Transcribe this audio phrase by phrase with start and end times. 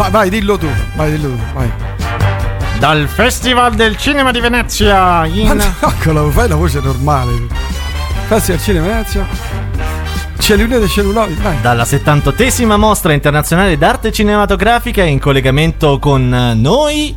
[0.00, 1.70] vai, vai, dillo tu, vai, dillo tu, vai.
[2.78, 5.46] Dal Festival del Cinema di Venezia in...
[5.48, 7.46] Ma no, fai la voce normale.
[8.26, 9.26] Festival del Cinema di Venezia.
[10.38, 11.60] Cellulite e celluloidi, vai.
[11.60, 17.14] Dalla 78esima mostra internazionale d'arte cinematografica in collegamento con noi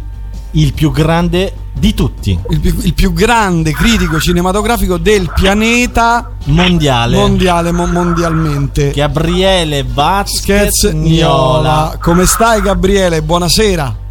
[0.51, 2.39] il più grande di tutti.
[2.49, 7.17] Il più, il più grande critico cinematografico del pianeta mondiale.
[7.17, 8.91] Mondiale, mo- mondialmente.
[8.91, 11.97] Gabriele Vasquez Niola.
[11.99, 13.21] Come stai Gabriele?
[13.21, 14.01] Buonasera.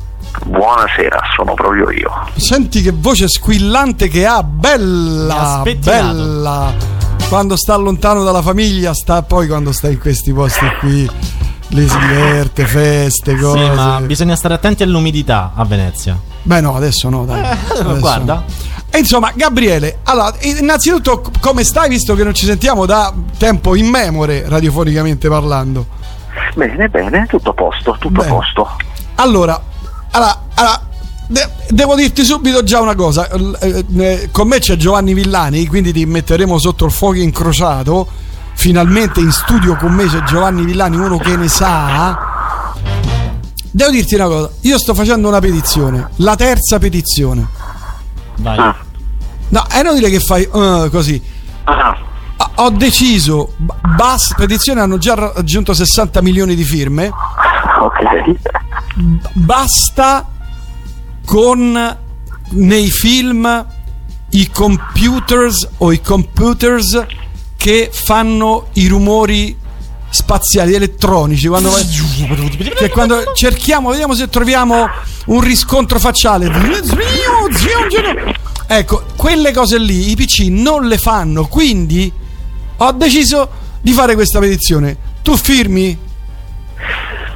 [0.47, 2.11] Buonasera, sono proprio io.
[2.37, 6.75] Senti che voce squillante che ha, bella, bella.
[7.29, 11.09] Quando sta lontano dalla famiglia, sta poi quando sta in questi posti qui.
[11.69, 13.65] Le si diverte, feste, cose.
[13.65, 16.19] Sì, ma bisogna stare attenti all'umidità a Venezia.
[16.43, 17.41] Beh, no, adesso no, dai.
[17.43, 18.35] Eh, adesso guarda.
[18.35, 18.45] no.
[18.91, 24.45] E insomma, Gabriele, allora, innanzitutto, come stai visto che non ci sentiamo da tempo immemore,
[24.47, 25.87] radiofonicamente parlando?
[26.55, 28.31] Bene, bene, tutto a posto, tutto Bene.
[28.31, 28.69] a posto.
[29.17, 29.59] Allora,
[30.11, 30.81] allora, allora,
[31.27, 33.29] de- devo dirti subito già una cosa.
[33.31, 38.07] Eh, eh, con me c'è Giovanni Villani, quindi ti metteremo sotto il fuoco incrociato.
[38.55, 42.32] Finalmente in studio con me c'è Giovanni Villani, uno che ne sa.
[43.75, 47.47] Devo dirti una cosa, io sto facendo una petizione, la terza petizione.
[48.37, 48.59] Vai.
[48.59, 48.77] Ah,
[49.49, 51.21] No, è inutile che fai eh, così.
[51.65, 51.97] ah,
[52.37, 57.11] Ah, Ho deciso, b- basta, petizione hanno già raggiunto 60 milioni di firme.
[57.81, 58.35] ok.
[59.35, 60.29] basta
[61.25, 61.97] con
[62.51, 63.67] nei film
[64.31, 67.07] i computers o i computers
[67.57, 69.57] che fanno i rumori
[70.13, 71.87] spaziali elettronici quando, vai-
[72.77, 74.89] che quando cerchiamo vediamo se troviamo
[75.27, 76.51] un riscontro facciale.
[78.67, 82.13] Ecco quelle cose lì i PC non le fanno quindi
[82.77, 83.49] ho deciso
[83.81, 84.97] di fare questa petizione.
[85.23, 85.99] Tu firmi?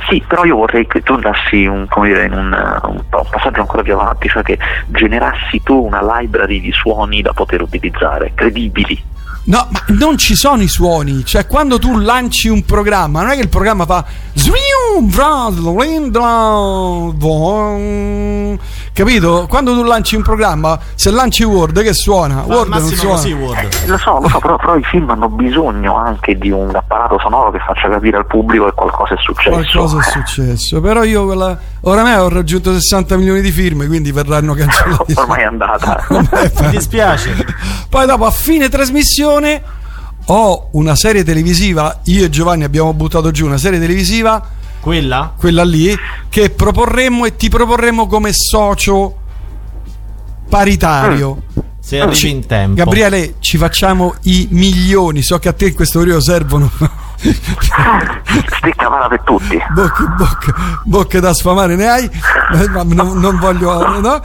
[0.09, 3.83] Sì, però io vorrei che tu andassi un, dire, un, uh, un un passaggio ancora
[3.83, 9.03] più avanti, cioè che generassi tu una library di suoni da poter utilizzare, credibili.
[9.47, 11.25] No, ma non ci sono i suoni.
[11.25, 14.05] Cioè, quando tu lanci un programma, non è che il programma fa.
[18.93, 19.47] Capito?
[19.49, 22.37] Quando tu lanci un programma, se lanci Word, che suona?
[22.37, 23.15] Ma Word non massimo suona.
[23.17, 23.59] così Word.
[23.59, 27.19] Eh, Lo so, lo so, però, però i film hanno bisogno anche di un apparato
[27.21, 29.51] sonoro che faccia capire al pubblico che qualcosa è successo.
[29.51, 30.81] Qualcosa è Eh, successo.
[30.81, 31.59] Però io quella.
[31.83, 35.13] Oramai ho raggiunto 60 milioni di firme, quindi verranno cancellati.
[35.17, 36.05] Ormai è andata.
[36.09, 37.45] Mi dispiace.
[37.89, 39.35] Poi dopo a fine trasmissione
[40.29, 44.43] ho una serie televisiva, io e Giovanni abbiamo buttato giù una serie televisiva,
[44.81, 45.33] Quella?
[45.37, 45.95] quella lì,
[46.29, 49.17] che proporremmo e ti proporremmo come socio
[50.49, 51.43] paritario.
[51.81, 52.75] Se arrivi Ci- in tempo.
[52.75, 56.69] Gabriele, ci facciamo i milioni, so che a te in questo periodo servono
[58.59, 59.57] Stecca vara per tutti.
[59.73, 60.55] bocche, bocche,
[60.85, 62.11] bocche da sfamare ne hai,
[62.73, 64.01] ma non, non voglio...
[64.01, 64.21] no?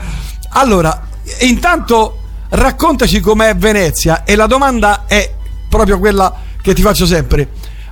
[0.50, 1.02] Allora,
[1.40, 2.21] intanto
[2.52, 5.32] raccontaci com'è Venezia e la domanda è
[5.68, 7.48] proprio quella che ti faccio sempre.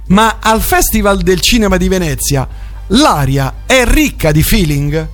[0.08, 2.46] Ma al Festival del Cinema di Venezia
[2.88, 5.08] l'aria è ricca di feeling?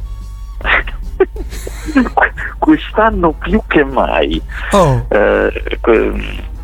[2.58, 4.40] Quest'anno più che mai.
[4.72, 5.78] Oh, Eh,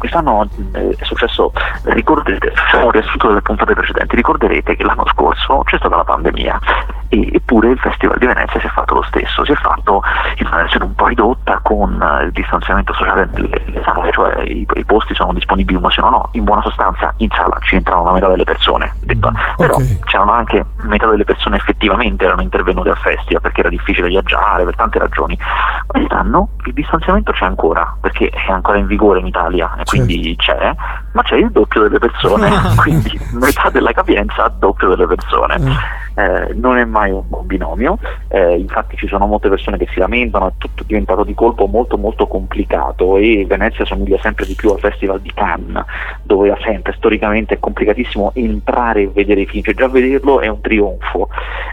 [0.03, 1.53] quest'anno eh, è successo,
[1.85, 6.59] ricorderete, facciamo un riassunto delle puntate precedenti, ricorderete che l'anno scorso c'è stata la pandemia
[7.07, 10.03] e, eppure il Festival di Venezia si è fatto lo stesso, si è fatto
[10.39, 14.67] in una versione un po' ridotta con eh, il distanziamento sociale nelle sale, cioè i,
[14.75, 18.03] i posti sono disponibili uno sì o no, in buona sostanza in sala ci entrano
[18.03, 19.31] la metà delle persone, detta.
[19.57, 20.01] però ok.
[20.07, 24.75] c'erano anche metà delle persone effettivamente erano intervenute al festival perché era difficile viaggiare per
[24.75, 25.39] tante ragioni.
[25.87, 30.75] Quest'anno il distanziamento c'è ancora perché è ancora in vigore in Italia e quindi c'è,
[31.13, 36.01] ma c'è il doppio delle persone, quindi metà della capienza, doppio delle persone.
[36.15, 37.99] Eh, non è mai un binomio,
[38.29, 41.97] eh, infatti ci sono molte persone che si lamentano, è tutto diventato di colpo molto
[41.97, 45.85] molto complicato e Venezia somiglia sempre di più al Festival di Cannes,
[46.23, 50.49] dove da sempre storicamente è complicatissimo entrare e vedere i film, cioè già vederlo è
[50.49, 51.29] un trionfo.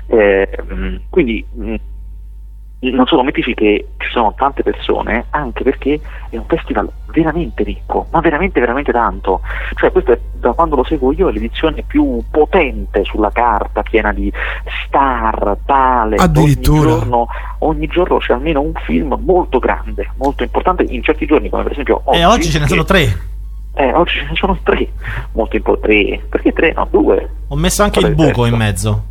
[0.07, 1.75] Eh, mh, quindi mh,
[2.81, 5.99] non solo mettici che ci sono tante persone, anche perché
[6.29, 9.41] è un festival veramente ricco, ma veramente veramente tanto.
[9.75, 14.13] Cioè questo è da quando lo seguo io è l'edizione più potente sulla carta, piena
[14.13, 14.31] di
[14.87, 16.79] star, tale, Addirittura.
[16.79, 17.27] ogni giorno,
[17.59, 21.73] ogni giorno c'è almeno un film molto grande, molto importante in certi giorni, come per
[21.73, 22.19] esempio oggi.
[22.19, 23.27] E oggi ce ne sono tre.
[23.75, 24.89] Eh, oggi ce ne sono tre,
[25.33, 26.21] molto importanti.
[26.29, 26.73] Perché tre?
[26.73, 27.29] No, due.
[27.49, 28.53] Ho messo anche Qual è il il buco terzo?
[28.53, 29.03] in mezzo.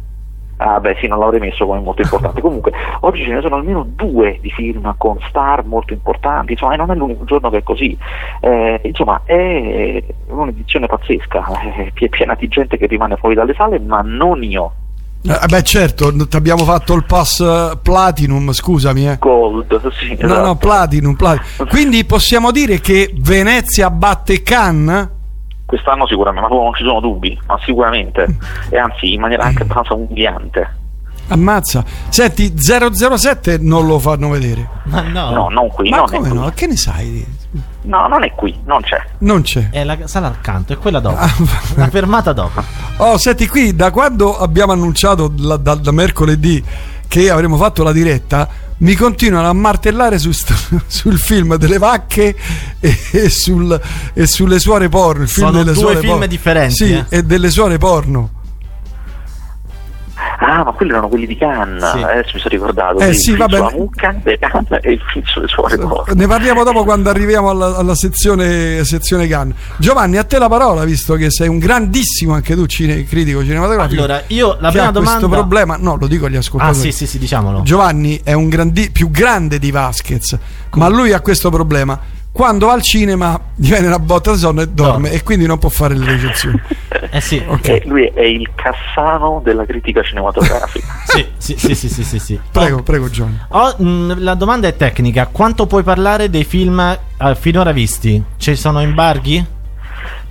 [0.60, 2.40] Ah beh sì, non l'avrei messo come molto importante.
[2.40, 6.76] Comunque, oggi ce ne sono almeno due di film con star molto importanti, insomma, e
[6.76, 7.96] non è l'unico giorno che è così.
[8.40, 11.46] Eh, insomma, è un'edizione pazzesca,
[11.76, 14.72] è pie- piena di gente che rimane fuori dalle sale, ma non io.
[15.22, 19.10] Eh, beh, certo, ti abbiamo fatto il pass eh, Platinum, scusami.
[19.10, 19.16] Eh.
[19.18, 20.16] Gold, sì.
[20.20, 20.46] No, esatto.
[20.46, 21.68] no, Platinum, Platinum.
[21.68, 25.16] Quindi possiamo dire che Venezia batte Cannes?
[25.68, 28.26] Quest'anno sicuramente, ma non ci sono dubbi, ma sicuramente.
[28.70, 30.76] E anzi, in maniera anche abbastanza umiliante.
[31.28, 31.84] Ammazza.
[32.08, 34.66] Senti, 007 non lo fanno vedere.
[34.84, 36.38] Ma no, No, non qui, Ma non come qui.
[36.38, 36.50] no?
[36.54, 37.36] Che ne sai?
[37.82, 38.98] No, non è qui, non c'è.
[39.18, 39.68] Non c'è.
[39.68, 41.16] è la sala accanto, è quella dopo.
[41.18, 41.30] Ah,
[41.76, 42.62] la fermata dopo.
[42.96, 46.64] Oh, senti qui, da quando abbiamo annunciato la- da, da mercoledì
[47.06, 48.48] che avremmo fatto la diretta,
[48.78, 52.36] mi continuano a martellare su st- sul film delle vacche
[52.80, 53.80] e, e sul-
[54.14, 55.22] e sulle suore porno.
[55.24, 56.26] Il film Sono due film porno.
[56.26, 57.04] differenti, Sì, eh.
[57.08, 58.30] e delle suore porno.
[60.40, 62.02] Ah, ma quelli erano quelli di Cannes, Sì.
[62.02, 62.98] adesso mi sono ricordato.
[63.00, 63.56] Eh, sì, vabbè.
[63.56, 66.14] sulla mucca di Cannes e il film sulle suore porno.
[66.14, 69.54] Ne parliamo dopo quando arriviamo alla, alla sezione, sezione Cannes.
[69.78, 74.02] Giovanni, a te la parola, visto che sei un grandissimo anche tu cine- critico cinematografico.
[74.02, 76.78] Allora, io la prima ha questo domanda problema, no, lo dico agli Ah, ascoltatori.
[76.78, 77.62] sì, sì, sì, diciamolo.
[77.62, 80.36] Giovanni è un grandi- più grande di Vasquez,
[80.74, 82.16] ma lui ha questo problema.
[82.30, 85.14] Quando va al cinema gli viene una botta di sonno e dorme No.
[85.14, 86.60] e quindi non può fare le recensioni.
[87.10, 87.42] Eh sì.
[87.46, 87.68] Ok.
[87.68, 90.86] E lui è il Cassano della critica cinematografica.
[91.08, 92.40] Sì, sì, sì, sì, sì, sì, sì.
[92.52, 93.38] Prego, prego Giovanni.
[93.48, 95.26] Oh, mh, la domanda è tecnica.
[95.32, 98.22] Quanto puoi parlare dei film eh, finora visti?
[98.36, 99.44] Ci sono embarghi?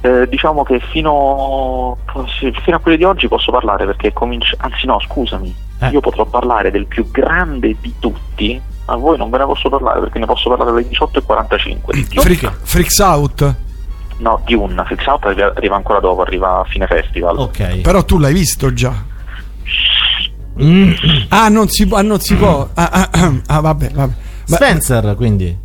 [0.02, 1.98] Eh, diciamo che fino,
[2.64, 5.88] fino a quelli di oggi posso parlare perché cominci- anzi no scusami Eh.
[5.90, 10.00] io potrò parlare del più grande di tutti a voi non ve ne posso parlare
[10.00, 13.56] perché ne posso parlare alle 18.45 Freak- Freaks Out.
[14.19, 17.81] no Dune Fix Out arriva, arriva ancora dopo arriva a fine festival Ok.
[17.81, 18.94] Però tu l'hai visto già.
[20.62, 20.92] Mm.
[21.30, 21.98] Ah, non si può.
[21.98, 22.68] Ah, non si può.
[22.74, 24.13] Ah, ah, ah, ah, vabbè, vabbè.
[24.45, 25.56] Spencer, quindi.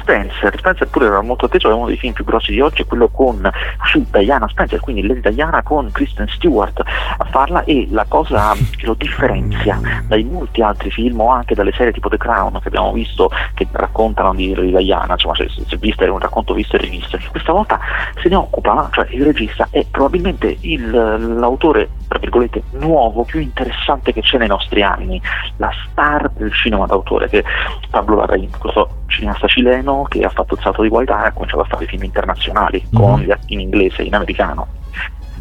[0.00, 3.08] Spencer, Spencer pure era molto atteso, è uno dei film più grossi di oggi, quello
[3.08, 3.48] con
[3.84, 8.86] su Diana Spencer, quindi Lady Diana con Kristen Stewart a farla e la cosa che
[8.86, 12.92] lo differenzia dai molti altri film o anche dalle serie tipo The Crown che abbiamo
[12.92, 16.80] visto che raccontano di Lady Diana, insomma se, se vista è un racconto visto e
[16.80, 17.78] rivisto, questa volta
[18.20, 24.12] se ne occupa, cioè il regista è probabilmente il- l'autore tra virgolette nuovo, più interessante
[24.12, 25.20] che c'è nei nostri anni,
[25.58, 27.44] la star del cinema d'autore che è
[27.88, 31.62] Pablo Larraín, questo cineasta cileno che ha fatto il salto di qualità e ha cominciato
[31.62, 33.30] a fare film internazionali con Mhm.
[33.30, 34.66] atti in inglese e in americano.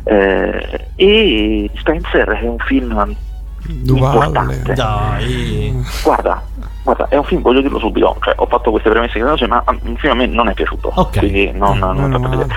[0.04, 3.16] Eh, e Spencer è un film
[3.68, 4.26] Duvalle.
[4.26, 4.74] importante.
[4.74, 5.86] Dai.
[6.04, 6.42] Guarda,
[6.84, 9.96] guarda, è un film, voglio dirlo subito, cioè, ho fatto queste premesse che ma un
[9.98, 10.92] film a me non è piaciuto.
[10.96, 11.20] Ok.
[11.20, 12.38] Quindi non, non troppo male.
[12.38, 12.56] vedere.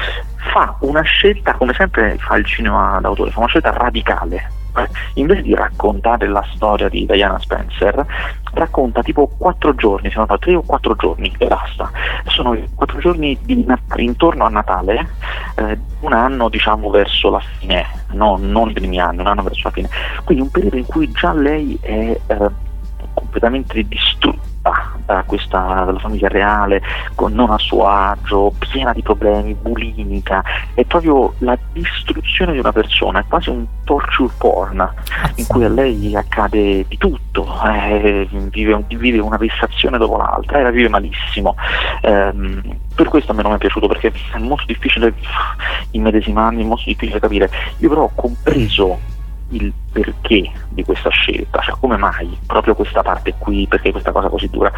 [0.52, 4.50] Fa una scelta, come sempre fa il cinema d'autore, fa una scelta radicale.
[4.76, 8.04] Eh, Invece di raccontare la storia di Diana Spencer,
[8.54, 11.90] racconta tipo quattro giorni, siamo fa tre o quattro giorni e basta.
[12.26, 15.08] Sono quattro giorni Nat- intorno a Natale,
[15.56, 19.62] eh, un anno diciamo verso la fine, no, non i primi anni, un anno verso
[19.64, 19.88] la fine.
[20.24, 22.50] Quindi un periodo in cui già lei è eh,
[23.14, 24.51] completamente distrutta
[25.04, 26.80] da questa dalla famiglia reale,
[27.14, 30.42] con non a suo agio, piena di problemi, bulimica,
[30.74, 34.94] è proprio la distruzione di una persona, è quasi un torture porn
[35.36, 40.62] in cui a lei accade di tutto, eh, vive, vive una vessazione dopo l'altra e
[40.62, 41.56] la vive malissimo.
[42.02, 42.62] Ehm,
[42.94, 45.14] per questo a me non mi è piaciuto perché è molto difficile
[45.90, 47.50] immedesimarmi, è molto difficile capire.
[47.78, 48.98] Io però ho compreso
[49.52, 54.28] il perché di questa scelta, cioè come mai proprio questa parte qui, perché questa cosa
[54.28, 54.72] così dura?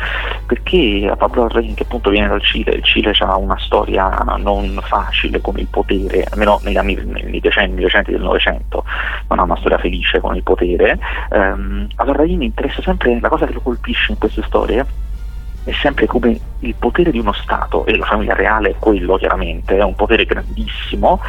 [0.47, 4.79] Perché a Pablo Larraín che appunto viene dal Cile, il Cile ha una storia non
[4.83, 8.85] facile con il potere, almeno negli anni, nei decenni recenti del Novecento,
[9.29, 10.99] non ha una storia felice con il potere.
[11.31, 14.85] Ehm, a Larraín interessa sempre la cosa che lo colpisce in queste storie
[15.65, 19.79] è sempre come il potere di uno Stato, e la famiglia reale è quello chiaramente,
[19.79, 21.21] è un potere grandissimo,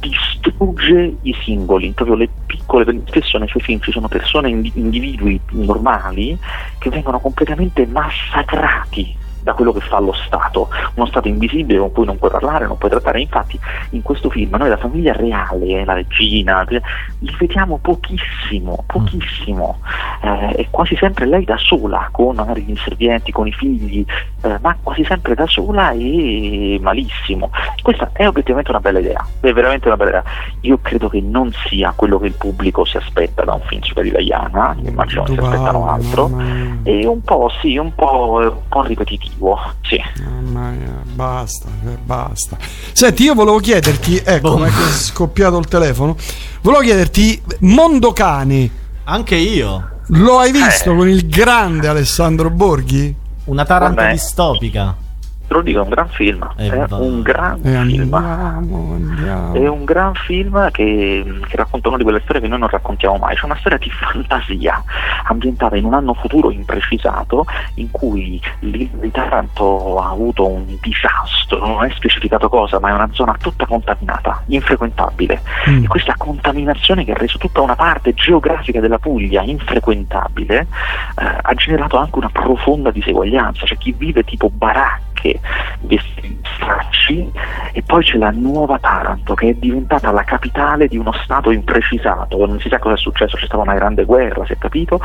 [0.00, 5.40] distrugge i singoli, proprio le piccole, spesso nei suoi film ci sono persone, indi- individui
[5.50, 6.38] normali
[6.78, 12.04] che vengono completamente massacrati da quello che fa lo Stato, uno Stato invisibile con cui
[12.04, 13.20] non puoi parlare, non puoi trattare.
[13.20, 13.58] Infatti
[13.90, 19.80] in questo film noi la famiglia reale, la regina, li vediamo pochissimo, pochissimo,
[20.22, 24.04] eh, è quasi sempre lei da sola, con magari gli inservienti, con i figli,
[24.42, 27.50] eh, ma quasi sempre da sola e malissimo.
[27.82, 30.24] Questa è obiettivamente una bella idea, è veramente una bella idea.
[30.60, 33.94] Io credo che non sia quello che il pubblico si aspetta da un film su
[34.00, 36.30] Diana, immagino che si aspettano altro.
[36.82, 39.29] E un po' sì, un po', un po' ripetitivo,
[39.82, 39.98] sì.
[40.22, 42.56] Mamma mia, basta, eh, basta.
[42.92, 44.60] Senti, io volevo chiederti, ecco, Boom.
[44.60, 46.16] ma è scoppiato il telefono.
[46.62, 48.70] Volevo chiederti, Mondocane,
[49.04, 49.90] Anche io.
[50.08, 53.14] lo hai visto con il grande Alessandro Borghi?
[53.44, 54.12] Una taranta Vabbè.
[54.12, 54.94] distopica.
[55.50, 56.48] Te lo dico, è un gran film.
[56.54, 56.96] È va.
[56.96, 58.14] un gran E film.
[58.14, 59.54] andiamo, andiamo.
[59.54, 63.16] È un gran film che, che racconta una di quelle storie che noi non raccontiamo
[63.16, 63.34] mai.
[63.34, 64.80] C'è una storia di fantasia
[65.24, 71.84] ambientata in un anno futuro imprecisato in cui di Taranto ha avuto un disastro, non
[71.84, 75.42] è specificato cosa, ma è una zona tutta contaminata, infrequentabile.
[75.68, 75.82] Mm.
[75.82, 81.54] E questa contaminazione che ha reso tutta una parte geografica della Puglia infrequentabile eh, ha
[81.54, 83.64] generato anche una profonda diseguaglianza.
[83.64, 87.30] C'è chi vive tipo baracche, in stracci,
[87.72, 92.44] e poi c'è la nuova Taranto che è diventata la capitale di uno stato imprecisato.
[92.46, 95.00] Non si sa cosa è successo, c'è stata una grande guerra, si è capito,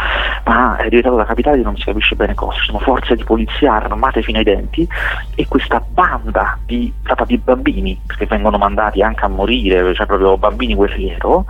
[0.45, 2.57] ma è diventata la capitale di non si capisce bene cosa.
[2.59, 4.87] Ci sono forze di polizia armate fino ai denti
[5.35, 6.91] e questa banda di,
[7.25, 11.45] di bambini, perché vengono mandati anche a morire, cioè proprio bambini guerriero,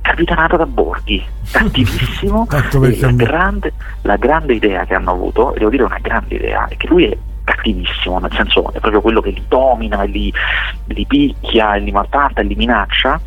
[0.00, 2.46] capitanata da Borghi, cattivissimo.
[2.80, 3.72] E la, grande,
[4.02, 7.04] la grande idea che hanno avuto, e devo dire una grande idea, è che lui
[7.04, 7.16] è
[7.54, 10.32] cattivissimo, nel senso è proprio quello che li domina, e li,
[10.86, 13.20] li picchia, e li maltratta, e li minaccia,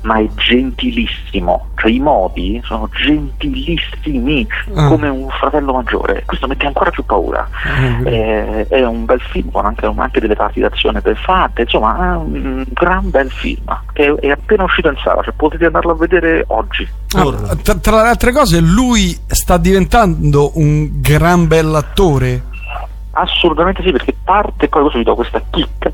[0.00, 4.86] ma è gentilissimo, cioè i modi sono gentilissimi, Ah.
[4.88, 7.48] come un fratello maggiore, questo mette ancora più paura.
[8.04, 12.12] Eh, Eh, è un bel film con anche, anche delle parti d'azione ben fatte, insomma
[12.12, 15.96] è un gran bel film che è appena uscito in sala, cioè potete andarlo a
[15.96, 16.88] vedere oggi.
[17.16, 22.42] Ah, tra, tra le altre cose, lui sta diventando un gran bell'attore.
[23.20, 25.90] Assolutamente sì, perché parte, poi questo vi do questa chicca,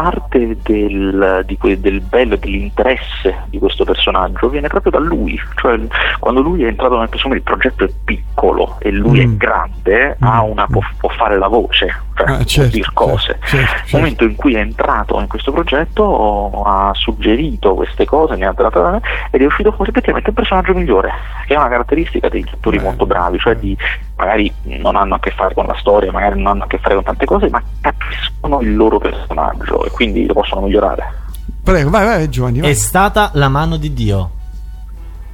[0.00, 5.38] parte del, di que- del bello e dell'interesse di questo personaggio viene proprio da lui,
[5.56, 5.76] cioè
[6.20, 9.32] quando lui è entrato nel presumo il progetto è piccolo e lui Mm.
[9.32, 11.86] è grande, ha una- può, può fare la voce,
[12.16, 13.38] cioè Ah, può certo, dire cose.
[13.40, 18.36] certo, certo, Nel momento in cui è entrato in questo progetto ha suggerito queste cose,
[18.36, 19.00] ne ha trattato
[19.32, 21.10] ed è uscito fuori effettivamente il personaggio migliore,
[21.46, 22.84] che è una caratteristica degli attori Beh.
[22.84, 23.76] molto bravi, cioè di
[24.16, 26.94] magari non hanno a che fare con la storia, magari non hanno a che fare
[26.94, 31.26] con tante cose, ma capiscono il loro personaggio e quindi lo possono migliorare.
[31.62, 32.60] Prego, vai, vai, Giovanni.
[32.60, 32.70] Vai.
[32.70, 34.30] È stata la mano di Dio.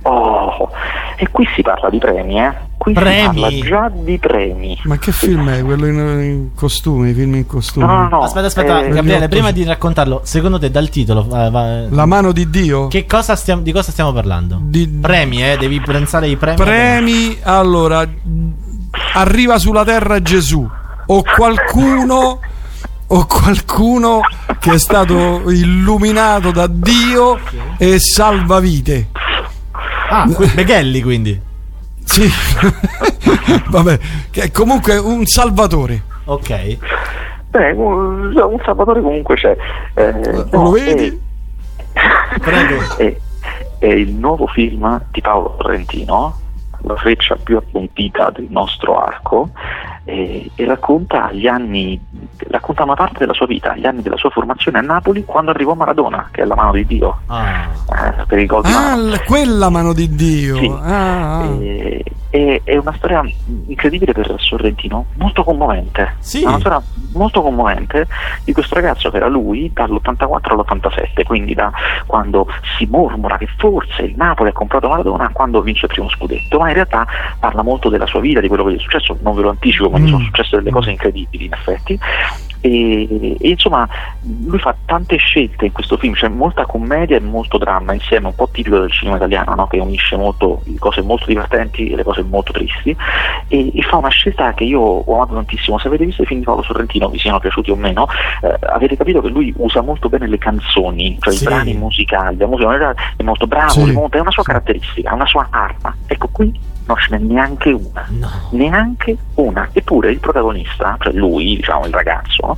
[0.03, 0.71] Oh,
[1.17, 2.53] e qui si parla di premi, eh?
[2.77, 3.35] Qui Premi?
[3.35, 4.79] si parla già di premi.
[4.85, 7.11] Ma che film è quello in, in costume?
[7.11, 7.87] I film in costume?
[7.87, 8.19] No, no, no.
[8.21, 12.33] aspetta, aspetta, eh, Gabriele, prima di raccontarlo, secondo te dal titolo va- va- La mano
[12.33, 12.89] di Dio?
[12.89, 14.59] che cosa stiamo, di cosa stiamo parlando?
[14.61, 16.57] Di- Premi, eh, devi pensare ai premi.
[16.59, 18.07] Premi, allora,
[19.15, 20.69] arriva sulla terra Gesù
[21.07, 22.41] o qualcuno
[23.09, 24.21] o qualcuno
[24.61, 27.39] che è stato illuminato da Dio
[27.79, 29.09] e salva vite.
[30.09, 31.41] Ah, Beghelli quindi.
[32.05, 32.29] Sì,
[33.69, 33.99] vabbè,
[34.31, 36.03] che è comunque un salvatore.
[36.25, 36.79] Ok.
[37.55, 39.57] Beh, un, un Salvatore comunque c'è.
[39.95, 41.21] Eh, Lo vedi?
[42.41, 42.83] Prego.
[42.99, 43.17] È,
[43.79, 46.39] è il nuovo film di Paolo Sorrentino,
[46.87, 49.51] la freccia più appuntita del nostro arco,
[50.05, 51.99] e, e racconta gli anni,
[52.49, 55.75] racconta una parte della sua vita, gli anni della sua formazione a Napoli quando arrivò
[55.75, 57.69] Maradona, che è la mano di Dio, Ah.
[58.19, 59.21] eh, per il gol di Ah, Maradona.
[59.27, 60.57] quella mano di Dio.
[60.57, 60.67] Sì.
[60.83, 61.45] Ah, ah.
[61.61, 63.23] E- e- è una storia
[63.69, 66.17] incredibile per Sorrentino, molto commovente.
[66.19, 66.43] Sì.
[66.43, 68.09] È una storia molto commovente
[68.43, 71.71] di questo ragazzo che era lui dall'84 all'87, quindi da
[72.07, 76.59] quando si mormora che forse il Napoli ha comprato Maradona quando vince il primo scudetto,
[76.59, 77.07] ma in realtà
[77.39, 79.89] parla molto della sua vita, di quello che gli è successo, non ve lo anticipo,
[79.89, 80.09] ma gli Mm.
[80.09, 81.97] sono successe delle cose incredibili in effetti.
[82.65, 83.87] E, e insomma
[84.47, 88.35] lui fa tante scelte in questo film, c'è molta commedia e molto dramma insieme, un
[88.35, 89.67] po' tipico del cinema italiano, no?
[89.67, 92.97] che unisce molto le cose molto divertenti e le cose molto tristi,
[93.49, 95.79] e, e fa una scelta che io ho amato tantissimo.
[95.79, 98.07] Se avete visto i film di Paolo Sorrentino, vi siano piaciuti o meno,
[98.41, 101.43] eh, avete capito che lui usa molto bene le canzoni, cioè Sì.
[101.43, 103.93] i brani musicali, la musica è molto bravo, Sì.
[103.93, 105.95] monta, è una sua caratteristica, è una sua arma.
[106.07, 108.29] Ecco qui non ce n'è neanche una No.
[108.51, 109.69] neanche una.
[109.73, 112.57] Eppure il protagonista, cioè lui, diciamo il ragazzo,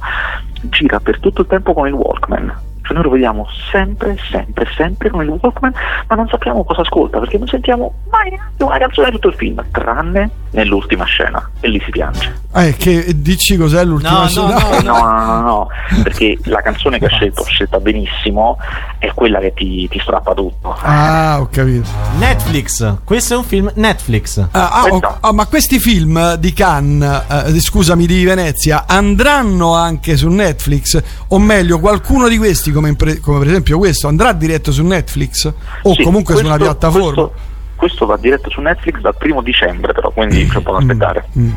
[0.62, 2.52] gira per tutto il tempo con il Walkman.
[2.86, 5.72] Cioè noi lo vediamo sempre, sempre, sempre con il Walkman,
[6.08, 9.34] ma non sappiamo cosa ascolta, perché non sentiamo mai neanche una canzone di tutto il
[9.34, 12.42] film, tranne nell'ultima scena, e lì si piange.
[12.54, 14.58] Eh, che dici cos'è l'ultima No, no, scena?
[14.58, 14.70] no.
[14.78, 15.68] Eh, No, no, no, no,
[16.04, 18.56] perché la canzone che ha scelto, scelta benissimo,
[18.98, 20.76] è quella che ti, ti strappa tutto.
[20.80, 21.88] Ah, ho capito.
[22.18, 22.98] Netflix.
[23.04, 24.38] Questo è un film Netflix.
[24.52, 30.16] Ah, ah, ho- ah, ma questi film di Cannes, eh, scusami, di Venezia, andranno anche
[30.16, 31.02] su Netflix?
[31.28, 35.52] O meglio, qualcuno di questi, come, pre- come per esempio questo, andrà diretto su Netflix?
[35.82, 37.12] O Sì, comunque su una questo- piattaforma?
[37.22, 37.32] Questo,
[37.76, 41.28] questo va diretto su Netflix dal primo dicembre, però, quindi un po' da aspettare.
[41.38, 41.52] Mm, mm.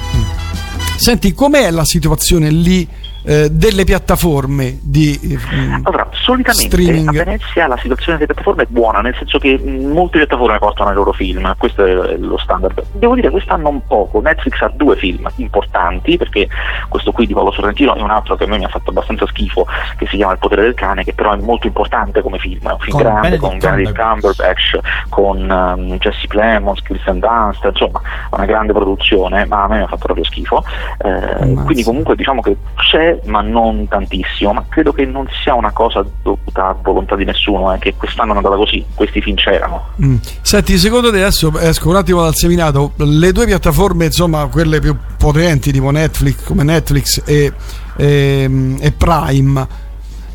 [0.97, 2.87] Senti, com'è la situazione lì
[3.29, 7.09] eh, delle piattaforme di eh, allora, solitamente streaming.
[7.09, 10.89] a Venezia la situazione delle piattaforme è buona, nel senso che mh, molte piattaforme portano
[10.89, 12.83] i loro film, questo è lo standard.
[12.93, 16.47] Devo dire quest'anno un poco, Netflix ha due film importanti, perché
[16.87, 19.27] questo qui di Paolo Sorrentino è un altro che a me mi ha fatto abbastanza
[19.27, 19.67] schifo,
[19.97, 22.71] che si chiama Il potere del cane, che però è molto importante come film, è
[22.71, 28.01] un film Con grande, Benedict con Benedict Cumberbatch, con um, Jesse Plemons, Kristen Dunst, insomma,
[28.31, 30.63] una grande produzione, ma a me mi ha fatto proprio schifo.
[30.97, 35.71] Eh, quindi comunque diciamo che c'è, ma non tantissimo, ma credo che non sia una
[35.71, 39.89] cosa dovuta a volontà di nessuno, è che quest'anno è andata così, questi film c'erano.
[40.03, 40.17] Mm.
[40.41, 44.95] Senti, secondo te adesso esco un attimo dal seminato, le due piattaforme, insomma, quelle più
[45.17, 47.53] potenti tipo Netflix, come Netflix e,
[47.97, 49.67] e- e Prime,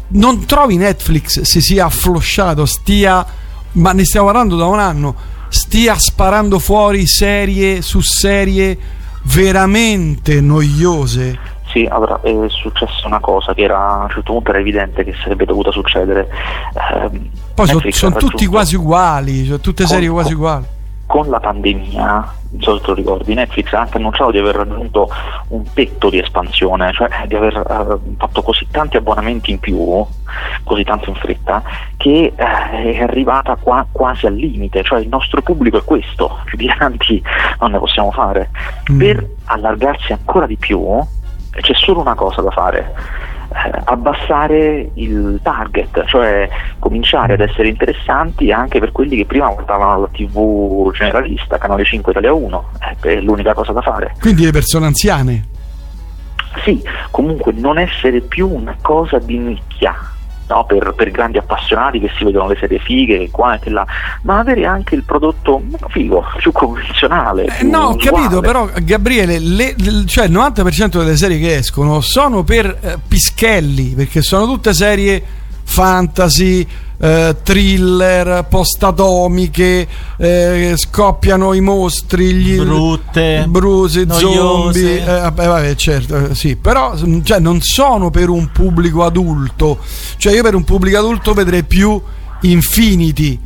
[0.09, 3.25] non trovi Netflix si sia afflosciato, stia,
[3.73, 5.15] ma ne stiamo parlando da un anno,
[5.49, 8.79] stia sparando fuori serie su serie
[9.25, 11.53] veramente noiose?
[11.75, 15.13] Sì, allora è successa una cosa che era a un certo punto era evidente che
[15.21, 16.29] sarebbe dovuta succedere.
[16.73, 20.65] Ehm, Poi sono Netflix ha tutti quasi uguali, cioè tutte serie Con- quasi uguali.
[21.07, 24.55] Con la pandemia, non so se te lo ricordi, Netflix ha anche annunciato di aver
[24.55, 25.11] raggiunto
[25.49, 30.07] un tetto di espansione, cioè di aver eh, fatto così tanti abbonamenti in più,
[30.63, 31.61] così tanto in fretta,
[31.97, 36.57] che eh, è arrivata qua- quasi al limite, cioè il nostro pubblico è questo, più
[36.57, 37.21] di tanti
[37.59, 38.51] non ne possiamo fare.
[38.93, 38.99] Mm.
[38.99, 41.05] Per allargarsi ancora di più
[41.61, 42.93] c'è solo una cosa da fare.
[43.55, 50.01] eh, abbassare il target, cioè cominciare ad essere interessanti anche per quelli che prima guardavano
[50.01, 54.15] la TV generalista, Canale 5 Italia 1, eh, è l'unica cosa da fare.
[54.21, 55.45] Quindi le persone anziane.
[56.65, 59.95] Sì, comunque non essere più una cosa di nicchia.
[60.49, 63.87] No, per, per grandi appassionati che si vedono le serie fighe qua e là,
[64.23, 67.45] ma avere anche il prodotto meno figo, più convenzionale.
[67.45, 71.57] Eh, più no, ho capito, però Gabriele, le- le- cioè il 90% delle serie che
[71.57, 75.23] escono sono per eh, pischelli, perché sono tutte serie
[75.65, 76.67] fantasy,
[76.99, 79.87] eh, thriller, post-atomiche,
[80.17, 87.39] eh, scoppiano i mostri, gli Brutte, brusi, zombie, eh, vabbè, certo, eh, sì, però cioè,
[87.39, 89.79] non sono per un pubblico adulto,
[90.17, 92.01] cioè io per un pubblico adulto vedrei più
[92.43, 93.39] Infinity,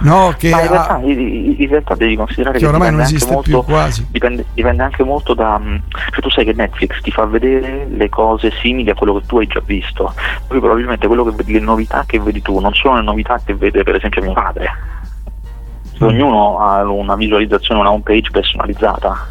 [0.00, 0.34] no?
[0.38, 3.16] Che Ma in ha- realtà, in- in realtà devi considerare Che che, oramai non dipende
[3.16, 4.06] esiste anche più, molto, quasi.
[4.10, 5.58] Dipende, dipende anche molto da.
[5.58, 9.26] mh, Cioè, tu sai che Netflix ti fa vedere le cose simili a quello che
[9.26, 10.12] tu hai già visto.
[10.46, 13.54] Poi probabilmente quello che vedi, le novità che vedi tu non sono le novità che
[13.54, 14.70] vede per esempio mio padre.
[16.02, 16.06] Mm.
[16.06, 19.26] Ognuno ha una visualizzazione, una home page personalizzata.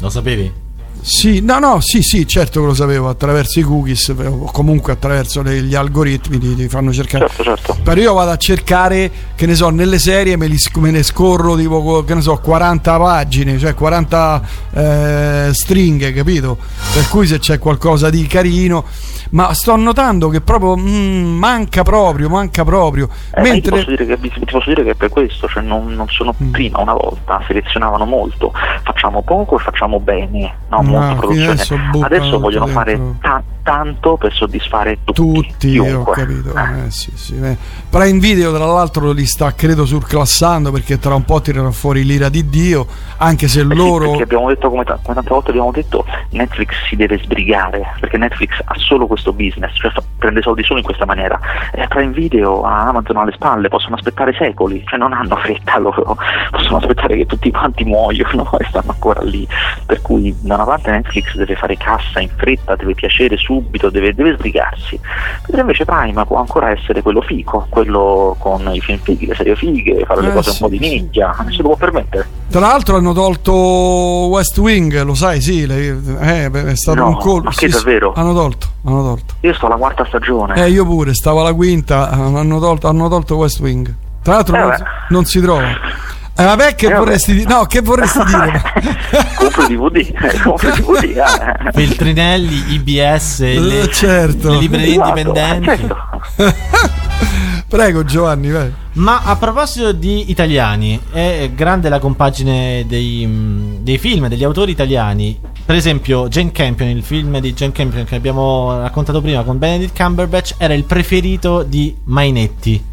[0.00, 0.62] Lo sapevi?
[1.06, 5.42] Sì, no, no, sì, sì, certo che lo sapevo, attraverso i cookies o comunque attraverso
[5.42, 7.28] le- gli algoritmi ti, ti fanno cercare.
[7.28, 7.76] Certo, certo.
[7.82, 11.56] Però io vado a cercare, che ne so, nelle serie me, li me ne scorro
[11.56, 16.56] tipo, che ne so, 40 pagine, cioè 40 eh, stringhe, capito?
[16.94, 18.84] Per cui se c'è qualcosa di carino,
[19.30, 23.08] ma sto notando che proprio mm, manca proprio, manca proprio.
[23.34, 25.62] Eh, io ti, posso Mentre dire che, ti posso dire che è per questo, cioè
[25.62, 26.50] non, non sono Mm.
[26.50, 30.78] prima una volta, selezionavano molto, facciamo poco e facciamo bene, no?
[30.78, 30.82] Ah,
[31.16, 31.50] produzione.
[31.52, 35.22] adesso Adesso vogliono fare ta- tanto per soddisfare tutti.
[35.22, 36.54] tutti, ho capito.
[36.54, 36.86] Eh.
[36.86, 37.56] Eh, sì, sì, eh.
[37.90, 42.28] Prime Video, tra l'altro, li sta credo surclassando perché tra un po' tirerà fuori l'ira
[42.28, 44.08] di Dio, anche se Eh sì, loro.
[44.10, 48.18] perché abbiamo detto come, ta- come tante volte abbiamo detto Netflix si deve sbrigare perché
[48.18, 51.38] Netflix ha solo questo business cioè fa- prende soldi solo in questa maniera
[51.72, 56.16] e Prime Video a Amazon alle spalle possono aspettare secoli cioè non hanno fretta loro
[56.50, 59.46] possono aspettare che tutti quanti muoiono e stanno ancora lì
[59.86, 64.14] per cui da una parte Netflix deve fare cassa in fretta deve piacere subito deve,
[64.14, 64.98] deve sbrigarsi
[65.42, 69.54] mentre invece Prime può ancora essere quello fico quello con i film fighi le serie
[69.56, 70.90] fighe fare le Eh, cose sì, un po' di sì.
[71.00, 75.98] nicchia se lo può permettere Tra l'altro hanno tolto West Wing, lo sai, sì, le-
[76.20, 77.50] eh, è stato No, un colpo.
[77.50, 78.12] sì, sì, davvero?
[78.14, 79.34] hanno tolto, hanno tolto.
[79.40, 80.54] Io sto alla quarta stagione.
[80.64, 83.92] Eh, io pure, stavo alla quinta, hanno tolto, hanno tolto West Wing.
[84.22, 84.74] Tra l'altro Eh, non,
[85.08, 85.66] non si trova.
[86.36, 87.48] Eh, vabbè, che Eh, vorresti dire?
[87.48, 88.62] No, che vorresti dire?
[89.36, 91.16] compro DVD, compro i DVD.
[91.16, 91.72] eh.
[91.72, 94.50] Feltrinelli, IBS, le, Eh, certo.
[94.50, 95.66] le librerie Esatto, indipendenti.
[95.66, 95.96] certo.
[97.68, 98.72] Prego Giovanni, vai.
[98.94, 104.70] Ma a proposito di italiani, è grande la compagine dei, mh, dei film, degli autori
[104.70, 105.38] italiani.
[105.64, 109.96] Per esempio, Jane Campion, il film di Jane Campion che abbiamo raccontato prima con Benedict
[109.96, 112.92] Cumberbatch, era il preferito di Mainetti.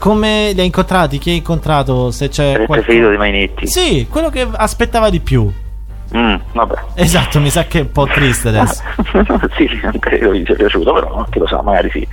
[0.00, 1.18] Come li hai incontrati?
[1.18, 2.10] Chi hai incontrato?
[2.10, 3.66] Se c'è il qualcuno- preferito di Mainetti.
[3.66, 5.52] Sì, quello che aspettava di più.
[6.16, 6.74] Mm, vabbè.
[6.94, 8.82] Esatto, mi sa che è un po' triste adesso.
[9.56, 12.08] sì, anche io gli sia piaciuto, però chi lo sa, magari sì.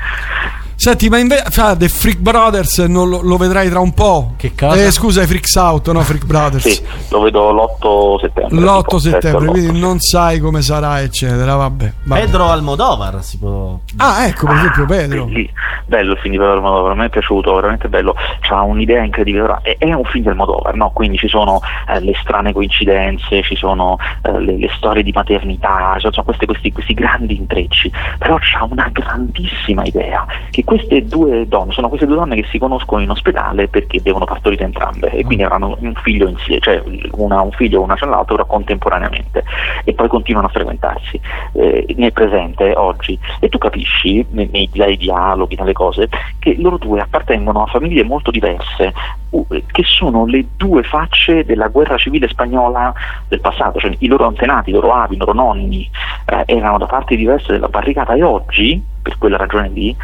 [0.80, 4.34] Senti, ma invece fa, The Freak Brothers non lo, lo vedrai tra un po'.
[4.38, 4.86] Che cosa?
[4.86, 6.02] Eh, scusa, i Freaks Out, no?
[6.02, 6.70] Freak Brothers.
[6.70, 8.60] Sì, lo vedo l'8 settembre.
[8.60, 9.50] L'8 tipo, settembre, l'8.
[9.50, 11.56] quindi non sai come sarà, eccetera.
[11.56, 11.94] Vabbè.
[12.04, 12.22] vabbè.
[12.22, 13.80] Pedro Almodovar si può.
[13.98, 15.26] Ah, ecco, per esempio, Pedro.
[15.26, 15.52] Belli-
[15.88, 18.16] bello il film di Pedro Almodovar, mi è piaciuto, veramente bello.
[18.42, 19.44] C'ha un'idea incredibile.
[19.44, 20.92] Ora, È, è un film di Almodovar, no?
[20.92, 21.60] Quindi ci sono
[21.90, 26.46] eh, le strane coincidenze, ci sono eh, le, le storie di maternità, ci sono questi,
[26.46, 27.92] questi, questi grandi intrecci.
[28.20, 32.58] Però c'ha una grandissima idea che queste due donne sono queste due donne che si
[32.58, 37.40] conoscono in ospedale perché devono partorire entrambe e quindi avranno un figlio insieme, cioè una,
[37.40, 39.46] un figlio una c'è l'altro contemporaneamente
[39.86, 41.22] e poi continuano a frequentarsi.
[41.54, 43.18] Eh, nel presente oggi.
[43.40, 48.04] E tu capisci nei, nei, nei dialoghi, nelle cose che loro due appartengono a famiglie
[48.04, 48.94] molto diverse
[49.30, 52.94] che sono le due facce della guerra civile spagnola
[53.28, 55.90] del passato, cioè i loro antenati, i loro avi, i loro nonni
[56.26, 59.96] eh, erano da parti diverse della barricata e oggi, per quella ragione lì,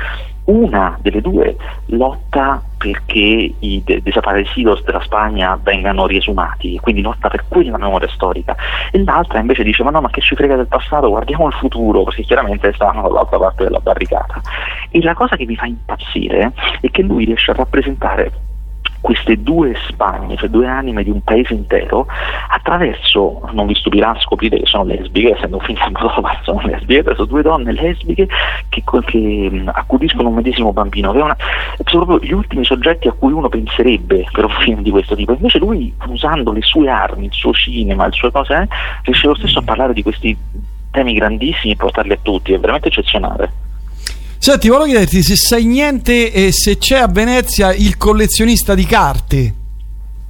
[0.45, 1.55] una delle due
[1.87, 8.55] lotta perché i de- desaparecidos della Spagna vengano riesumati, quindi lotta per quella memoria storica,
[8.91, 12.03] e l'altra invece dice ma no ma che ci frega del passato, guardiamo il futuro,
[12.03, 14.41] perché chiaramente stanno dall'altra parte della barricata.
[14.89, 16.51] E la cosa che mi fa impazzire
[16.81, 18.31] è che lui riesce a rappresentare
[19.03, 22.07] queste due Spagne, cioè due anime di un paese intero,
[22.47, 27.03] attraverso, non vi stupirà scoprire che sono lesbiche, essendo un film di Almodovar sono lesbiche,
[27.13, 28.27] sono due donne lesbiche
[28.69, 31.35] che, che accudiscono un medesimo bambino, che è una-
[31.83, 35.33] sono proprio gli ultimi soggetti a cui uno penserebbe per un film di questo tipo,
[35.33, 38.67] invece lui usando le sue armi, il suo cinema, le sue cose, eh,
[39.01, 40.37] riesce lo stesso a parlare di questi
[40.91, 43.51] temi grandissimi e portarli a tutti, è veramente eccezionale.
[44.43, 49.53] Senti, volevo chiederti se sai niente e se c'è a Venezia il collezionista di carte.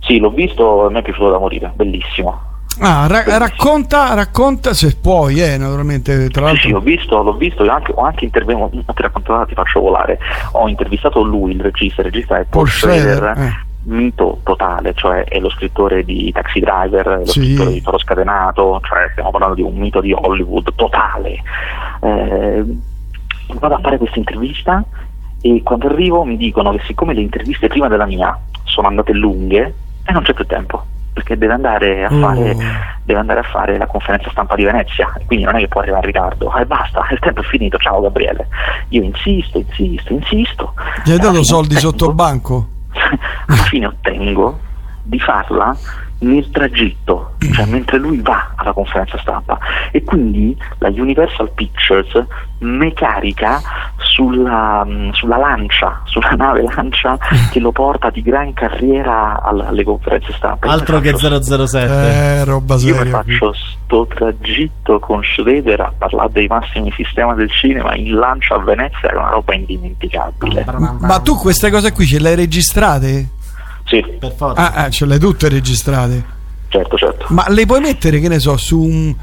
[0.02, 2.39] Sì, l'ho visto, a me è piaciuto da morire, bellissimo.
[2.82, 6.78] Ah, ra- racconta, racconta se puoi, eh, naturalmente, tra Sì, sì, l'altro.
[6.78, 10.19] ho visto, l'ho visto, anche, ho anche intervenuto, non ti faccio volare.
[10.52, 13.52] Ho intervistato lui, il regista, il regista è Paul Paul Schrader, eh.
[13.86, 17.39] mito totale, cioè è lo scrittore di Taxi Driver, è lo Sì.
[17.45, 21.41] scrittore di Toro Scatenato, cioè stiamo parlando di un mito di Hollywood totale.
[21.99, 22.91] Eh,
[23.60, 24.84] vado a fare questa intervista
[25.41, 29.73] e quando arrivo mi dicono che siccome le interviste prima della mia sono andate lunghe
[30.06, 32.19] e non c'è più tempo perché deve andare a Oh.
[32.19, 32.56] fare
[33.03, 36.08] deve andare a fare la conferenza stampa di Venezia quindi non è che può arrivare
[36.08, 38.47] in ritardo e basta, il tempo è finito, ciao Gabriele
[38.89, 42.67] io insisto, insisto, insisto Gli hai dato soldi ottengo- sotto banco?
[43.47, 44.60] alla fine ottengo
[45.03, 45.75] di farla
[46.23, 49.57] nel tragitto, cioè mentre lui va alla conferenza stampa
[49.91, 52.25] e quindi la Universal Pictures
[52.59, 53.62] me carica
[53.97, 57.17] sulla, mh, sulla lancia, sulla nave lancia
[57.51, 60.67] che lo porta di gran carriera alle conferenze stampa.
[60.67, 61.93] Io Altro che faccio- 007.
[61.93, 63.12] Eh, roba io mi seria.
[63.12, 68.59] faccio sto tragitto con Schroeder a parlare dei massimi sistemi del cinema in lancia a
[68.59, 70.65] Venezia, è una roba indimenticabile.
[70.99, 73.29] Ma tu queste cose qui ce le hai registrate?
[73.86, 74.74] Sì, Per forza.
[74.74, 76.24] Ah, ah, ce le hai tutte registrate.
[76.69, 77.26] certo, certo.
[77.30, 79.13] Ma le puoi mettere, che ne so, su un,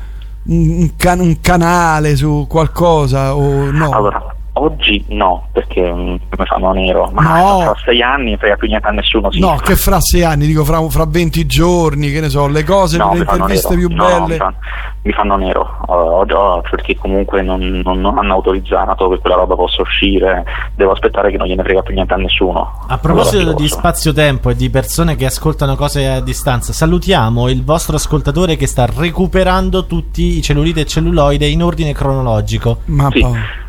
[0.44, 3.90] un can- un canale, su qualcosa o no?
[3.90, 4.29] Allora,
[4.62, 7.58] oggi no, perché mm, mi fanno nero, ma No.
[7.60, 9.30] tra sei anni non frega più niente a nessuno.
[9.32, 9.40] Sì.
[9.40, 12.96] No, che fra sei anni, dico fra, fra 20 giorni, che ne so, le cose,
[12.98, 14.26] No, le interviste più No, no, belle.
[14.32, 14.56] mi, fanno,
[15.02, 19.54] mi fanno nero Uh, oggi- perché comunque non, non- non hanno autorizzato che quella roba
[19.56, 20.44] possa uscire.
[20.74, 22.84] Devo aspettare che non gliene frega più niente a nessuno.
[22.86, 27.64] A proposito Allora, di spazio-tempo e di persone che ascoltano cose a distanza, salutiamo il
[27.64, 32.78] vostro ascoltatore che sta recuperando tutti i cellulite e celluloide in ordine cronologico.
[32.86, 33.18] Ma Sì.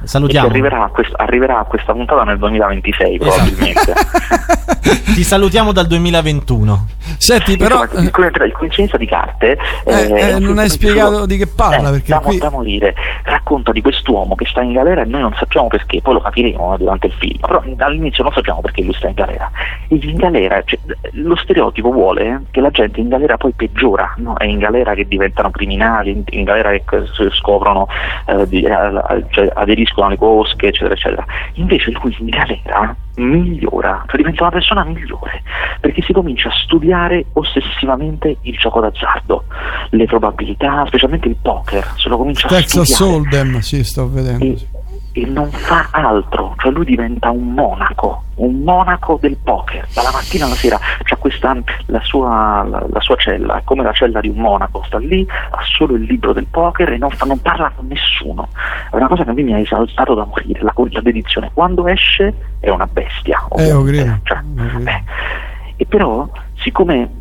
[0.04, 0.48] E Salutiamo.
[0.48, 3.32] che arriverà, a quest- arriverà questa puntata nel 2026 Esatto.
[3.32, 3.94] probabilmente.
[5.13, 6.86] Ti salutiamo dal 2021.
[7.17, 7.84] Senti, però.
[7.84, 11.38] Insomma, il, co- il coincidenza di carte Eh, eh, film non hai spiegato solo- di
[11.38, 15.02] che parla, eh, perché da, qui- da morire racconta di quest'uomo che sta in galera
[15.02, 18.34] e noi non sappiamo perché poi lo capiremo eh, durante il film però all'inizio non
[18.34, 19.52] sappiamo perché lui sta in galera
[19.88, 20.80] e in galera cioè,
[21.13, 24.36] lo stereotipo vuole che la gente in galera poi peggiora no?
[24.38, 26.84] è in galera che diventano criminali in, in galera che
[27.34, 27.88] scoprono
[28.26, 34.17] eh, di- eh, cioè, aderiscono alle cosche eccetera eccetera invece lui in galera migliora, cioè
[34.17, 35.43] diventa una persona migliore,
[35.80, 39.43] perché si comincia a studiare ossessivamente il gioco d'azzardo,
[39.89, 44.45] le probabilità, specialmente il poker, se lo comincia Texas a studiare Hold'em, sì, sto vedendo.
[44.45, 44.67] e, sì.
[45.13, 50.45] E non fa altro, cioè lui diventa un monaco, un monaco del poker, dalla mattina
[50.45, 51.56] alla sera, c'ha questa,
[51.88, 55.28] la sua, la, la sua cella, è come la cella di un monaco, sta lì,
[55.30, 58.47] ha solo il libro del poker e non, fa- non parla con nessuno,
[58.89, 61.88] è una cosa che a me mi ha esaltato da morire, la, la dedizione, quando
[61.88, 63.45] esce è una bestia,
[64.13, 64.39] Eh, cioè,
[64.86, 65.04] eh.
[65.76, 67.19] e però siccome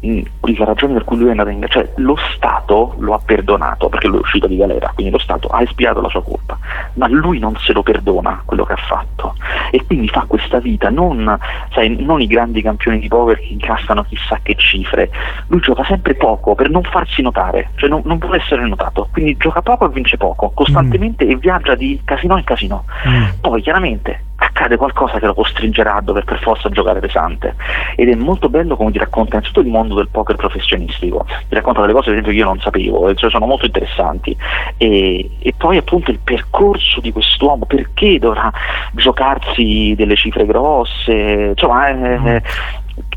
[0.00, 0.20] mh,
[0.56, 4.08] la ragione per cui lui è andato in cioè lo Stato lo ha perdonato perché
[4.08, 6.58] lui è uscito di galera, quindi lo Stato ha espiato la sua colpa,
[6.94, 9.34] ma lui non se lo perdona quello che ha fatto
[9.70, 11.38] e quindi fa questa vita, non,
[11.72, 15.10] sai, non i grandi campioni di poker che incassano chissà che cifre,
[15.48, 19.36] lui gioca sempre poco per non farsi notare, cioè non, non vuole essere notato, quindi
[19.36, 21.30] gioca poco e vince poco, costantemente mm.
[21.30, 22.84] e viaggia di casino in casino.
[23.08, 23.24] Mm.
[23.40, 27.54] Poi chiaramente accade qualcosa che lo costringerà a dover per forza giocare pesante.
[27.94, 31.26] Ed è molto bello come ti racconta innanzitutto il mondo del poker professionistico.
[31.26, 34.36] Ti racconta delle cose che io non sapevo cioè sono molto interessanti.
[34.76, 38.50] E, e, poi appunto il percorso di quest'uomo perché dovrà
[38.92, 42.42] giocarsi delle cifre grosse insomma è,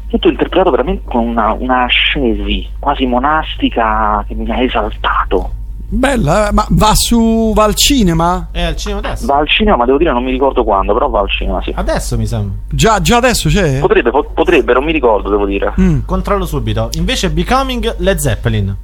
[0.07, 5.61] tutto interpretato veramente con una, una ascesi quasi monastica che mi ha esaltato
[5.95, 8.47] Bella, ma va su va al cinema?
[8.51, 9.27] È al cinema adesso.
[9.27, 11.71] Va al cinema, ma devo dire non mi ricordo quando, però va al cinema, sì.
[11.75, 12.55] Adesso mi sembra.
[12.67, 13.79] Già, già adesso c'è?
[13.79, 15.71] Potrebbe, po- potrebbe, non mi ricordo, devo dire.
[15.79, 15.99] Mm.
[16.05, 16.89] Controllo subito.
[16.93, 18.75] Invece Becoming Led Zeppelin.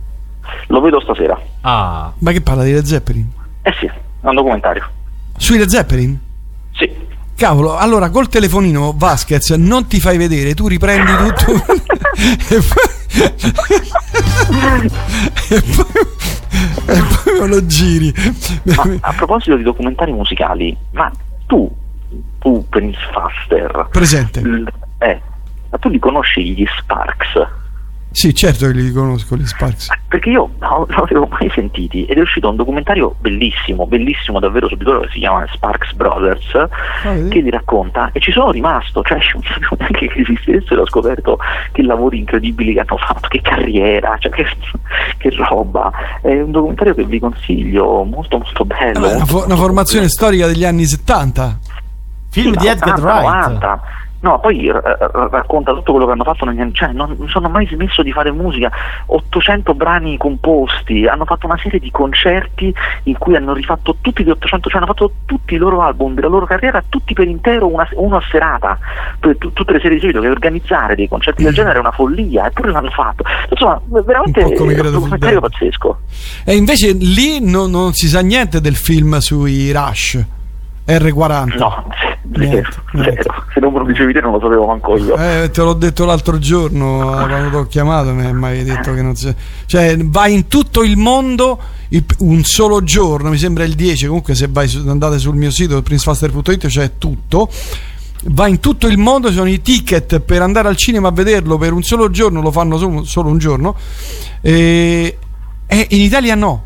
[0.68, 1.40] Lo vedo stasera.
[1.62, 2.14] Ah.
[2.20, 3.28] Ma che parla di Led Zeppelin?
[3.64, 4.88] Eh sì, è un documentario.
[5.36, 6.20] Sui Led Zeppelin?
[6.74, 6.92] Sì.
[7.36, 11.54] Cavolo, allora col telefonino Vasquez non ti fai vedere, tu riprendi tutto
[12.54, 13.34] e poi, e
[15.62, 16.08] poi
[16.86, 18.14] e poi me lo giri.
[18.76, 21.12] Ma, a proposito di documentari musicali, ma
[21.48, 21.70] tu,
[22.40, 24.42] tu Prince Faster, presente?
[24.42, 25.22] L- eh,
[25.70, 27.48] ma tu li conosci gli Sparks?
[28.12, 29.90] Sì, certo che li conosco gli Sparks.
[30.08, 34.68] Perché io non, li avevo mai sentiti ed è uscito un documentario bellissimo, bellissimo davvero
[34.68, 36.70] subito, che si chiama Sparks Brothers, ah,
[37.30, 41.38] che li racconta e ci sono rimasto, cioè non sapevo neanche che esistessero, ho scoperto
[41.72, 44.46] che lavori incredibili che hanno fatto, che carriera, cioè che,
[45.18, 45.92] che roba.
[46.22, 49.02] È un documentario che vi consiglio, molto molto bello.
[49.02, 50.14] Vabbè, molto, una, fo- molto una formazione bello.
[50.14, 51.60] storica degli anni 70.
[52.32, 53.48] Film Sì, di Edgar 80, Wright.
[53.54, 53.82] 90.
[54.22, 57.66] No, poi eh, racconta tutto quello che hanno fatto anni, cioè non, non sono mai
[57.68, 58.70] smesso di fare musica,
[59.06, 64.30] 800 brani composti, hanno fatto una serie di concerti in cui hanno rifatto tutti gli
[64.30, 67.88] 800, cioè hanno fatto tutti i loro album della loro carriera, tutti per intero, una,
[67.94, 68.78] uno a serata,
[69.20, 71.92] per tu- tutte le serie di seguito, che organizzare dei concerti del genere è una
[71.92, 73.24] follia, eppure l'hanno fatto.
[73.50, 76.00] Insomma, veramente Un è un documentario pazzesco.
[76.44, 80.38] E invece lì no- non si sa niente del film sui Rush
[80.98, 81.58] R40.
[81.58, 81.88] No,
[82.24, 83.34] Niente, zero.
[83.54, 85.16] Se non me lo dicevi te non lo sapevo manco io.
[85.18, 89.02] Eh, te l'ho detto l'altro giorno eh, quando ti ho chiamato, mi avevi detto che
[89.02, 89.34] non si.
[89.66, 94.06] Cioè, vai in tutto il mondo il- un solo giorno, mi sembra il 10.
[94.06, 97.50] Comunque, se vai andate sul mio sito princefaster.it c'è tutto.
[98.26, 101.58] Va in tutto il mondo, ci sono i ticket per andare al cinema a vederlo
[101.58, 103.76] per un solo giorno, lo fanno solo, solo un giorno.
[104.42, 105.18] E,
[105.66, 106.66] e in Italia no.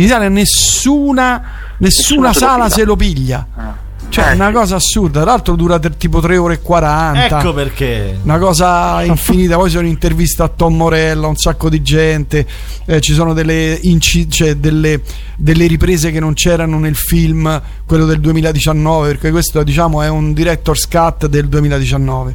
[0.00, 1.42] In Italia nessuna,
[1.76, 3.46] nessuna sala se lo piglia.
[3.54, 3.74] Ah.
[4.08, 4.52] Cioè, è Eh, una sì.
[4.54, 5.20] cosa assurda.
[5.20, 7.38] Tra l'altro dura ter- tipo 3 ore e 40.
[7.38, 8.18] Ecco perché.
[8.22, 9.56] Una cosa infinita.
[9.56, 12.46] Poi sono interviste a Tom Morella, un sacco di gente.
[12.86, 15.02] eh, ci sono delle, inci- cioè delle,
[15.36, 19.08] delle riprese che non c'erano nel film, quello del 2019.
[19.08, 22.34] Perché questo, diciamo, è un director's cut del 2019.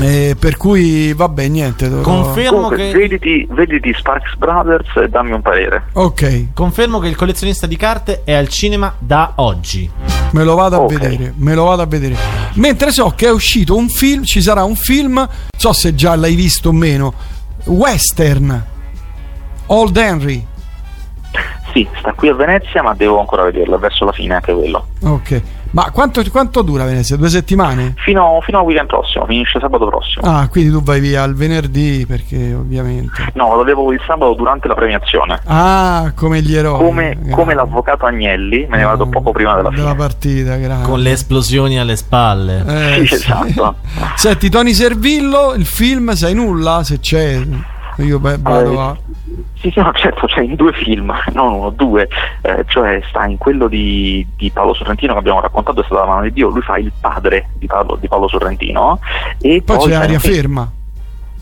[0.00, 1.88] Eh, per cui, vabbè, niente.
[1.88, 2.92] dovrò- Confermo Comunque, che.
[2.92, 5.84] vediti, vediti Sparks Brothers e dammi un parere.
[5.94, 9.90] Ok, Confermo che il collezionista di carte è al cinema da oggi.
[10.30, 10.98] me lo vado a Ok.
[10.98, 11.32] vedere.
[11.36, 12.14] Me lo vado a vedere.
[12.54, 16.34] Mentre so che è uscito un film, ci sarà un film, so se già l'hai
[16.34, 17.12] visto o meno.
[17.64, 18.64] Western.
[19.66, 20.46] Old Henry.
[21.72, 24.86] Sì, sta qui a Venezia, ma devo ancora vederlo, è verso la fine anche quello.
[25.02, 25.42] Ok.
[25.70, 27.16] Ma quanto, quanto dura Venezia?
[27.16, 27.94] Due settimane?
[27.98, 30.26] Fino, fino al weekend prossimo, finisce sabato prossimo.
[30.26, 33.30] Ah, quindi tu vai via il venerdì perché ovviamente.
[33.34, 35.40] No, lo devo il sabato durante la premiazione.
[35.44, 36.78] Ah, come gli eroi.
[36.78, 39.94] Come, come l'avvocato Agnelli, me ne vado poco prima della fine.
[39.94, 40.86] partita, grande.
[40.86, 42.64] Con le esplosioni alle spalle.
[42.66, 43.76] Eh, Sì, esatto.
[44.16, 46.82] Senti, Tony Servillo, il film, sai nulla?
[46.82, 47.40] Se c'è,
[48.02, 48.96] io beh, vado Eh, a.
[49.58, 52.08] Sì, sì, no, certo, c'è in due film, non uno, due,
[52.42, 56.06] eh, cioè sta in quello di, di Paolo Sorrentino che abbiamo raccontato, è stata la
[56.06, 58.98] mano di Dio, lui fa il padre di Paolo, di Paolo Sorrentino
[59.40, 60.70] e Poi, c'è aria anche- ferma.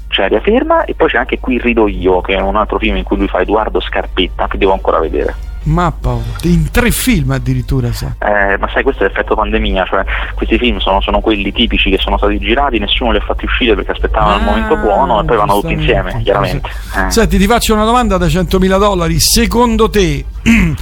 [0.08, 2.96] c'è Aria Ferma e poi c'è anche Qui rido io, che è un altro film
[2.96, 5.34] in cui lui fa Edoardo Scarpetta, che devo ancora vedere.
[5.66, 8.14] Mappa, in tre film addirittura, sa.
[8.20, 11.98] Eh, ma sai, questo è l'effetto pandemia, cioè questi film sono, sono quelli tipici che
[11.98, 15.24] sono stati girati, nessuno li ha fatti uscire perché aspettavano il Ah, momento buono e
[15.24, 16.68] poi vanno tutti insieme, chiaramente.
[16.96, 17.10] Eh.
[17.10, 19.16] Senti, ti faccio una domanda da 100.000 dollari.
[19.18, 20.24] Secondo te,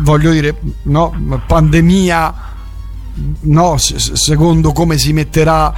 [0.00, 2.34] voglio dire, no, pandemia,
[3.42, 5.72] no, se- se- secondo come si metterà,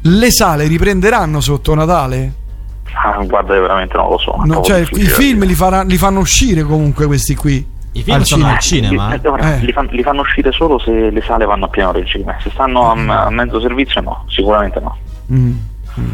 [0.00, 2.32] le sale riprenderanno sotto Natale?
[3.04, 4.34] Ah, guarda, io veramente non lo so.
[4.44, 7.74] No, cioè, i film li, farà- li fanno uscire comunque questi qui.
[7.92, 8.54] I film al sono cinema.
[8.56, 9.08] al cinema.
[9.08, 9.58] Li, allora, Eh.
[9.60, 12.36] li, fan- li fanno uscire solo se le sale vanno a pieno regime.
[12.42, 14.96] Se stanno a, a mezzo servizio, no, sicuramente no.
[15.32, 15.52] Mm,
[16.00, 16.10] mm.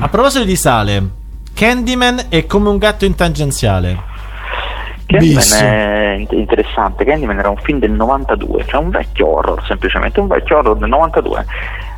[0.00, 1.02] A proposito di sale,
[1.54, 4.10] Candyman è come un gatto in tangenziale.
[5.06, 7.04] Candyman è in- interessante.
[7.04, 10.88] Candyman era un film del 92, cioè un vecchio horror semplicemente, un vecchio horror del
[10.88, 11.46] 92.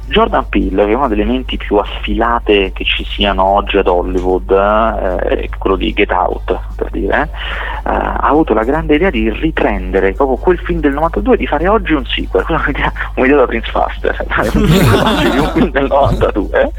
[0.06, 4.50] Jordan Peele, che è una delle menti più affilate che ci siano oggi ad Hollywood,
[4.50, 10.12] eh, quello di Get Out, per dire, eh, ha avuto la grande idea di riprendere
[10.12, 13.70] proprio quel film del 92 e di fare oggi un sequel, un'idea, un'idea da Prince
[13.70, 16.72] Faster, un film del 92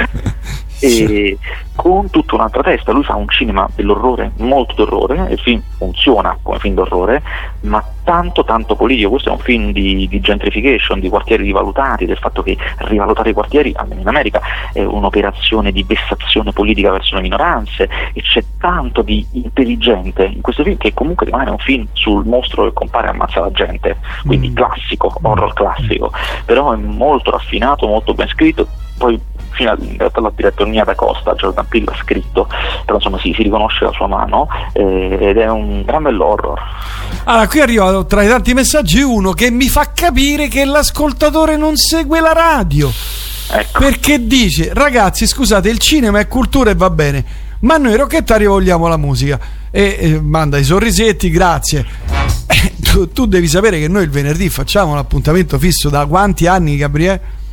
[0.80, 1.38] e
[1.76, 2.92] con tutta un'altra testa.
[2.92, 7.22] Lui fa un cinema dell'orrore, molto d'orrore, il film funziona come film d'orrore,
[7.62, 9.12] ma tanto tanto politico.
[9.12, 13.34] Questo è un film di, di gentrification, di quartieri rivalutati, del fatto che rivalutare i
[13.34, 19.02] quartieri, almeno in America, è un'operazione di vessazione politica verso le minoranze e c'è tanto
[19.02, 23.10] di intelligente in questo film che comunque rimane un film sul mostro che compare e
[23.10, 26.12] ammazza la gente, quindi classico, horror classico,
[26.46, 29.20] però è molto raffinato, molto ben scritto, poi
[29.56, 32.48] fino a, in realtà l'ha diretto Nia da Costa, Jordan Peele l'ha scritto,
[32.86, 36.60] però insomma sì, si riconosce la sua mano eh, ed è un gran bell'horror.
[37.24, 41.76] Allora, qui arriva tra i tanti messaggi uno che mi fa capire che l'ascoltatore non
[41.76, 42.91] segue la radio.
[43.52, 43.80] Ecco.
[43.80, 47.24] Perché dice, ragazzi, scusate, il cinema è cultura e va bene,
[47.60, 49.39] ma noi rocchettari vogliamo la musica.
[49.72, 51.86] E eh, manda i sorrisetti, grazie.
[52.48, 56.78] Eh, tu, tu devi sapere che noi il venerdì facciamo l'appuntamento fisso da quanti anni,
[56.78, 57.44] Gabriele?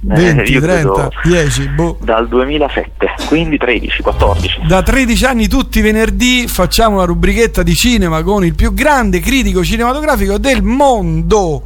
[0.00, 1.98] 20, Eh, io 30, credo 10, boh.
[2.02, 4.60] Dal 2007, quindi 13, 14.
[4.66, 9.20] Da 13 anni tutti i venerdì facciamo una rubrichetta di cinema con il più grande
[9.20, 11.62] critico cinematografico del mondo.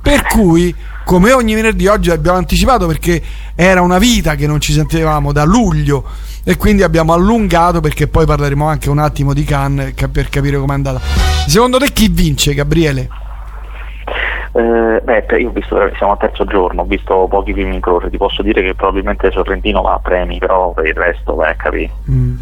[0.00, 0.72] Per cui,
[1.04, 3.20] come ogni venerdì, oggi abbiamo anticipato perché
[3.56, 6.04] era una vita che non ci sentivamo da luglio
[6.44, 10.58] e quindi abbiamo allungato perché poi parleremo anche un attimo di Cannes ca- per capire
[10.58, 11.00] com'è andata.
[11.48, 13.08] Secondo te chi vince, Gabriele?
[14.52, 18.10] Eh, beh, io ho visto, siamo al terzo giorno, ho visto pochi film in croce,
[18.10, 21.90] ti posso dire che probabilmente Sorrentino va a premi, però per il resto, beh, capì.
[22.10, 22.36] Mm.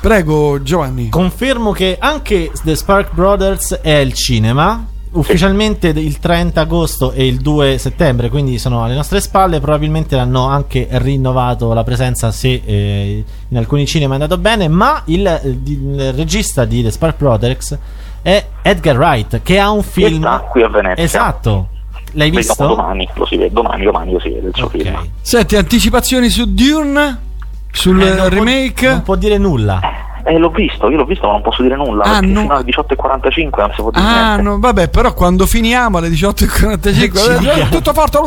[0.00, 1.10] Prego, Giovanni.
[1.10, 4.86] Confermo che anche The Spark Brothers è al cinema.
[5.12, 9.60] Ufficialmente il 30 agosto e il 2 settembre, quindi sono alle nostre spalle.
[9.60, 14.68] Probabilmente hanno anche rinnovato la presenza se eh, in alcuni cinema è andato bene.
[14.68, 17.78] Ma il, il regista di The Spark Brothers
[18.22, 20.18] è Edgar Wright, che ha un film.
[20.20, 21.02] sta qui a Venezia.
[21.04, 21.68] Esatto.
[22.12, 22.66] L'hai Vediamo visto?
[22.66, 24.76] domani, lo si vede, domani, domani lo si vede il suo Ok.
[24.80, 25.08] film.
[25.20, 27.28] Senti, anticipazioni su Dune?
[27.72, 28.88] Sul Eh, non può- remake?
[28.88, 29.80] non può dire nulla.
[30.24, 32.40] Eh, l'ho visto, io l'ho visto ma non posso dire nulla, Ah, no.
[32.42, 34.42] fino alle 18.45 non si può dire Ah, niente.
[34.42, 38.18] no, vabbè, però quando finiamo alle 18.45 Ci eh, tutto forte,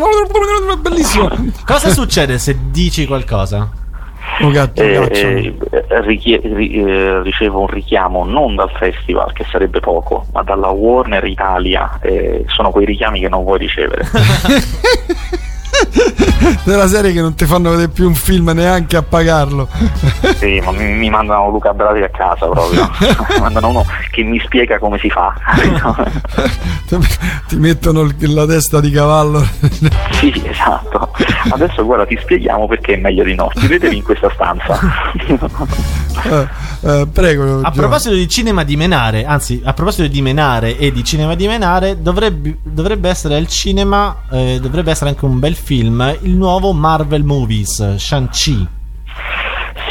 [0.81, 1.29] bellissimo.
[1.65, 3.69] Cosa succede se dici qualcosa?
[4.41, 9.79] Oh, gatto, Eh, eh, richie- ri- eh, ricevo un richiamo non dal festival, che sarebbe
[9.79, 11.99] poco, ma dalla Warner Italia.
[12.01, 14.05] eh, sono quei richiami che non vuoi ricevere.
[16.63, 19.67] Della serie che non ti fanno vedere più un film neanche a pagarlo.
[20.37, 22.89] sì, ma mi, mi mandano Luca Brasi a casa proprio.
[22.99, 25.33] mi mandano uno che mi spiega come si fa.
[27.47, 29.45] ti mettono la testa di cavallo.
[30.11, 31.11] sì, esatto.
[31.49, 33.49] Adesso guarda, ti spieghiamo perché è meglio di no.
[33.53, 34.79] Chiudetevi in questa stanza.
[36.23, 36.47] Eh,
[36.81, 37.43] eh, prego.
[37.43, 37.75] A Giovanni.
[37.75, 42.01] proposito di cinema di menare, anzi, a proposito di menare e di cinema di menare,
[42.01, 47.23] dovrebbe, dovrebbe essere al cinema, eh, dovrebbe essere anche un bel film, il nuovo Marvel
[47.23, 48.67] Movies, Shang-Chi.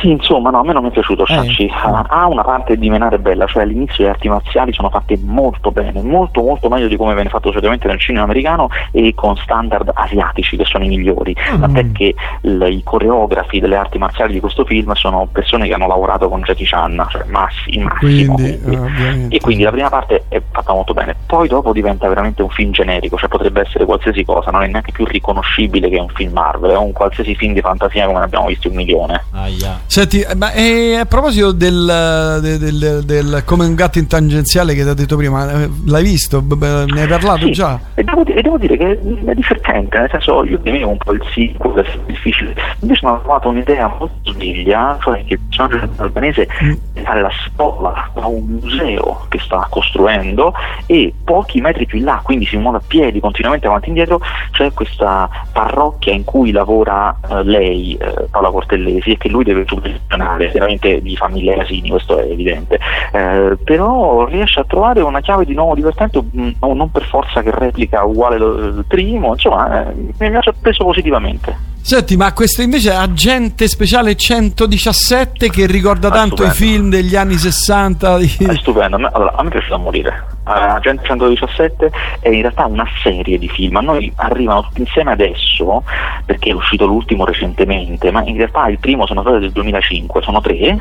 [0.03, 1.67] Sì, insomma, no, a me non mi è piaciuto Shang-Chi.
[1.67, 1.73] Eh.
[1.73, 5.71] Ha, ha una parte di menare bella, cioè all'inizio le arti marziali sono fatte molto
[5.71, 9.93] bene, molto molto meglio di come viene fatto solitamente nel cinema americano e con standard
[9.95, 11.37] asiatici che sono i migliori.
[11.55, 11.61] Mm.
[11.61, 15.87] Tant'è che l- i coreografi delle arti marziali di questo film sono persone che hanno
[15.87, 18.35] lavorato con Jackie Chan, cioè massi, il massimo.
[18.35, 22.09] Quindi, E- eh, e quindi la prima parte è fatta molto bene, poi dopo diventa
[22.09, 25.97] veramente un film generico, cioè potrebbe essere qualsiasi cosa, non è neanche più riconoscibile che
[25.97, 28.75] è un film Marvel, è un qualsiasi film di fantasia come ne abbiamo visti un
[28.75, 29.25] milione.
[29.33, 29.81] Aia.
[29.93, 34.73] Senti, eh, ma eh, a proposito del, del, del- del- come un gatto in tangenziale
[34.73, 36.43] che ti ho detto prima, eh, l'hai visto?
[36.49, 37.79] Ne hai parlato Sì, già?
[37.93, 41.23] E devo, dire, devo dire che è divertente, nel senso io temevo un po' il
[41.35, 46.49] sequel, è difficile, invece mi ho trovato un'idea molto sveglia, cioè che il personaggio albanese
[46.63, 46.73] Mm.
[46.95, 50.55] deve fare la spola da un museo che sta costruendo
[50.87, 54.23] e pochi metri più in là, quindi si muove a piedi continuamente avanti e indietro,
[54.53, 59.67] c'è questa parrocchia in cui lavora eh, lei, eh, Paola Cortellesi, e che lui deve
[59.83, 62.79] supervisionare, veramente di famiglia Casini, questo è evidente,
[63.13, 67.43] Eh, però riesce a trovare una chiave di nuovo divertente, mh, no- non per forza
[67.43, 71.71] che replica uguale il primo, insomma, eh, mi ha sorpreso positivamente.
[71.85, 77.17] Senti, ma questo invece è Agente Speciale 117 che ricorda Ah, tanto i film degli
[77.17, 78.19] anni 60.
[78.19, 80.25] di- È stupendo, allora, a me piace da morire.
[80.45, 81.91] Agente 117
[82.21, 85.83] è in realtà una serie di film, a noi arrivano tutti insieme adesso
[86.25, 90.41] perché è uscito l'ultimo recentemente, ma in realtà il primo sono stato del 2005, sono
[90.41, 90.79] tre,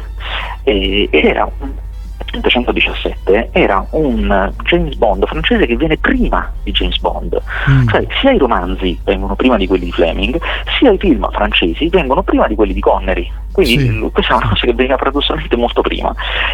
[0.64, 1.70] e, ed era un
[2.32, 7.88] Agente 117 era un James Bond francese che viene prima di James Bond, Mm.
[7.90, 10.40] cioè sia i romanzi vengono prima di quelli di Fleming,
[10.80, 13.30] sia i film francesi vengono prima di quelli di Connery.
[13.52, 14.10] Quindi Sì.
[14.14, 16.14] questa è una cosa che veniva paradossalmente molto prima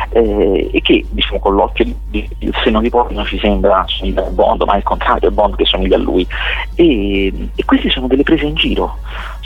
[0.10, 3.86] eh, e che diciamo con l'occhio di, di, il senno di poi non ci sembra
[3.88, 6.26] somiglia a Bond, ma è il contrario, è Bond che somiglia a lui.
[6.74, 8.98] E, e queste sono delle prese in giro,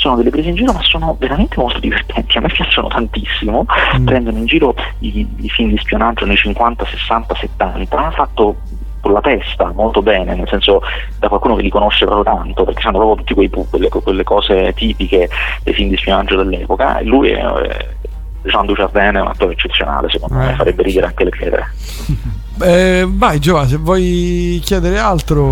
[0.02, 3.66] sono delle prese in giro ma sono veramente molto divertenti, a me piacciono tantissimo,
[4.00, 4.06] Mm.
[4.06, 8.56] prendono in giro i, i film di spionaggio nei 50, 60, 70, fatto
[9.00, 10.82] con la testa molto bene, nel senso
[11.20, 14.74] da qualcuno che li conosce proprio tanto, perché sanno proprio tutte quei quelle, quelle cose
[14.74, 15.30] tipiche
[15.64, 16.98] dei film di spionaggio dell'epoca.
[17.00, 17.88] E lui è, è-
[18.44, 20.46] Jean Dujardin è un attore eccezionale, secondo Eh.
[20.48, 21.66] me farebbe ridere anche le pietre.
[22.64, 25.50] Eh, vai Giova, se vuoi chiedere altro.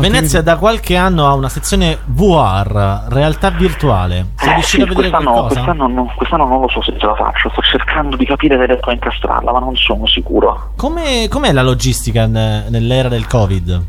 [0.00, 4.30] Venezia da qualche anno ha una sezione VR, realtà virtuale.
[4.34, 5.60] Sei Eh, riuscito sì, a vedere quest'anno, qualcosa?
[5.62, 8.66] quest'anno, no- quest'anno non lo so se ce la faccio, sto cercando di capire se
[8.66, 10.72] riesco a incastrarla, ma non sono sicuro.
[10.74, 13.82] Come, com'è la logistica ne- nell'era del Covid?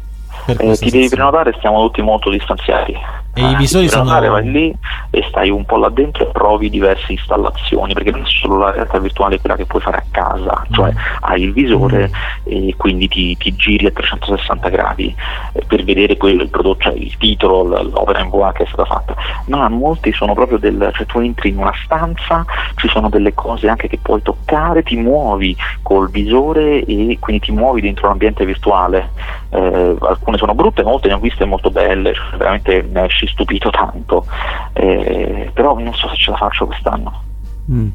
[0.46, 2.94] Eh, ti devi prenotare, stiamo tutti molto distanziati.
[3.34, 4.74] E i Eh, visori sono- vai lì
[5.12, 8.98] e stai un po' là dentro e provi diverse installazioni, perché non solo la realtà
[9.00, 12.10] virtuale quella che puoi fare a casa, cioè hai il visore
[12.44, 15.16] e quindi ti, ti giri a 360 gradi
[15.54, 18.86] eh, per vedere quello, il prodotto, cioè il titolo, l'opera in VR che è stata
[18.86, 19.16] fatta.
[19.48, 22.44] Ma molti sono proprio del, cioè tu entri in una stanza,
[22.76, 27.52] ci sono delle cose anche che puoi toccare, ti muovi col visore e quindi ti
[27.52, 29.12] muovi dentro un ambiente virtuale.
[29.52, 33.70] Eh, alcune sono brutte, molte ne ho viste molto belle, cioè, veramente ne esci stupito
[33.70, 34.26] tanto,
[34.74, 37.24] Eh, però non so se ce la faccio quest'anno.
[37.72, 37.88] Mm.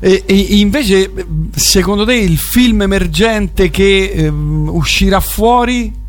[0.00, 1.12] E, e invece,
[1.54, 6.00] secondo te, il film emergente che ehm, uscirà fuori?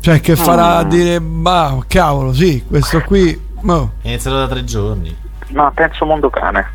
[0.00, 0.88] Cioè, che farà Mm.
[0.88, 3.38] dire, bah, cavolo, sì, questo qui.
[3.66, 5.14] oh, È iniziato da tre giorni.
[5.50, 6.66] Ma penso Mondo Cane.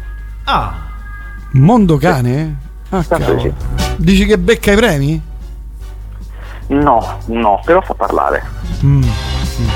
[0.46, 0.74] Ah,
[1.52, 2.58] mondo cane?
[2.90, 3.42] Ah, Penso cavolo.
[3.42, 3.54] di
[3.98, 5.22] Dici che becca i premi?
[6.68, 8.44] No, no, però fa parlare.
[8.84, 9.68] Mm, mm.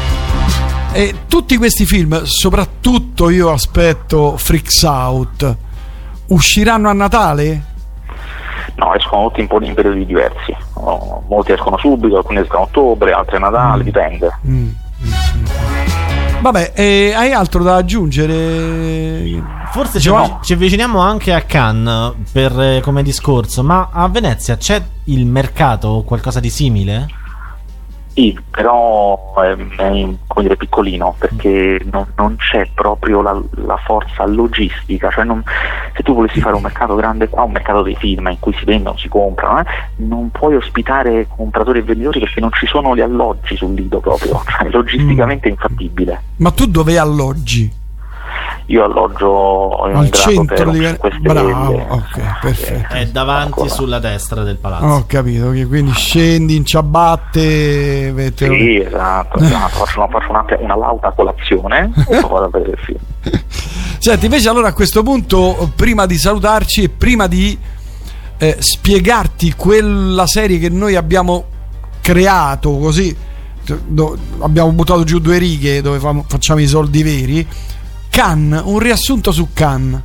[0.96, 5.58] E tutti questi film, soprattutto io aspetto Freaks Out,
[6.28, 7.64] usciranno a Natale?
[8.76, 10.56] No, escono tutti in, in periodi diversi.
[10.76, 14.39] Oh, molti escono subito, alcuni escono a ottobre, altri a Natale, dipende.
[14.48, 14.70] Mm, mm,
[15.04, 16.39] mm.
[16.39, 19.43] Vabbè, e hai altro da aggiungere?
[19.72, 24.56] forse ci, avvic- ci avviciniamo anche a Cannes per, eh, come discorso, ma a Venezia
[24.56, 27.08] c'è il mercato o qualcosa di simile?
[28.16, 35.26] Sì, però è, è, piccolino perché non, non c'è proprio la, la forza logistica, cioè
[35.26, 35.43] non-
[35.93, 38.63] se tu volessi fare un mercato grande qua, un mercato dei film in cui si
[38.63, 39.66] vendono, si comprano, eh,
[39.97, 44.41] non puoi ospitare compratori e venditori perché non ci sono gli alloggi sul lido proprio,
[44.47, 46.22] cioè logisticamente è infattibile.
[46.38, 47.84] Ma tu dove alloggi?
[48.67, 52.93] Io alloggio in Al centro di queste Bravo, ok, perfetto.
[52.95, 53.69] È davanti Ancora.
[53.69, 54.86] sulla destra del palazzo.
[54.86, 58.11] Ho capito, che quindi scendi in ciabatte.
[58.11, 59.86] vete- Sì, esatto, esatto.
[59.86, 63.41] faccio, una, faccio una, una lauta colazione e poi vado a vedere il film.
[63.99, 67.57] Senti, invece allora a questo punto, prima di salutarci e prima di
[68.38, 71.45] eh, spiegarti quella serie che noi abbiamo
[72.01, 73.15] creato così,
[73.86, 77.47] do- abbiamo buttato giù due righe dove fam- facciamo i soldi veri,
[78.16, 79.99] Cannes, un riassunto su Cannes.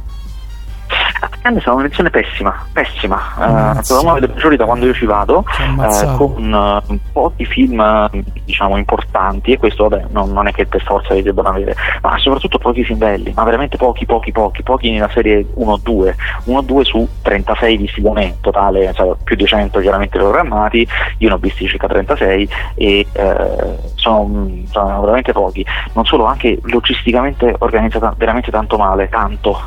[1.29, 3.81] Cannes è stata un'elezione pessima, pessima, eh, Ammazza.
[3.81, 7.81] è stata una delle peggiori da quando io ci vado, eh, con eh, pochi film
[7.81, 11.75] eh, diciamo importanti e questo vabbè non, non è che per forza li debbano avere,
[12.03, 16.15] ma soprattutto pochi film belli, ma veramente pochi, pochi, pochi, pochi nella serie 1-2,
[16.47, 20.87] 1-2 su 36 visti da me in totale, cioè, più di 100 chiaramente programmati,
[21.19, 25.65] io ne ho visti circa 36 e eh, sono, sono veramente pochi,
[25.95, 29.59] non solo anche logisticamente organizzata veramente tanto male, tanto,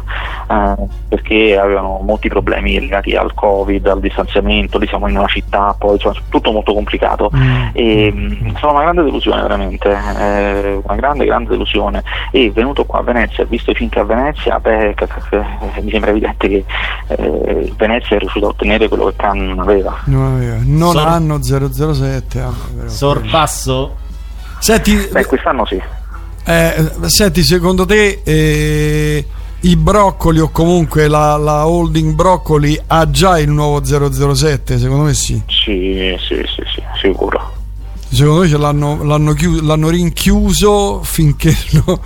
[0.50, 0.76] eh,
[1.08, 5.94] perché avevano molti problemi legati al covid, al distanziamento, lì siamo in una città, poi
[5.96, 7.30] insomma, tutto molto complicato.
[7.36, 7.68] Mm.
[7.74, 13.04] E sono una grande delusione veramente, eh, una grande grande delusione e venuto qua a
[13.04, 16.66] Venezia, visto i film che a Venezia, beh, c- c- c- mi sembra evidente che
[17.08, 20.00] eh, Venezia è riuscito a ottenere quello che Cannes non aveva.
[20.06, 22.40] Non, aveva- non Sor- hanno 007.
[22.40, 22.90] ah, però.
[22.90, 23.96] Sorpasso?
[24.60, 25.82] Senti, Beh, quest'anno sì.
[26.46, 29.26] eh, senti, secondo te eh,
[29.64, 34.78] i broccoli o comunque la, la holding broccoli ha già il nuovo 007?
[34.78, 35.42] Secondo me sì.
[35.48, 37.52] Sì, sì, sì, sì, sicuro.
[38.10, 41.56] Secondo me ce l'hanno, l'hanno, chiu- l'hanno rinchiuso finché
[41.86, 42.00] no.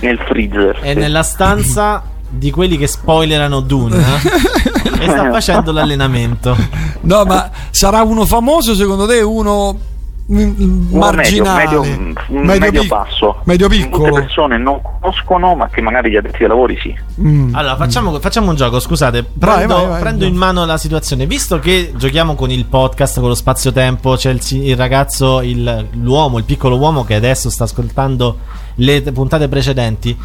[0.00, 0.78] Nel freezer.
[0.80, 0.98] È sì.
[0.98, 5.00] nella stanza di quelli che spoilerano Dune eh?
[5.00, 6.56] e sta facendo l'allenamento.
[7.02, 9.20] No, ma sarà uno famoso secondo te?
[9.22, 9.78] Uno
[10.26, 11.64] marginale?
[11.64, 12.14] medio, medio,
[12.58, 13.40] medio, pic- basso.
[13.44, 14.12] Medio Molte piccolo.
[14.14, 16.94] persone non conoscono, ma che magari gli addetti ai lavori sì.
[17.20, 17.54] Mm.
[17.54, 18.80] Allora, facciamo, facciamo un gioco.
[18.80, 20.28] Scusate, prendo, vai, vai, prendo vai.
[20.28, 21.26] in mano la situazione.
[21.26, 26.38] Visto che giochiamo con il podcast, con lo spazio-tempo, c'è il, il ragazzo, il- l'uomo,
[26.38, 28.38] il piccolo uomo che adesso sta ascoltando
[28.76, 30.16] le puntate precedenti.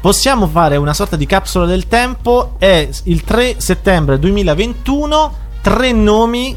[0.00, 2.52] Possiamo fare una sorta di capsula del tempo.
[2.58, 5.32] È il 3 settembre 2021.
[5.60, 6.56] Tre nomi.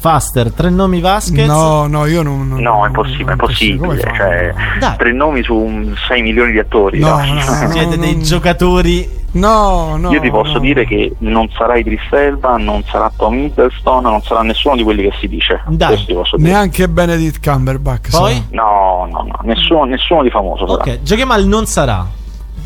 [0.00, 1.46] Faster, tre nomi Vasquez.
[1.46, 2.48] No, no, io non.
[2.48, 4.00] non- No, è impossibile, è fai?
[4.16, 4.54] Cioè,
[4.96, 7.00] tre nomi su 6 milioni di attori.
[7.00, 7.34] No, no?
[7.34, 7.40] no,
[7.70, 9.18] Siete no, dei non- giocatori.
[9.32, 10.10] No, no.
[10.10, 10.58] Io ti posso no.
[10.60, 15.02] dire che non sarà Idris Elba, non sarà Tom Hiddleston, non sarà nessuno di quelli
[15.02, 15.60] che si dice.
[15.68, 15.88] Dai.
[15.88, 16.48] Questo ti posso dire.
[16.48, 18.10] Neanche Benedict Cumberbatch.
[18.10, 18.32] Poi?
[18.32, 18.44] sarà.
[18.50, 20.80] No, no, no, nessuno, nessuno di famoso sarà.
[20.92, 22.06] Ok, giochiamo al non sarà.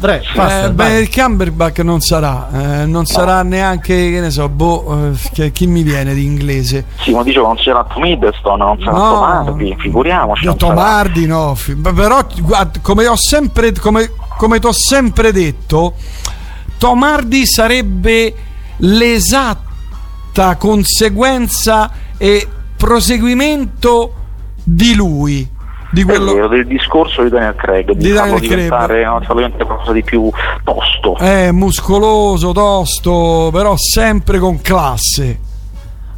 [0.01, 0.70] Tre, Eh, vai.
[0.72, 2.49] Benedict Cumberbatch non sarà,
[2.82, 6.84] eh, non sarà neanche, che ne so, boh, eh, chi, chi mi viene di inglese?
[7.01, 8.99] Sì, ma dicevo non sarà Tom Hiddleston, non sarà No.
[9.14, 10.45] Tom Hardy, figuriamoci.
[10.45, 10.57] No.
[10.57, 15.95] Tomardi no, fi- beh, però guarda, come ho sempre come, come ti ho sempre detto,
[16.76, 18.34] Tomardi sarebbe
[18.78, 24.14] l'esatta conseguenza e proseguimento
[24.62, 25.49] di lui,
[25.95, 28.55] di quello vero, del discorso di Daniel Craig, di, Di farlo Daniel Craig.
[28.64, 30.30] diventare, no, diventare qualcosa di più
[30.62, 31.16] tosto.
[31.16, 35.38] è muscoloso, tosto, però sempre con classe.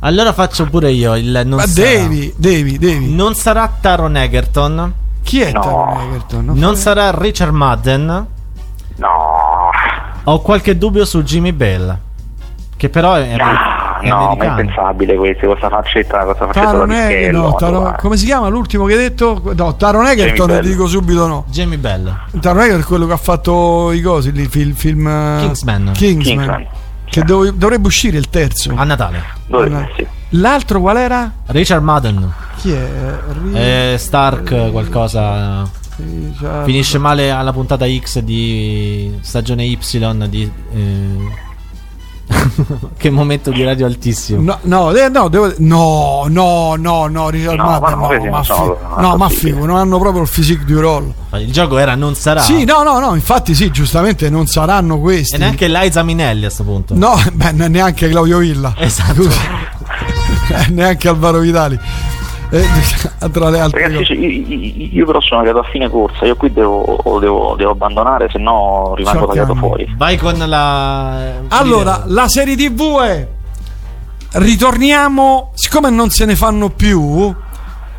[0.00, 1.86] Allora faccio pure io il non Ma sarà.
[1.88, 3.14] devi, devi, devi.
[3.14, 4.92] Non sarà Taron Egerton.
[5.22, 5.60] Chi è No.
[5.60, 6.50] Taron Egerton?
[6.54, 8.26] Non sarà Richard Madden.
[8.96, 9.70] No,
[10.24, 11.98] Ho qualche dubbio su Jimmy Bell.
[12.76, 13.36] Che però è,
[14.00, 17.40] è no, ma è impensabile questo, questa faccetta, questa faccetta da Taron Egerton, Pischello.
[17.40, 19.42] no, Taron- come si chiama l'ultimo che hai detto?
[19.56, 21.44] No, Taron Egerton, dico subito no.
[21.48, 22.14] Jamie Bell.
[22.40, 25.92] Taron Egerton è quello che ha fatto i cosi, lì, film, film eh, Kingsman.
[25.94, 26.36] Kingsman.
[26.36, 26.66] Kingsman.
[27.08, 28.72] Che dov- dovrebbe uscire il terzo.
[28.74, 29.22] A Natale.
[29.46, 30.06] Dovrebbe, sì.
[30.30, 31.32] L'altro qual era?
[31.46, 32.32] Richard Madden.
[32.56, 32.88] Chi è?
[33.42, 35.62] Ri- Eh, Stark qualcosa.
[35.96, 39.78] Richard- Finisce male alla puntata X di stagione Y
[40.28, 40.50] di...
[40.74, 41.44] eh,
[42.96, 44.42] che momento di radio altissimo.
[44.42, 48.36] No, no, eh, no, devo- no, no, no, no, Richard No, Madden, ma no, ma
[48.36, 51.12] non fi- è no, ma figo, non hanno proprio il physique du roll.
[51.34, 52.40] Il gioco era non sarà.
[52.40, 55.34] Sì, no, no, no, infatti sì, giustamente non saranno questi.
[55.34, 56.94] E neanche Liza Minelli a sto punto.
[56.96, 58.74] No, beh, ne- neanche Claudio Villa.
[58.78, 59.74] Esatto.
[60.48, 61.78] Eh, neanche Alvaro Vitali.
[62.50, 62.64] Eh,
[63.32, 67.18] tra le altre Ragazzi, io, io- però sono arrivato a fine corsa, io qui devo,
[67.20, 69.92] devo, devo abbandonare, se no rimango tagliato fuori.
[69.96, 71.32] Vai con la...
[71.48, 73.28] Allora, la serie TV è.
[74.38, 77.34] Ritorniamo, siccome non se ne fanno più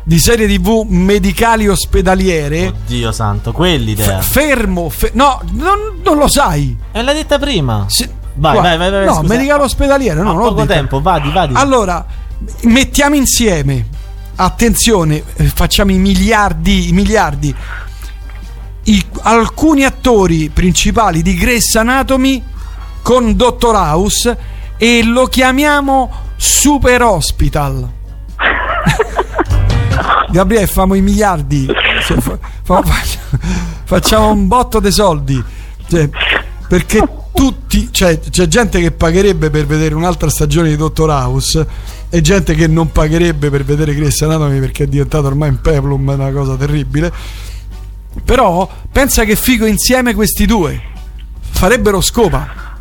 [0.04, 4.20] di serie TV medicali ospedaliere, Oddio santo, quell'idea.
[4.20, 6.76] f- fermo, fe- no, non, non lo sai.
[6.92, 7.84] E l'hai detta prima.
[7.88, 9.34] Se- Vai, vai, vai, vai, No, scusa.
[9.34, 10.72] medicale ospedaliere, no, l'ho poco detto.
[10.72, 11.54] tempo, vadi, vadi.
[11.56, 12.06] Allora,
[12.62, 13.86] mettiamo insieme,
[14.40, 17.54] attenzione, eh, facciamo i miliardi, i miliardi.
[18.84, 22.42] i- alcuni attori principali di Grace Anatomy
[23.02, 24.38] con Dottor House
[24.78, 27.86] e lo chiamiamo Super Hospital.
[30.30, 31.66] Gabriele, famo i miliardi.
[32.06, 33.38] Cioè, fa- fa- fa-
[33.84, 35.42] facciamo un botto di soldi.
[35.88, 36.08] Cioè,
[36.68, 37.02] perché
[37.38, 41.66] tutti, cioè, c'è gente che pagherebbe per vedere un'altra stagione di Dottor House
[42.08, 46.08] e gente che non pagherebbe per vedere Grey's Anatomy perché è diventato ormai un peplum,
[46.08, 47.12] una cosa terribile.
[48.24, 50.82] Però pensa che figo insieme questi due.
[51.38, 52.76] Farebbero scopa.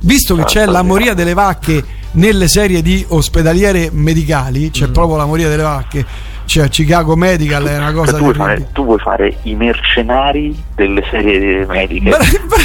[0.00, 5.24] Visto che c'è la moria delle vacche nelle serie di ospedaliere medicali, c'è proprio la
[5.24, 6.04] moria delle vacche,
[6.44, 10.62] c'è Chicago Medical, è una cosa Cioè, tu, vuoi fare, tu vuoi fare i mercenari
[10.74, 12.10] delle serie mediche.
[12.10, 12.62] Bra- bra-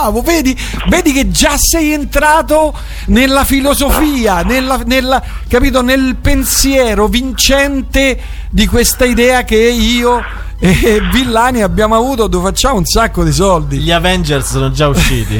[0.00, 0.56] Bravo, vedi,
[0.88, 2.72] vedi che già sei entrato
[3.06, 8.18] nella filosofia, nella, nella- capito, nel pensiero vincente
[8.50, 10.22] di questa idea che io
[10.58, 13.78] e Villani abbiamo avuto dove facciamo un sacco di soldi.
[13.78, 15.38] Gli Avengers sono già usciti.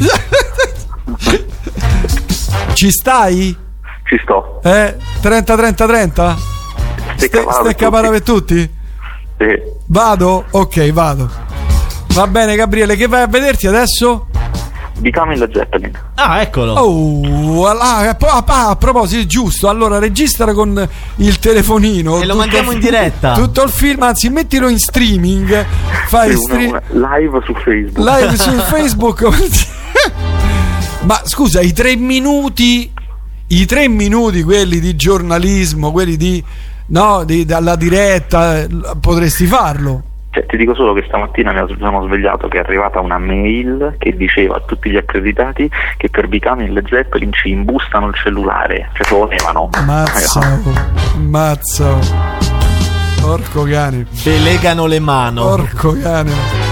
[2.75, 3.57] Ci stai?
[4.05, 4.61] Ci sto.
[4.63, 4.97] Eh?
[5.21, 6.37] 30 30 30?
[7.29, 8.71] Stecca tutti?
[9.39, 9.47] Sì.
[9.87, 10.45] Vado?
[10.51, 11.31] Ok, vado.
[12.13, 14.27] Va bene, Gabriele, che vai a vederti adesso?
[14.99, 15.97] Becoming the Zeppelin.
[16.17, 16.75] ah, eccolo.
[16.75, 19.69] Oh, ah, a, a- a- a proposito, giusto.
[19.69, 22.21] Allora, registra con il telefonino.
[22.21, 23.33] E lo mandiamo in diretta.
[23.33, 25.65] Tutto il film, anzi, mettilo in streaming.
[26.09, 27.99] Fai Sì, una- stream una- live su Facebook.
[27.99, 29.29] live su Facebook.
[31.03, 32.93] Ma scusa, i tre minuti,
[33.49, 36.45] i tre minuti, quelli di giornalismo, quelli di,
[36.91, 38.67] no, di- dalla diretta,
[39.01, 40.03] potresti farlo.
[40.33, 44.17] Cioè, ti dico solo che stamattina mi sono svegliato che è arrivata una mail che
[44.17, 48.91] diceva a tutti gli accreditati che per Bicami e le Zeppelin ci imbustano il cellulare,
[48.93, 49.71] cioè lo volevano.
[49.85, 50.61] Mazza,
[51.19, 51.99] mazza.
[53.21, 54.07] Porco cane.
[54.23, 55.43] Delegano le mano.
[55.43, 56.70] Porco cane.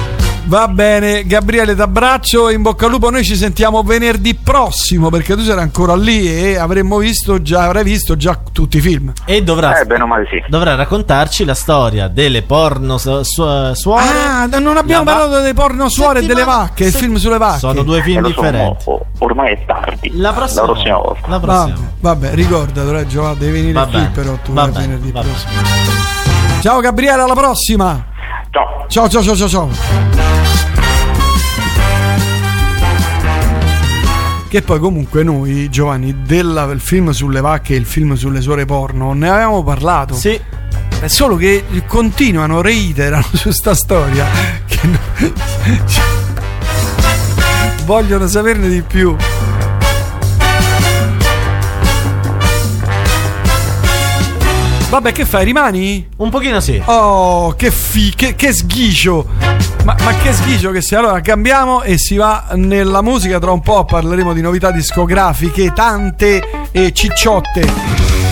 [0.49, 3.11] Va bene, Gabriele, t'abbraccio, in bocca al lupo.
[3.11, 7.84] Noi ci sentiamo venerdì prossimo perché tu sarai ancora lì e avremmo visto già, avrai
[7.84, 9.12] visto già tutti i film.
[9.26, 10.42] E dovrà, Eh, bene o male sì.
[10.49, 14.05] dovrà raccontarci la storia delle porno su- su- suore.
[14.09, 17.16] Ah, non abbiamo La va- parlato delle porno suore e delle vacche, il se- film
[17.16, 17.59] sulle vacche.
[17.59, 18.84] Sono due Eh, film so, differenti.
[18.86, 20.11] mo- ormai è tardi.
[20.16, 21.28] La prossima, volta.
[21.28, 21.90] La Vabbè, prossima.
[22.01, 25.53] vabbè, ricordatelo, eh, Giovanni, devi venire qui però tu vabbè, venerdì prossimo.
[26.62, 28.07] Ciao Gabriele, alla prossima.
[28.51, 28.86] Ciao.
[28.88, 29.68] Ciao, ciao, ciao, ciao, ciao.
[34.49, 38.64] Che poi comunque noi, Giovanni, del il film sulle vacche e il film sulle suore
[38.64, 40.14] porno, ne avevamo parlato.
[40.14, 40.40] Sì,
[41.01, 44.24] È solo che continuano, reiterano su sta storia.
[44.66, 44.99] Che no-
[45.86, 46.05] cioè,
[47.84, 49.14] vogliono saperne di più.
[54.89, 55.45] Vabbè, che fai?
[55.45, 56.09] Rimani?
[56.16, 56.80] un pochino sì.
[56.86, 59.26] Oh, che fi, che, che sghicio!
[59.84, 60.99] Ma, ma che sghicio che sia.
[60.99, 63.39] Allora, cambiamo e si va nella musica.
[63.39, 68.28] Tra un po' parleremo di novità discografiche, tante e cicciotte.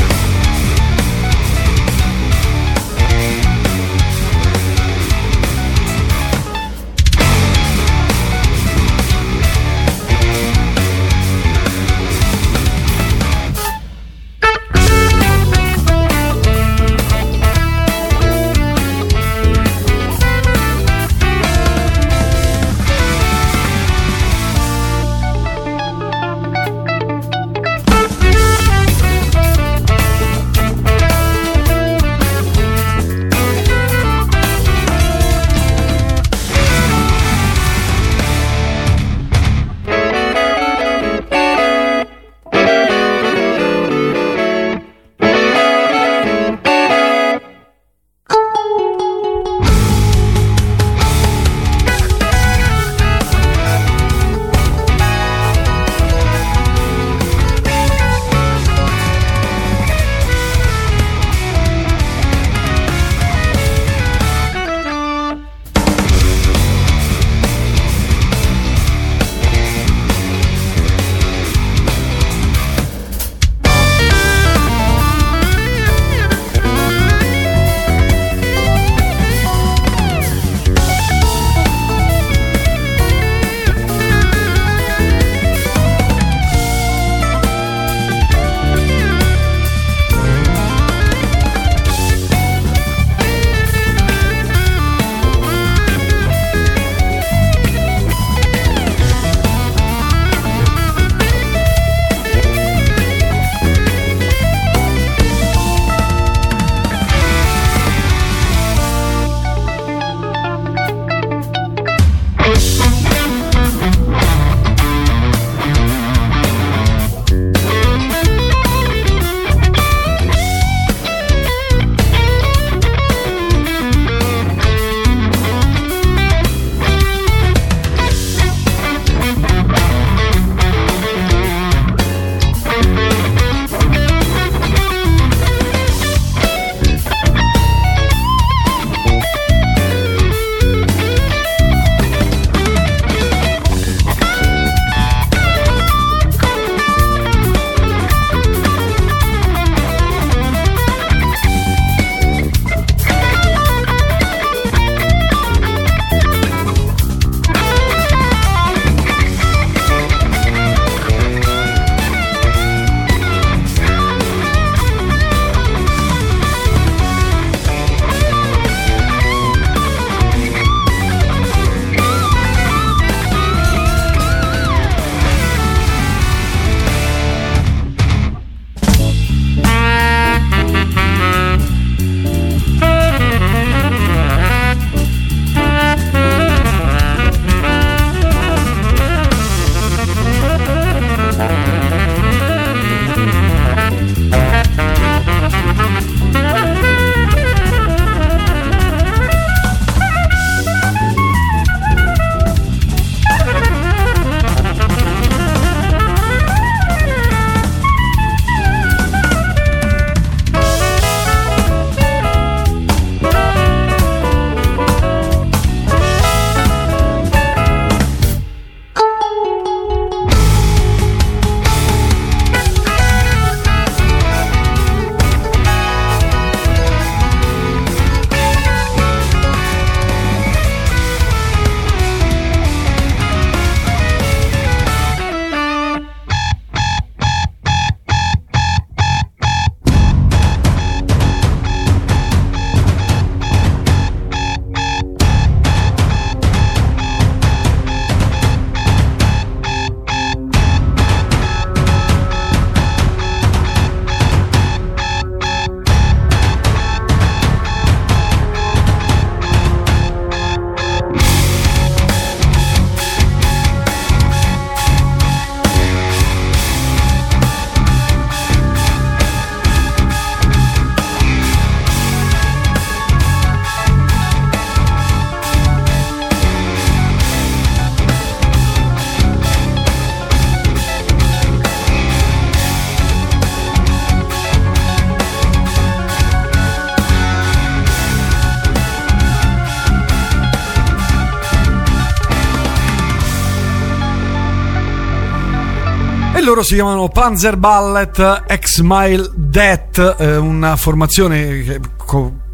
[296.66, 301.80] Si chiamano Panzer Ballet X Mile Death, eh, una formazione che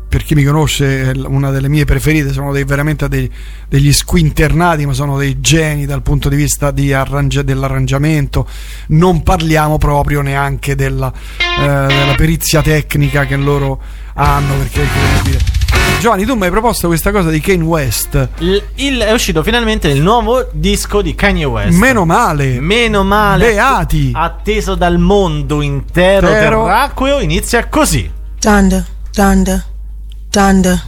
[0.06, 3.32] per chi mi conosce una delle mie preferite, sono dei, veramente dei,
[3.66, 8.46] degli squinternati, ma sono dei geni dal punto di vista di arrange- dell'arrangiamento.
[8.88, 13.80] Non parliamo proprio neanche della, eh, della perizia tecnica che loro
[14.12, 15.51] hanno, perché è incredibile.
[16.02, 18.28] Giovanni, tu mi hai proposto questa cosa di Kane West.
[18.38, 21.78] Il, il- è uscito finalmente il nuovo disco di Kanye West.
[21.78, 22.58] Meno male.
[22.60, 23.52] Meno male.
[23.52, 24.10] Beati.
[24.12, 26.64] Atteso dal mondo intero Intero.
[26.64, 28.10] terracqueo, inizia così.
[28.40, 29.64] Thunder, thunder,
[30.28, 30.82] thunder.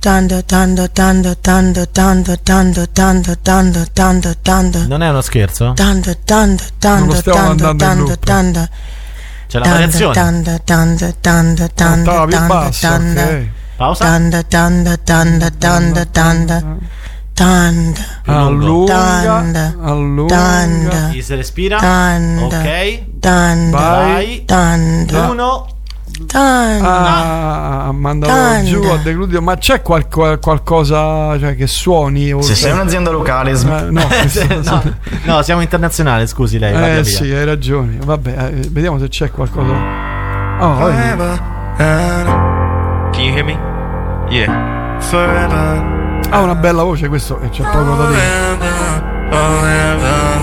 [0.00, 4.86] Thunder, thunder, thunder, thunder, thunder, thunder, thunder, thunder, thunder, thunder.
[4.88, 5.72] Non è uno scherzo?
[5.74, 8.24] Thunder, thunder, Non lo thunder, stiamo thunder, mandando in thunder, loop.
[8.24, 8.68] thunder.
[9.48, 10.14] C'è la Thunder, variazione.
[10.14, 13.26] thunder, thunder, thunder, thunder, Ottava più thunder, bassa, thunder.
[13.34, 13.53] ok.
[13.76, 14.04] Pausa.
[14.04, 16.62] Thunder, thunder, thunder, thunder, thunder.
[17.34, 19.76] Thunder, Allunga, Thunder.
[19.82, 20.36] allunga.
[20.36, 21.78] thunder, Chi si respira?
[21.78, 23.02] thunder, Ok.
[23.18, 24.44] thunder, Vai.
[24.46, 25.66] thunder, Uno.
[26.28, 26.82] thunder.
[26.88, 28.62] Ah, Thunder.
[28.62, 29.42] giù a decludio.
[29.42, 32.32] Ma c'è qual- qual- qualcosa cioè, che suoni?
[32.32, 34.82] o- Se sei un'azienda locale, Eh, sm- no, questo- no,
[35.24, 36.72] no, siamo internazionali, scusi lei.
[36.72, 37.04] eh via.
[37.04, 37.98] sì, hai ragione.
[38.00, 39.72] Vabbè, eh, vediamo se c'è qualcosa.
[40.60, 42.53] Oh, vedi.
[43.14, 43.56] Can you hear me?
[44.30, 44.98] Yeah.
[45.00, 48.20] forever, ha una bella voce questo e c'è poco da dire.
[49.30, 50.40] forever,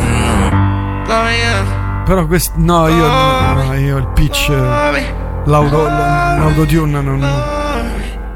[1.06, 2.04] forever.
[2.06, 5.06] Però questo no, io, no, io il pitch eh,
[5.46, 7.60] l'auto, l'autotune non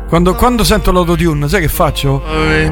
[0.07, 2.21] quando, quando sento l'autotune, sai che faccio?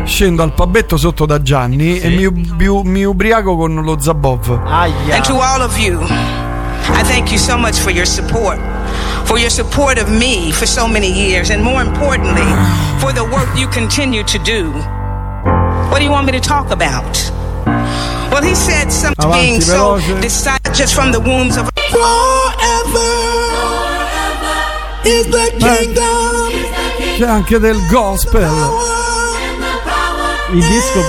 [0.04, 4.62] Scendo al pabetto sotto da Gianni e mi, mi- mi ubriaco con lo Zabov.
[4.66, 5.16] Aia.
[5.16, 8.60] And to all of you, I thank you so much for your support,
[9.26, 12.48] for your support of me for so many years, and more importantly,
[13.00, 14.72] for the work you continue to do.
[15.90, 17.32] What do you want me to talk about?
[18.32, 21.70] Well, he said something Avanti, being so decided just from the wombs of
[25.06, 26.52] is the kingdom.
[27.18, 28.50] C'è anche del gospel.
[30.54, 31.00] Il disco,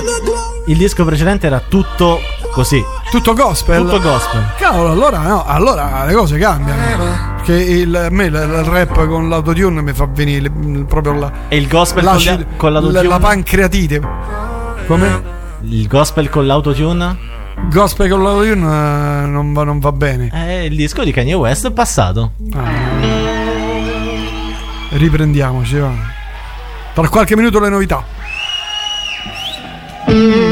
[0.67, 2.19] il disco precedente era tutto
[2.51, 2.83] così.
[3.09, 3.81] Tutto gospel.
[3.81, 4.53] Tutto gospel.
[4.57, 7.34] Cavolo, allora no, allora le cose cambiano.
[7.45, 10.49] Perché il, a me il, il rap con l'autotune mi fa venire
[10.87, 13.07] proprio la, E il gospel con, la, con la, l'autotune?
[13.07, 14.01] la pancreatite.
[14.87, 15.23] Come?
[15.61, 17.15] Il gospel con l'autotune?
[17.69, 20.29] Gospel con l'autotune eh, non va, non va bene.
[20.33, 22.31] È il disco di Kanye West passato.
[24.89, 25.91] Riprendiamoci, va.
[26.95, 28.03] Tra qualche minuto le novità.
[30.07, 30.44] I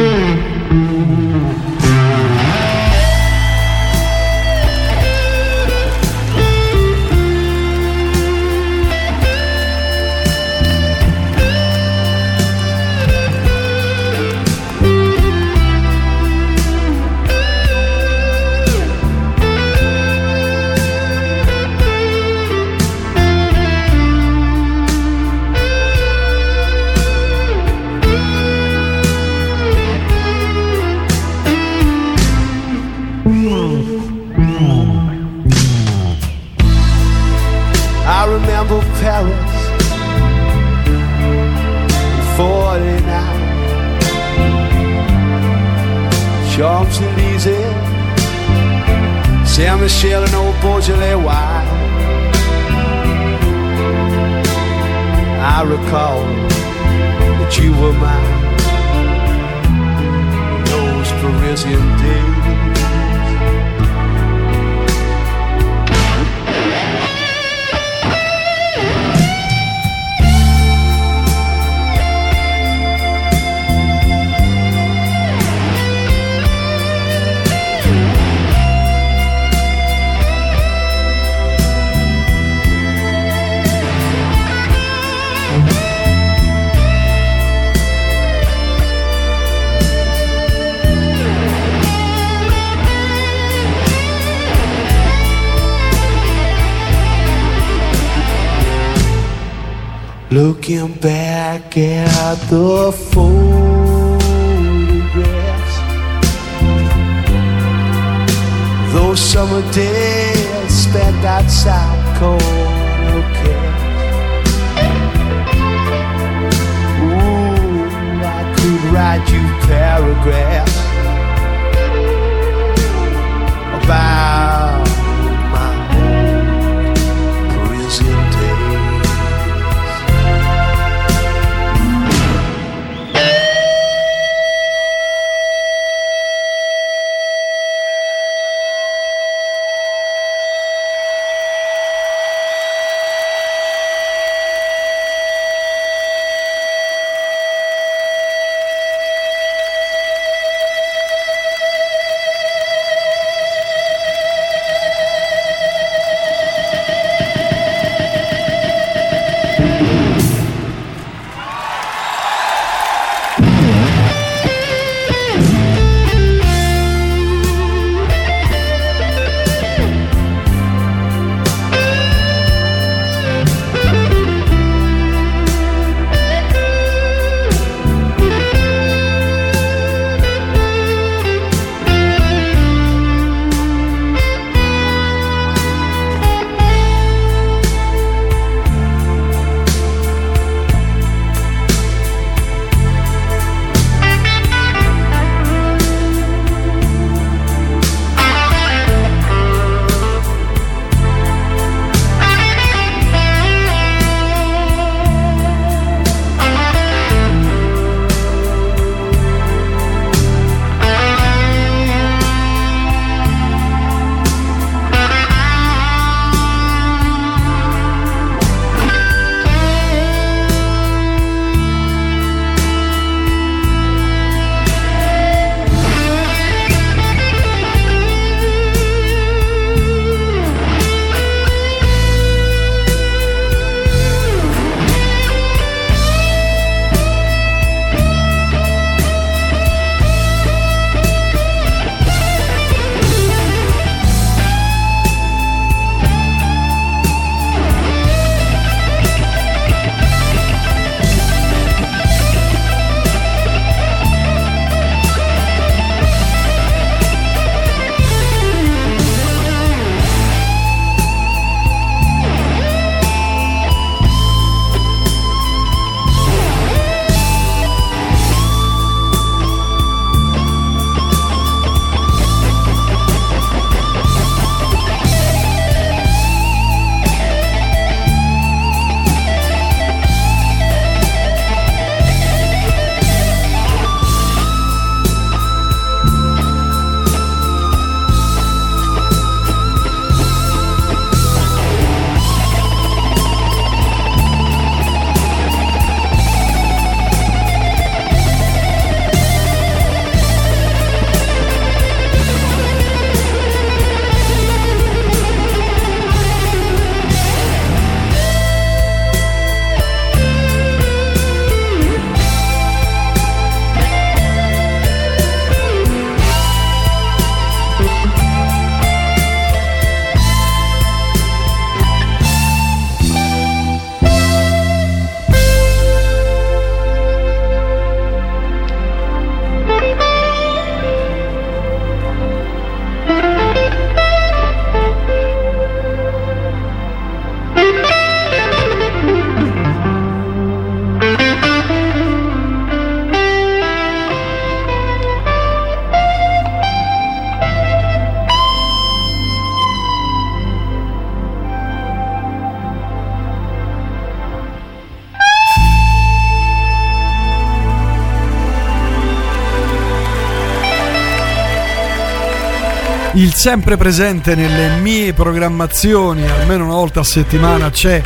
[363.24, 368.01] il sempre presente nelle mie programmazioni, almeno una volta a settimana, c'è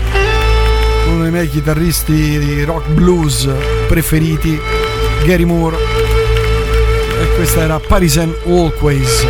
[1.08, 3.50] uno dei miei chitarristi di rock blues
[3.88, 4.60] preferiti,
[5.26, 5.76] Gary Moore.
[7.20, 9.26] E questa era Parisian Always.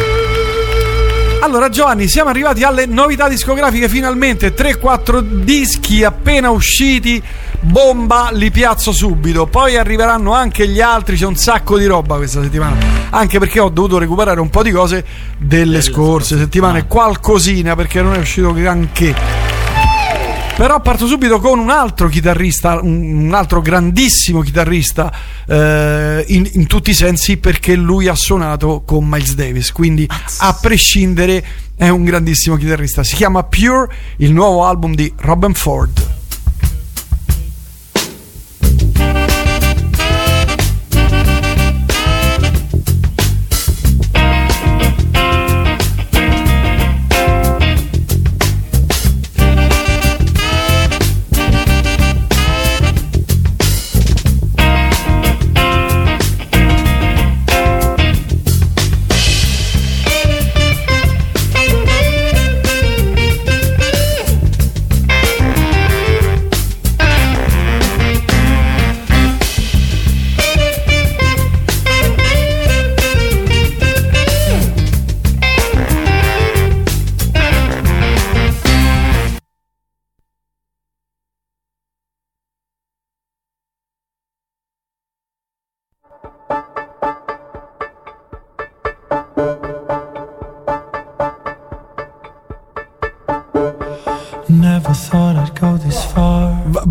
[1.40, 7.24] Allora Giovanni, siamo arrivati alle novità discografiche finalmente, 3-4 dischi appena usciti,
[7.62, 12.42] bomba, li piazzo subito, poi arriveranno anche gli altri, c'è un sacco di roba questa
[12.42, 12.76] settimana,
[13.10, 15.06] anche perché ho dovuto recuperare un po' di cose
[15.38, 19.16] delle scorse settimane, qualcosina perché non è uscito granché.
[20.58, 25.14] Però parto subito con un altro chitarrista, un altro grandissimo chitarrista
[25.46, 30.58] eh, in, in tutti i sensi perché lui ha suonato con Miles Davis, quindi a
[30.60, 31.46] prescindere
[31.76, 33.04] è un grandissimo chitarrista.
[33.04, 33.88] Si chiama Pure,
[34.18, 36.17] il nuovo album di Robin Ford.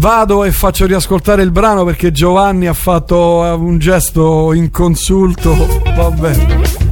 [0.07, 5.83] Vado e faccio riascoltare il brano perché Giovanni ha fatto eh, un gesto inconsulto.
[5.97, 6.86] Vabbè.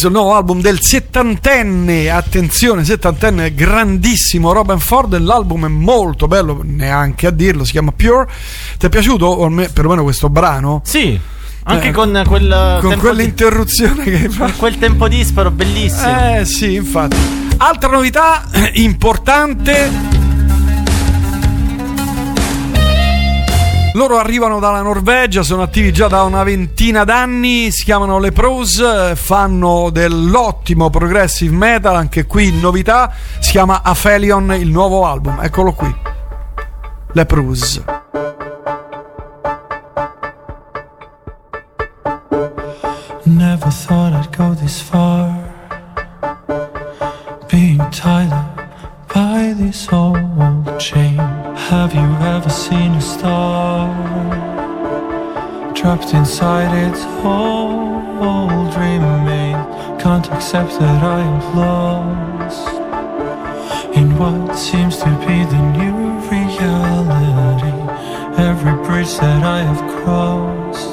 [0.00, 6.26] Questo è il nuovo album del settantenne, attenzione, settantenne grandissimo Robin Ford, l'album è molto
[6.26, 8.26] bello, neanche a dirlo, si chiama Pure.
[8.78, 9.36] Ti è piaciuto
[9.74, 10.80] perlomeno questo brano?
[10.84, 11.20] Sì,
[11.64, 14.52] anche Eh, con quel Con quell'interruzione che hai di- fatto.
[14.56, 16.36] quel tempo disparo bellissimo.
[16.38, 17.16] Eh sì, infatti.
[17.58, 18.44] Altra novità
[18.74, 20.19] importante.
[23.94, 29.14] Loro arrivano dalla Norvegia, sono attivi già da una ventina d'anni, si chiamano Le Pros,
[29.14, 35.92] fanno dell'ottimo progressive metal, anche qui novità, si chiama Aphelion, il nuovo album, eccolo qui.
[37.12, 37.82] Le Pros.
[43.24, 45.36] Never thought I'd go this far.
[47.48, 48.62] Being tied up
[49.12, 51.39] by this old chain.
[51.68, 53.88] Have you ever seen a star?
[55.74, 59.56] Trapped inside its old remain.
[60.00, 62.68] Can't accept that I am lost.
[63.96, 67.76] In what seems to be the new reality.
[68.42, 70.90] Every bridge that I have crossed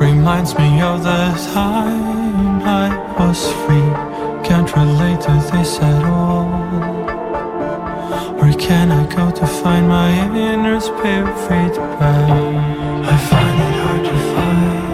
[0.00, 3.92] reminds me of the time I was free.
[4.48, 6.71] Can't relate to this at all.
[8.62, 11.26] Can I go to find my inner spirit?
[11.26, 14.91] I find it hard to find.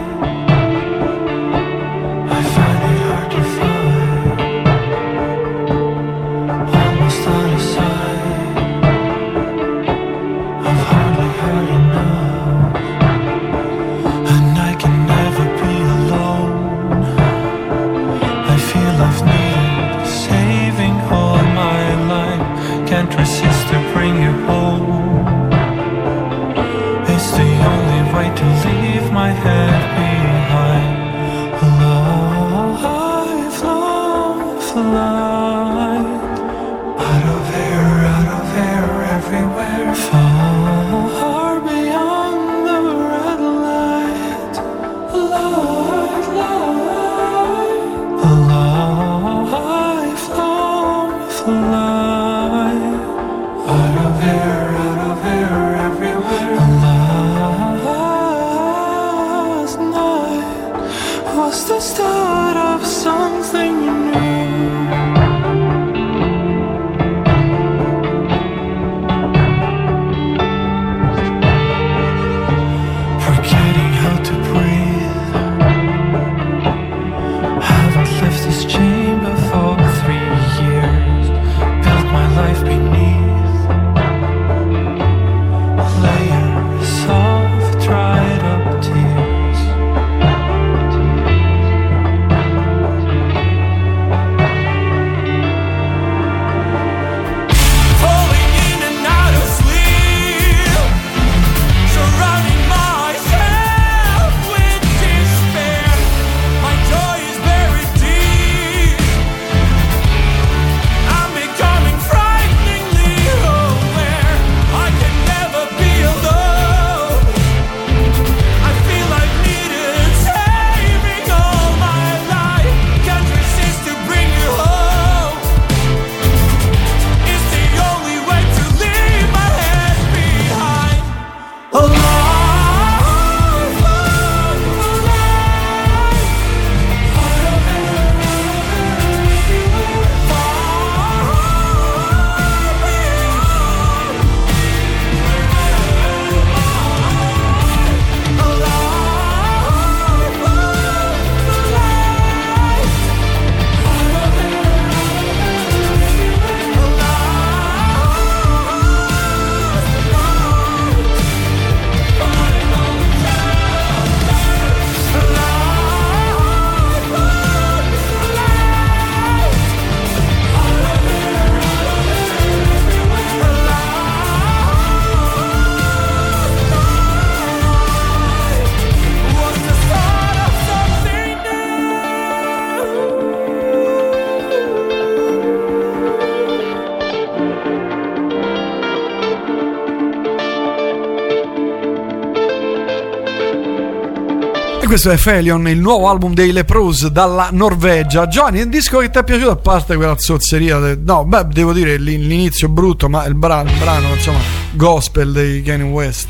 [194.88, 198.26] Questo è Felion, il nuovo album dei Le Pros dalla Norvegia.
[198.26, 200.78] Giovanni, un disco che ti è piaciuto a parte quella zozzeria?
[200.78, 204.38] de- No, beh, devo dire l'in- l'inizio brutto, ma il brano, il brano insomma,
[204.72, 206.28] gospel dei Kanye West.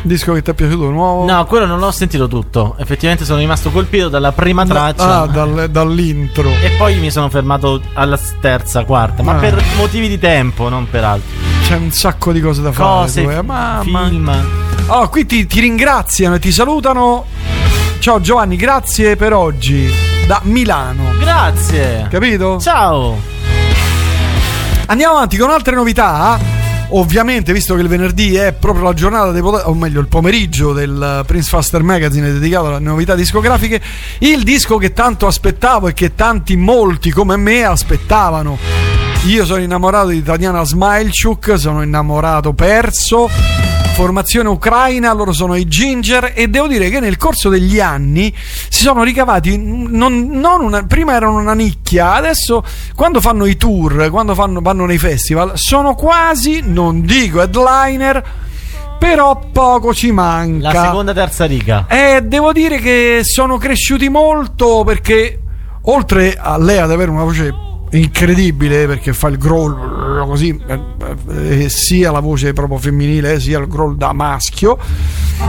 [0.00, 1.26] Disco che ti è piaciuto nuovo?
[1.30, 2.74] No, quello non l'ho sentito tutto.
[2.78, 5.20] Effettivamente sono rimasto colpito dalla prima traccia.
[5.22, 6.48] ah, dal- dall'intro.
[6.62, 9.22] E poi mi sono fermato alla terza, quarta.
[9.22, 9.38] Ma Ah.
[9.40, 11.28] per motivi di tempo, non per altro.
[11.64, 13.34] C'è un sacco di cose da Cose, fare.
[13.34, 13.42] tu, eh.
[13.42, 14.46] Mamma- film.
[14.88, 17.26] Oh, qui ti, ti ringraziano e ti salutano.
[17.98, 19.92] Ciao Giovanni, grazie per oggi.
[20.28, 21.12] Da Milano.
[21.18, 22.06] Grazie.
[22.08, 22.60] Capito?
[22.60, 23.18] Ciao.
[24.86, 26.38] Andiamo avanti con altre novità.
[26.90, 30.72] Ovviamente, visto che il venerdì è proprio la giornata dei pot- o meglio il pomeriggio
[30.72, 33.82] del Prince Faster Magazine dedicato alle novità discografiche,
[34.18, 38.56] il disco che tanto aspettavo e che tanti, molti come me aspettavano.
[39.26, 43.28] Io sono innamorato di Tatiana Smilchuk, sono innamorato perso.
[43.96, 48.82] Formazione ucraina, loro sono i Ginger e devo dire che nel corso degli anni si
[48.82, 52.62] sono ricavati non, non una, prima erano una nicchia, adesso
[52.94, 58.22] quando fanno i tour, quando fanno, vanno nei festival, sono quasi, non dico headliner,
[58.98, 60.72] però poco ci manca.
[60.74, 61.86] La seconda terza riga.
[61.88, 65.40] Eh, devo dire che sono cresciuti molto perché
[65.84, 67.50] oltre a lei ad avere una voce
[67.92, 70.60] incredibile perché fa il growl così
[71.30, 74.78] eh, eh, sia la voce proprio femminile sia il growl da maschio.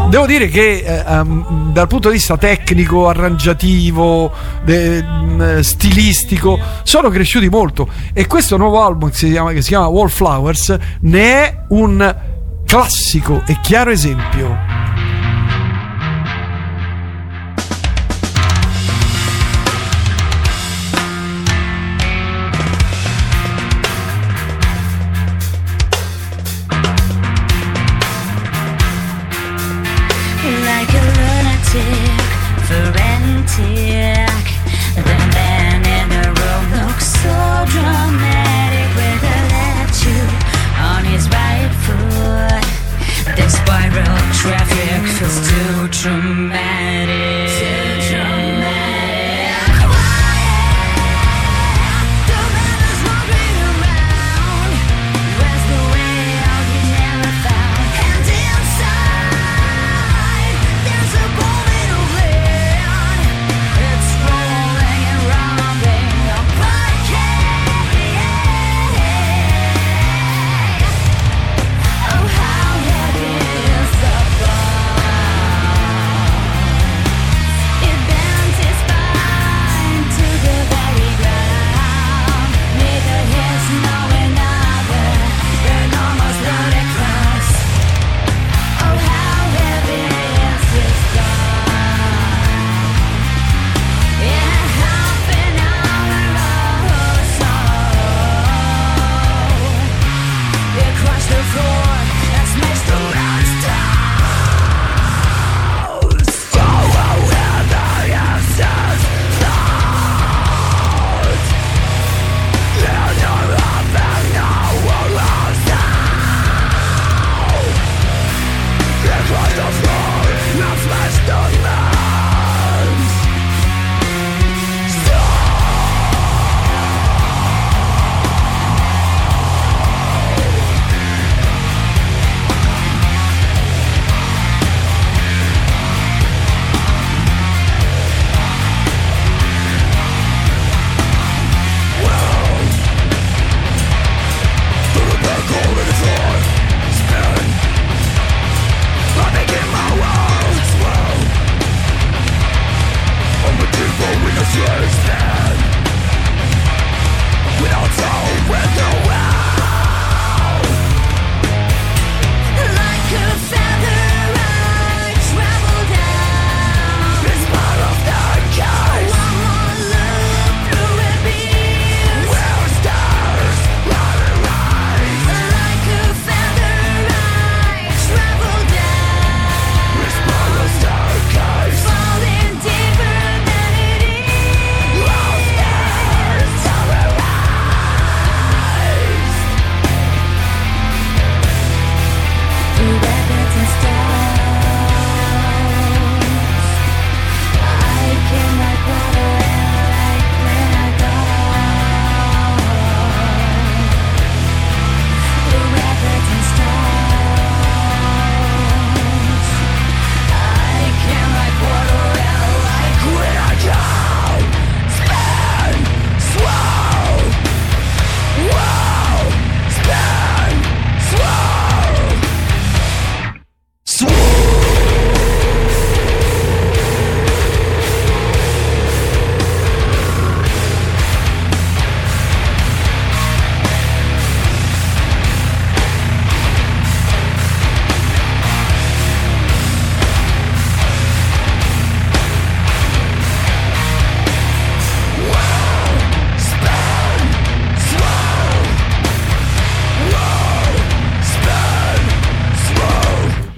[0.10, 4.32] Devo dire che eh, ehm, dal punto di vista tecnico arrangiativo
[4.64, 7.88] de- mh, stilistico sono cresciuti molto.
[8.14, 12.16] E questo nuovo album che si chiama, che si chiama Wallflowers ne è un
[12.66, 14.67] classico e chiaro esempio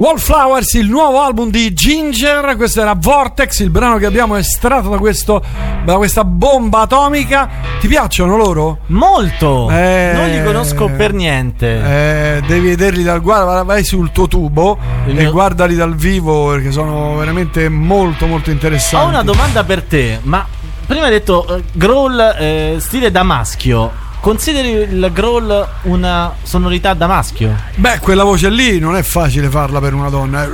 [0.09, 4.97] Wallflowers, il nuovo album di Ginger, questo era Vortex, il brano che abbiamo estratto da,
[4.97, 5.39] questo,
[5.85, 7.47] da questa bomba atomica.
[7.79, 8.79] Ti piacciono loro?
[8.87, 9.69] Molto!
[9.69, 11.67] Eh, non li conosco per niente.
[11.67, 16.49] Eh, devi vederli dal guarda, vai sul tuo tubo Il e mio- guardali dal vivo
[16.49, 19.05] perché sono veramente molto molto interessanti.
[19.05, 20.43] Ho una domanda per te, ma
[20.87, 24.07] prima hai detto eh, growl eh, stile da maschio.
[24.21, 27.55] Consideri il growl una sonorità da maschio?
[27.75, 30.43] Beh, quella voce lì non è facile farla per una donna.
[30.43, 30.49] eh.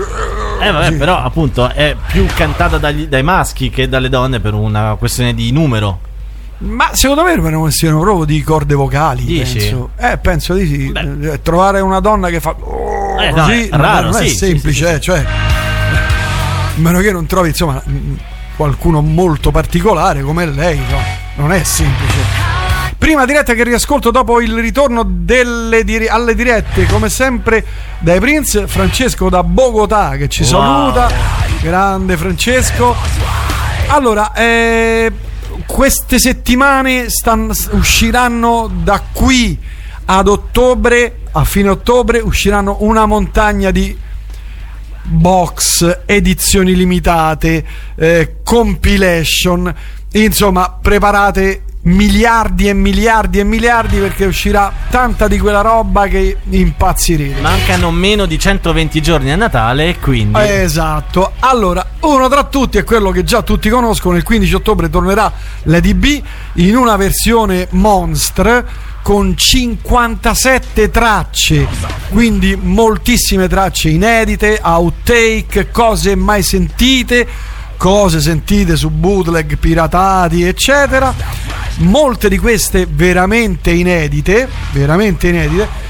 [0.67, 0.93] Eh vabbè, Sì.
[0.95, 5.51] però appunto è più cantata dagli- dai maschi che dalle donne per una questione di
[5.51, 5.99] numero.
[6.59, 9.25] Ma secondo me è una questione proprio di corde vocali.
[9.25, 9.57] Dici?
[9.57, 9.89] Penso.
[9.97, 10.91] Eh, penso di sì.
[10.93, 14.85] Eh, Trovare una donna che fa oh, Eh, no, è raro, non è sì, semplice,
[14.85, 15.25] sì, sì, eh, cioè.
[16.75, 17.81] Meno che non trovi, insomma,
[18.55, 20.99] qualcuno molto particolare come lei, no,
[21.35, 22.44] non è semplice.
[22.97, 27.63] Prima diretta che riascolto dopo il ritorno dire- alle dirette, come sempre,
[27.99, 30.49] dai Prince, Francesco da Bogotà che ci Wow.
[30.51, 31.11] saluta.
[31.61, 32.95] Grande Francesco.
[33.87, 35.11] Allora, eh,
[35.67, 39.57] queste settimane stan- usciranno da qui
[40.05, 43.95] ad ottobre, a fine ottobre, usciranno una montagna di
[45.03, 47.63] box, edizioni limitate,
[47.95, 49.71] eh, compilation,
[50.13, 57.41] insomma preparate miliardi e miliardi e miliardi perché uscirà tanta di quella roba che impazzirete.
[57.41, 60.39] Mancano meno di 120 giorni a Natale e quindi...
[60.39, 61.33] Esatto.
[61.39, 64.17] Allora, uno tra tutti è quello che già tutti conoscono.
[64.17, 65.31] Il 15 ottobre tornerà
[65.63, 68.65] l'EDB in una versione Monster
[69.03, 71.67] con 57 tracce,
[72.09, 77.27] quindi moltissime tracce inedite, outtake, cose mai sentite,
[77.77, 81.13] cose sentite su bootleg piratati, eccetera.
[81.77, 85.83] Molte di queste veramente inedite, veramente inedite.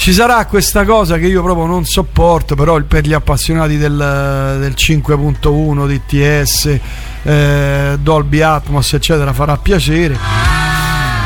[0.00, 4.74] Ci sarà questa cosa che io proprio non sopporto, però per gli appassionati del, del
[4.74, 6.78] 5.1 DTS,
[7.22, 10.16] eh, Dolby Atmos, eccetera, farà piacere.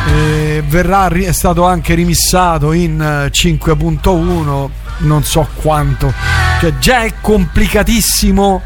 [0.08, 4.68] Eh, verrà è stato anche rimissato in eh, 5.1,
[4.98, 6.12] non so quanto.
[6.58, 8.60] Cioè, già è complicatissimo,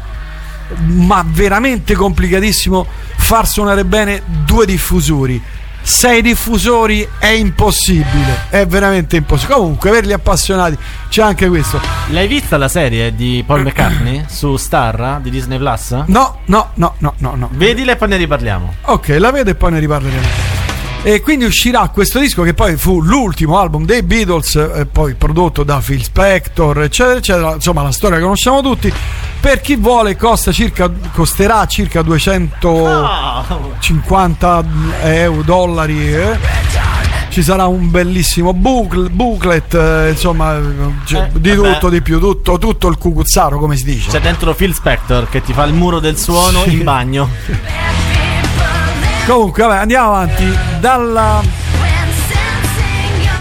[0.77, 2.85] ma veramente complicatissimo
[3.17, 5.41] far suonare bene due diffusori.
[5.81, 9.57] Sei diffusori è impossibile, è veramente impossibile.
[9.57, 10.77] Comunque, per gli appassionati
[11.09, 11.79] c'è anche questo.
[12.09, 15.91] L'hai vista la serie di Paul McCartney su Star di Disney Plus?
[16.07, 17.49] No, no, no, no, no, no.
[17.53, 18.73] Vedila e poi ne riparliamo.
[18.81, 20.58] Ok, la vedo e poi ne riparleremo.
[21.01, 25.63] E quindi uscirà questo disco che poi fu l'ultimo album dei Beatles, eh, poi prodotto
[25.63, 27.53] da Phil Spector, eccetera, eccetera.
[27.53, 28.91] Insomma, la storia che conosciamo tutti.
[29.39, 34.63] Per chi vuole, costa circa, costerà circa 250
[35.03, 36.13] euro, dollari.
[36.13, 36.37] eh.
[37.29, 40.59] Ci sarà un bellissimo booklet, eh, insomma,
[41.05, 41.73] cioè, Eh, di vabbè.
[41.75, 44.09] tutto, di più, tutto, tutto il cucuzzaro, come si dice.
[44.09, 46.73] C'è dentro Phil Spector che ti fa il muro del suono Sì.
[46.73, 47.29] in bagno.
[49.29, 50.57] Comunque, vabbè, andiamo avanti.
[50.79, 51.43] Dalla,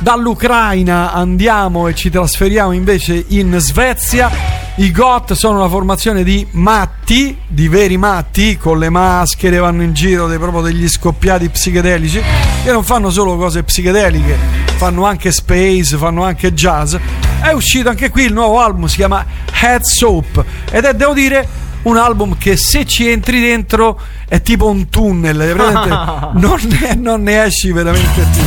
[0.00, 4.30] dall'Ucraina andiamo e ci trasferiamo invece in Svezia.
[4.74, 9.94] I GOT sono una formazione di matti, di veri matti, con le maschere, vanno in
[9.94, 12.22] giro dei, proprio degli scoppiati psichedelici,
[12.62, 14.36] che non fanno solo cose psichedeliche,
[14.76, 16.96] fanno anche space, fanno anche jazz.
[17.40, 19.24] È uscito anche qui il nuovo album, si chiama
[19.58, 21.48] Head Soap ed è, devo dire,
[21.82, 25.36] un album che se ci entri dentro è tipo un tunnel,
[26.34, 28.42] non, ne, non ne esci veramente più.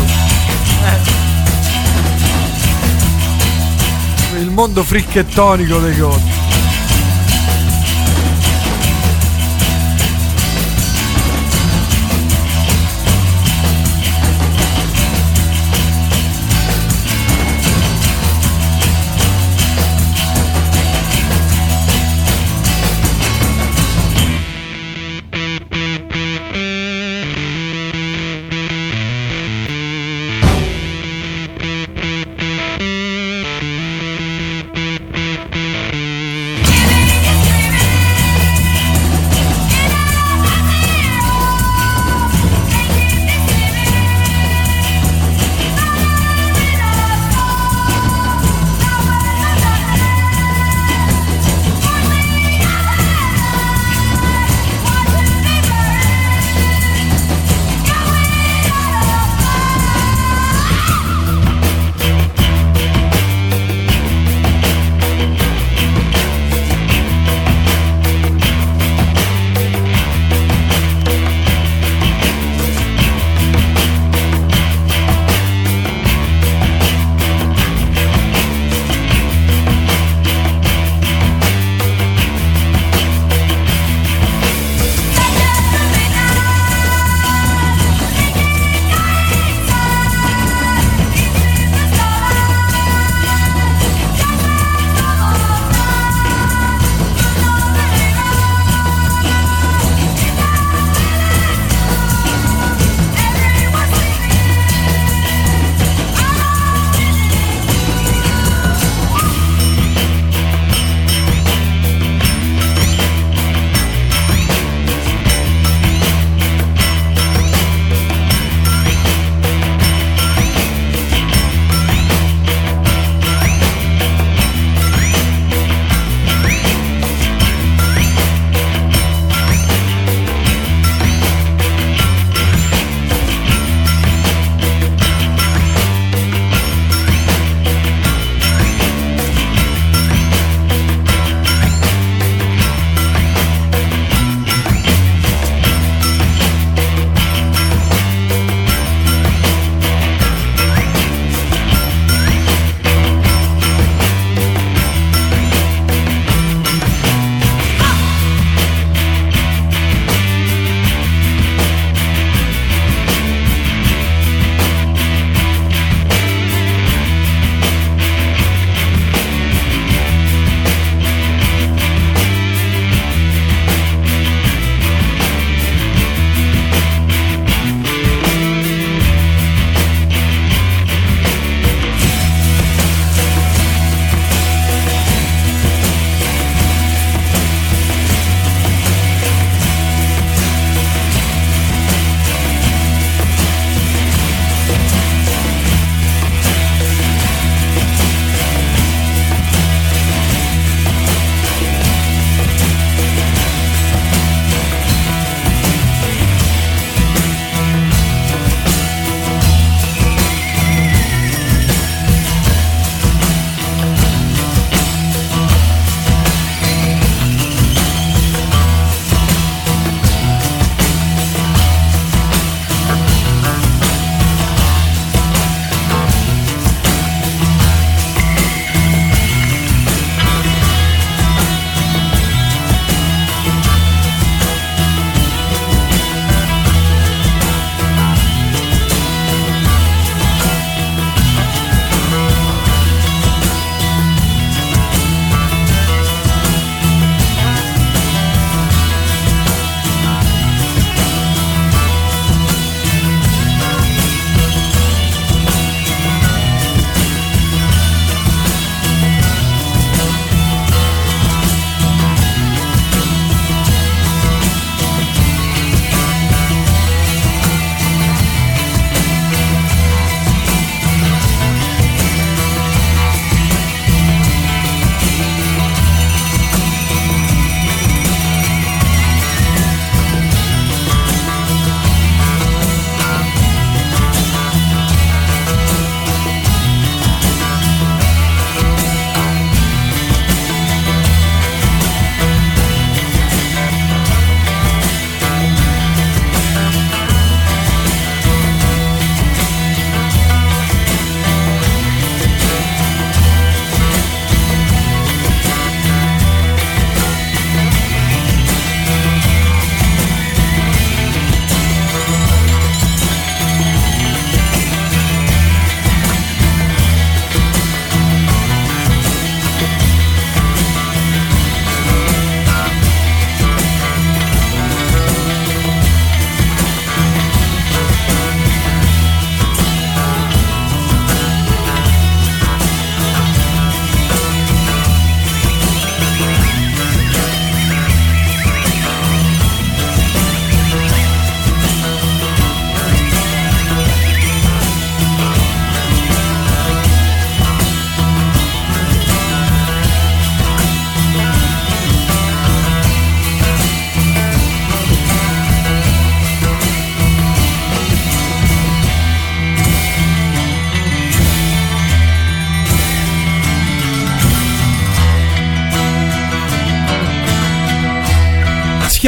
[4.39, 6.21] Il mondo fricchettonico dei God.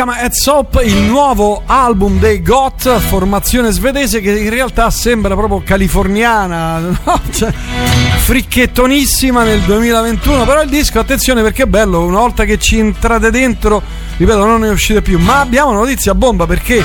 [0.04, 5.62] Chiama Heads Up, il nuovo album dei Got, formazione svedese che in realtà sembra proprio
[5.64, 7.22] californiana, no?
[7.32, 12.80] Cioè, fricchettonissima nel 2021, però il disco, attenzione perché è bello, una volta che ci
[12.80, 13.82] entrate dentro,
[14.18, 16.84] ripeto, non ne uscite più, ma abbiamo una notizia bomba perché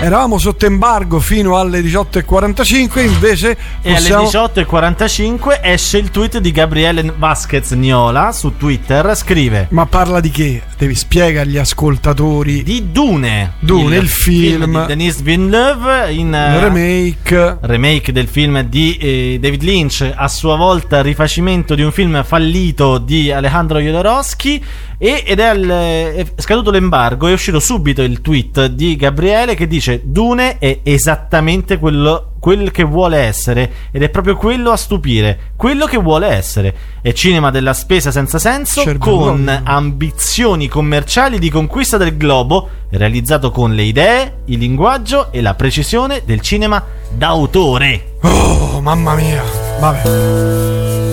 [0.00, 4.28] eravamo sotto embargo fino alle 18.45, invece E possiamo...
[4.28, 9.14] alle 18.45 esce il tweet di Gabriele Vasquez Niola su Twitter.
[9.14, 10.62] Scrive: Ma parla di che?
[10.78, 12.62] Devi spiegare agli ascoltatori.
[12.62, 13.54] Di Dune.
[13.60, 14.82] Dune, il film.
[14.82, 17.58] di Denis Villeneuve in eh, remake.
[17.62, 22.98] remake del film di eh, David Lynch, a sua volta rifacimento di un film fallito
[22.98, 24.62] di Alejandro Jodorowsky.
[24.98, 27.26] E, ed è, al- è scaduto l'embargo.
[27.26, 32.32] È uscito subito il tweet di Gabriele che dice: Dune è esattamente quello.
[32.46, 36.72] Quel che vuole essere, ed è proprio quello a stupire, quello che vuole essere.
[37.02, 39.16] È cinema della spesa senza senso, Cervello.
[39.16, 45.54] con ambizioni commerciali di conquista del globo, realizzato con le idee, il linguaggio e la
[45.54, 48.12] precisione del cinema d'autore.
[48.22, 49.42] Oh, mamma mia.
[49.80, 51.05] Vabbè.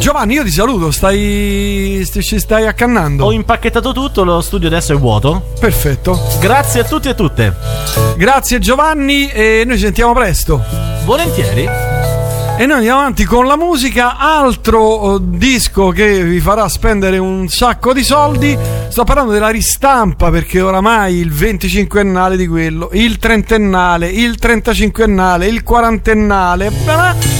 [0.00, 2.00] Giovanni, io ti saluto, stai.
[2.06, 3.26] st- ci stai accannando.
[3.26, 5.52] Ho impacchettato tutto, lo studio adesso è vuoto.
[5.60, 6.18] Perfetto.
[6.40, 7.54] Grazie a tutti e a tutte.
[8.16, 10.64] Grazie Giovanni e noi ci sentiamo presto.
[11.04, 11.68] Volentieri.
[12.56, 17.48] E noi andiamo avanti con la musica, altro eh, disco che vi farà spendere un
[17.48, 18.56] sacco di soldi.
[18.88, 25.62] Sto parlando della ristampa perché oramai il 25ennale di quello, il trentennale, il 35ennale, il
[25.62, 27.39] quarantennale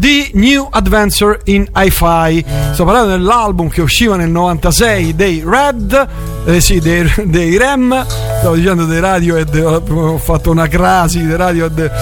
[0.00, 2.44] di New Adventure in Hi-Fi.
[2.72, 6.08] Sto parlando dell'album che usciva nel 96 dei Red,
[6.46, 8.06] eh sì, dei, dei Rem.
[8.38, 9.54] Stavo dicendo dei Radiohead,
[9.90, 11.92] ho fatto una crasi dei Radiohead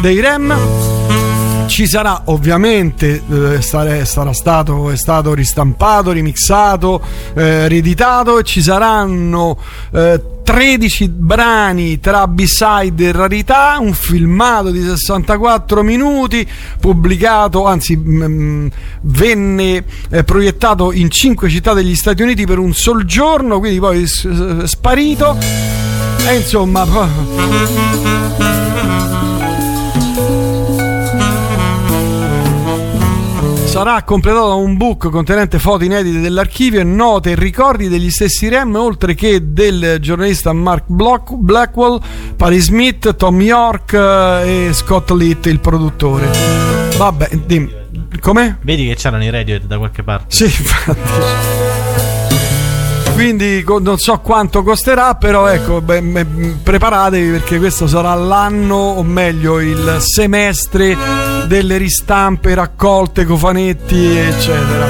[0.00, 0.56] dei Rem
[1.66, 7.00] ci sarà ovviamente eh, sarà stato, è stato ristampato, remixato,
[7.34, 9.58] eh, rieditato ci saranno
[9.90, 16.46] eh, 13 brani tra B-side e rarità, un filmato di 64 minuti
[16.78, 18.66] pubblicato, anzi mm,
[19.02, 24.06] venne eh, proiettato in 5 città degli Stati Uniti per un sol giorno, quindi poi
[24.06, 25.36] s- s- sparito.
[26.26, 26.84] E insomma
[33.74, 38.48] sarà completato da un book contenente foto inedite dell'archivio e note e ricordi degli stessi
[38.48, 41.98] Rem, oltre che del giornalista Mark Block- Blackwell,
[42.36, 46.30] Paris Smith, Tom York eh, e Scott Litt, il produttore.
[46.96, 47.68] Vabbè, dimmi,
[48.20, 48.54] com'è?
[48.60, 50.26] Vedi che c'erano i Radiohead da qualche parte.
[50.28, 51.00] Sì, infatti.
[53.14, 56.26] Quindi non so quanto costerà, però ecco, beh,
[56.62, 60.96] preparatevi perché questo sarà l'anno, o meglio, il semestre
[61.46, 64.88] delle ristampe, raccolte, cofanetti, eccetera.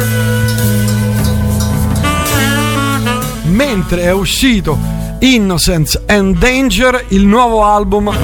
[3.44, 4.76] Mentre è uscito
[5.20, 8.16] Innocence and Danger, il nuovo album eh,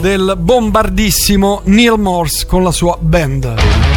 [0.00, 3.87] del bombardissimo Neil Morse con la sua band.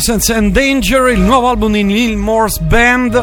[0.00, 3.22] Innocence and Danger, il nuovo album di Neil Morse Band.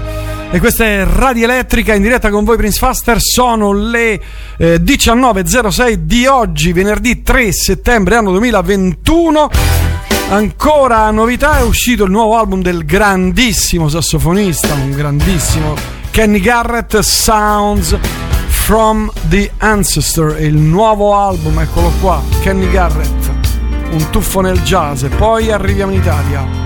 [0.51, 3.17] E questa è Radio Elettrica in diretta con voi Prince Faster.
[3.19, 4.21] Sono le
[4.59, 9.49] eh, 19.06 di oggi, venerdì 3 settembre anno 2021.
[10.29, 15.73] Ancora novità, è uscito il nuovo album del grandissimo sassofonista, un grandissimo
[16.11, 17.97] Kenny Garrett Sounds
[18.49, 20.39] from the Ancestor.
[20.39, 23.31] Il nuovo album, eccolo qua, Kenny Garrett,
[23.89, 25.01] un tuffo nel jazz.
[25.01, 26.56] E poi arriviamo in Italia.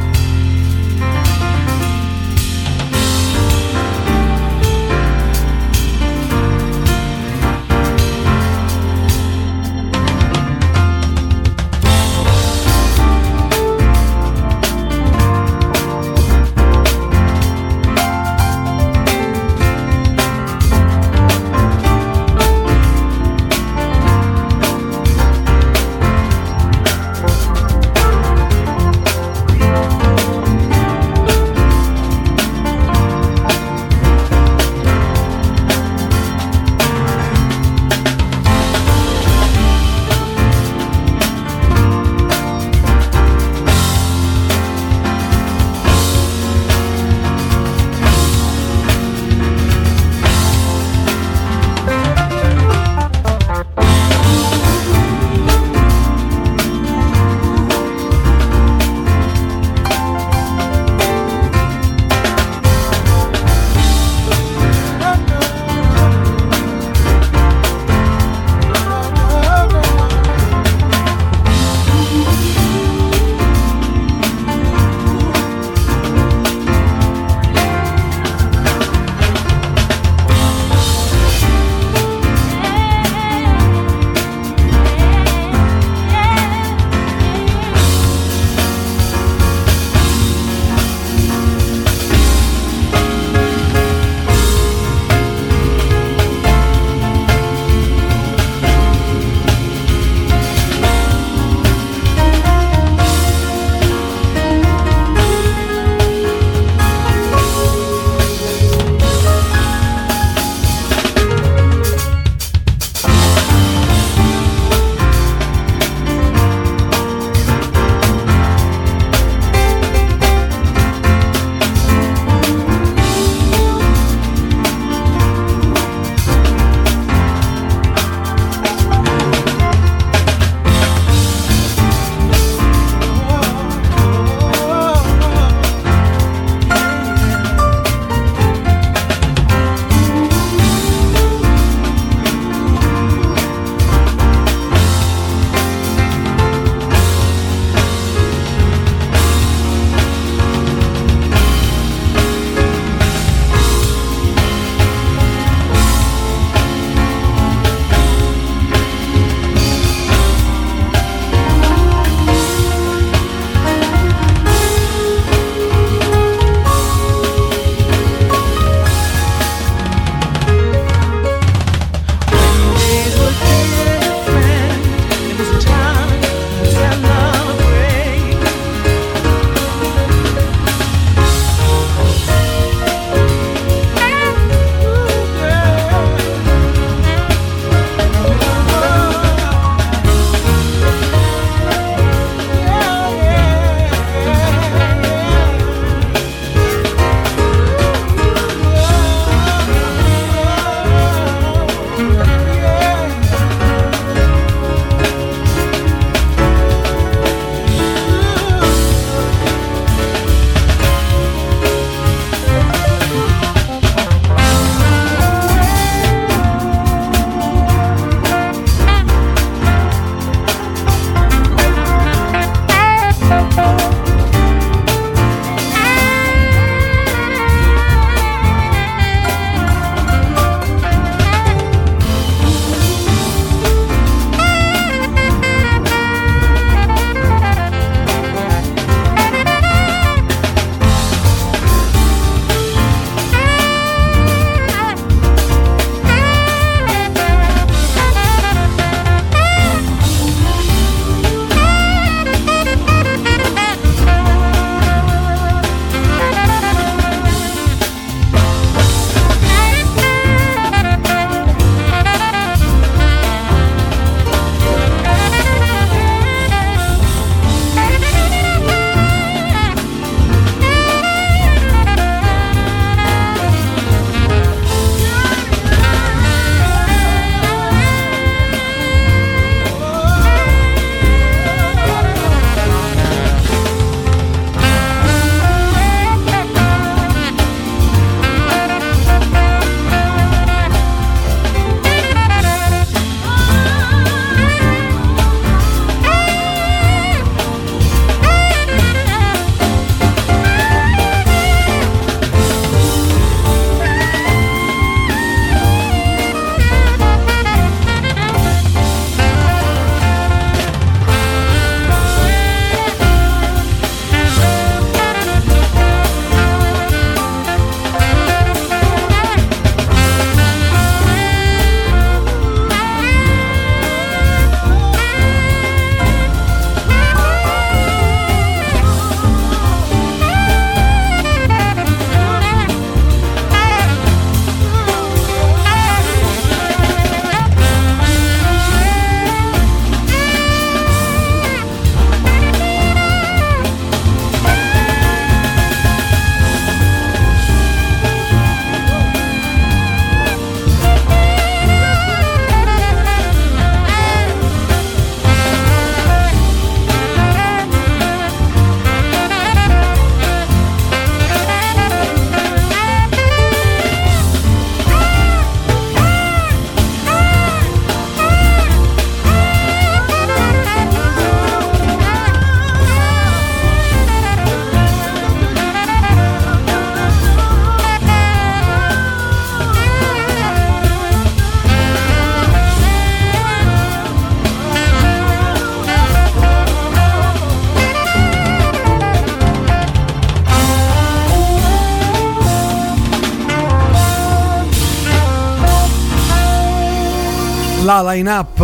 [397.99, 398.59] La line-up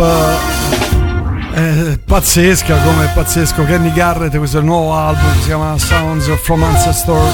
[1.54, 6.26] eh, pazzesca, come è pazzesco Kenny Garrett, questo è il nuovo album, si chiama Sounds
[6.42, 7.30] from Ancestor.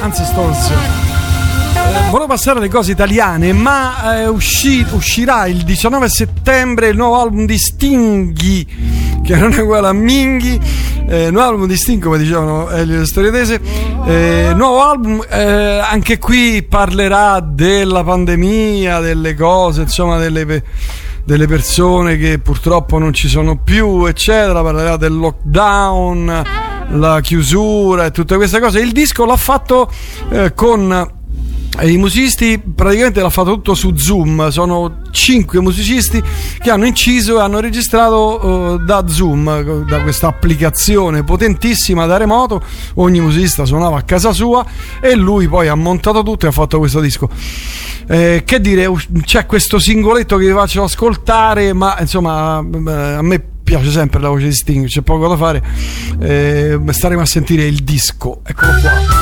[0.00, 0.70] Ancestors.
[0.70, 7.20] Eh, volevo passare alle cose italiane, ma eh, usci- uscirà il 19 settembre il nuovo
[7.20, 8.66] album di Stinghi,
[9.22, 10.58] che non è uguale a Minghi,
[11.06, 13.60] eh, nuovo album di Sting, come dicevano Elio Storiatese.
[14.04, 20.64] Eh, nuovo album, eh, anche qui parlerà della pandemia, delle cose, insomma, delle,
[21.24, 24.60] delle persone che purtroppo non ci sono più, eccetera.
[24.62, 26.42] Parlerà del lockdown,
[26.90, 28.80] la chiusura e tutte queste cose.
[28.80, 29.88] Il disco l'ha fatto
[30.30, 31.20] eh, con
[31.80, 36.22] I musicisti praticamente l'ha fatto tutto su Zoom, sono cinque musicisti
[36.58, 42.62] che hanno inciso e hanno registrato eh, da Zoom, da questa applicazione potentissima da remoto,
[42.96, 44.64] ogni musicista suonava a casa sua
[45.00, 47.28] e lui poi ha montato tutto e ha fatto questo disco.
[48.06, 48.88] Eh, che dire,
[49.24, 54.28] c'è questo singoletto che vi faccio ascoltare, ma insomma eh, a me piace sempre la
[54.28, 55.62] voce di Sting, c'è poco da fare,
[56.20, 59.21] Eh, staremo a sentire il disco, eccolo qua.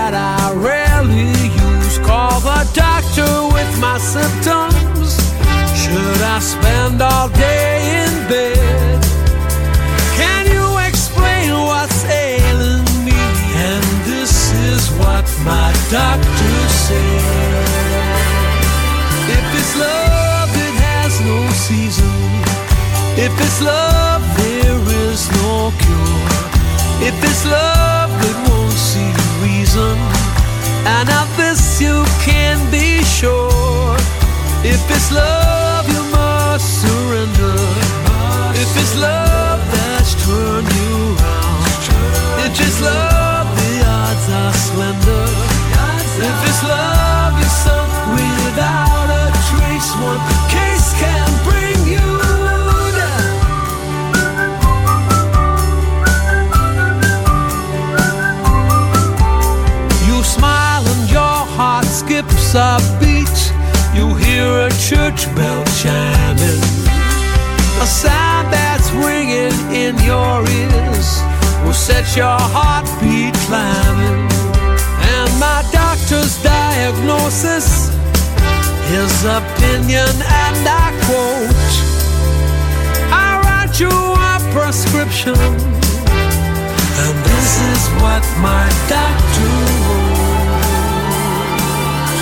[3.15, 5.17] doctor with my symptoms.
[5.75, 9.03] Should I spend all day in bed?
[10.15, 13.21] Can you explain what's ailing me?
[13.55, 17.65] And this is what my doctor said.
[19.35, 22.15] If it's love, it has no season.
[23.17, 24.79] If it's love, there
[25.09, 27.07] is no cure.
[27.07, 29.11] If it's love, it won't see
[29.43, 30.40] reason.
[30.85, 33.95] And of this you can be sure.
[34.63, 37.57] If it's love, you must surrender.
[38.53, 41.51] If it's love that's turned you round.
[42.45, 45.27] If it's love, the odds are slender.
[46.29, 49.91] If it's love, you're sunk without a trace.
[50.01, 50.80] One case
[62.55, 63.53] a beat.
[63.95, 66.63] You hear a church bell chiming.
[67.79, 71.21] A sound that's ringing in your ears
[71.63, 74.27] will set your heartbeat climbing.
[75.15, 77.89] And my doctor's diagnosis,
[78.91, 80.11] his opinion,
[80.43, 81.71] and I quote
[83.13, 85.35] I write you a prescription.
[87.03, 89.90] And this is what my doctor.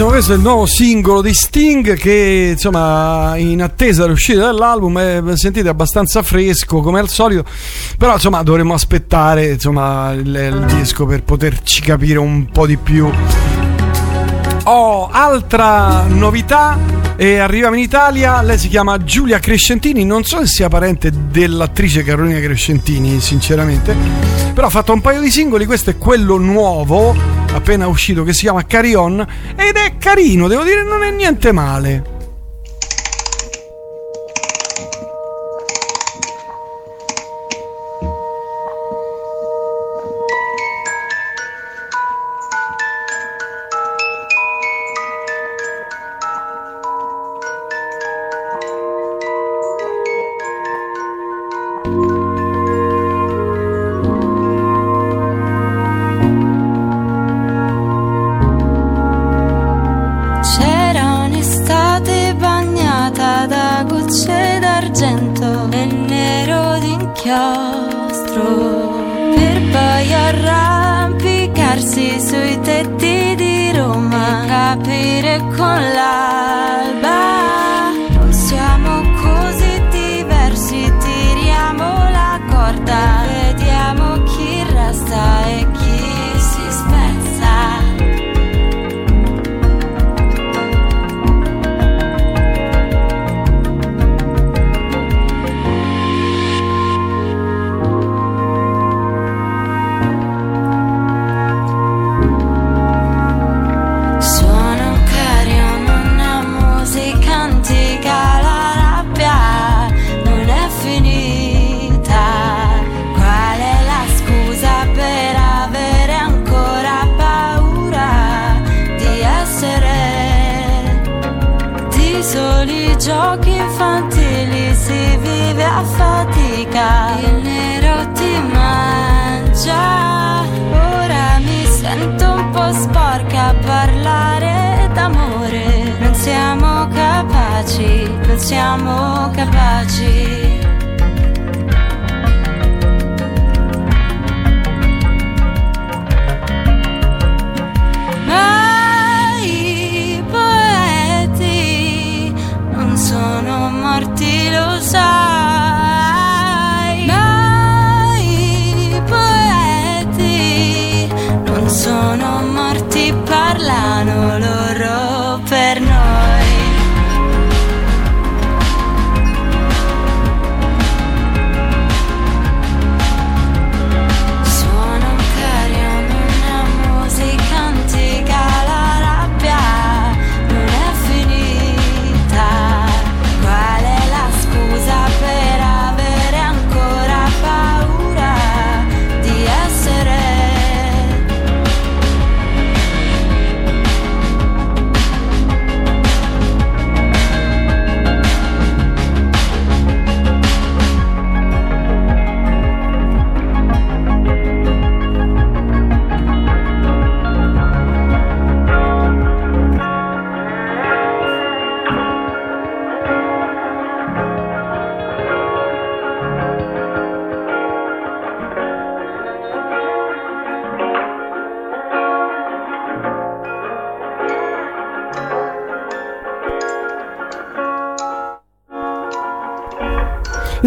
[0.00, 5.36] Insomma, questo è il nuovo singolo di Sting che, insomma, in attesa dell'uscita dell'album è,
[5.36, 7.44] sentite, abbastanza fresco come al solito,
[7.98, 13.10] però, insomma, dovremmo aspettare, insomma, il, il disco per poterci capire un po' di più.
[14.64, 16.78] Oh, altra novità,
[17.16, 22.02] e arriva in Italia, lei si chiama Giulia Crescentini, non so se sia parente dell'attrice
[22.02, 23.94] Carolina Crescentini, sinceramente,
[24.54, 28.42] però ha fatto un paio di singoli, questo è quello nuovo, appena uscito, che si
[28.42, 32.18] chiama Carion, ed è carino, devo dire, non è niente male.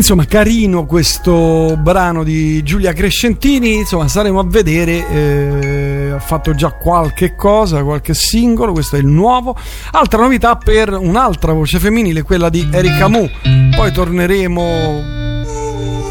[0.03, 6.73] Insomma, carino questo brano di Giulia Crescentini, insomma, saremo a vedere, eh, ha fatto già
[6.73, 9.55] qualche cosa, qualche singolo, questo è il nuovo.
[9.91, 13.29] Altra novità per un'altra voce femminile, quella di Erika Mu.
[13.73, 15.01] Poi torneremo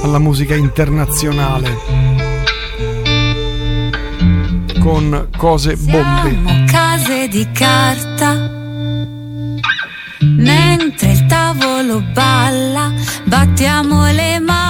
[0.04, 1.76] alla musica internazionale
[4.80, 6.30] con cose bombe.
[6.30, 8.60] Siamo case di carta
[10.24, 12.90] mentre il tavolo balla
[13.32, 14.61] battiamo le mani.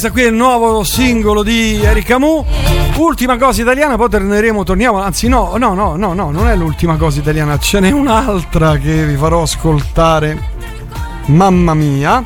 [0.00, 2.44] Questo qui è il nuovo singolo di Eric Camus.
[2.98, 5.02] Ultima cosa italiana, poi torneremo, torniamo.
[5.02, 9.04] Anzi, no, no, no, no, no, non è l'ultima cosa italiana, ce n'è un'altra che
[9.06, 10.38] vi farò ascoltare.
[11.26, 12.22] Mamma mia.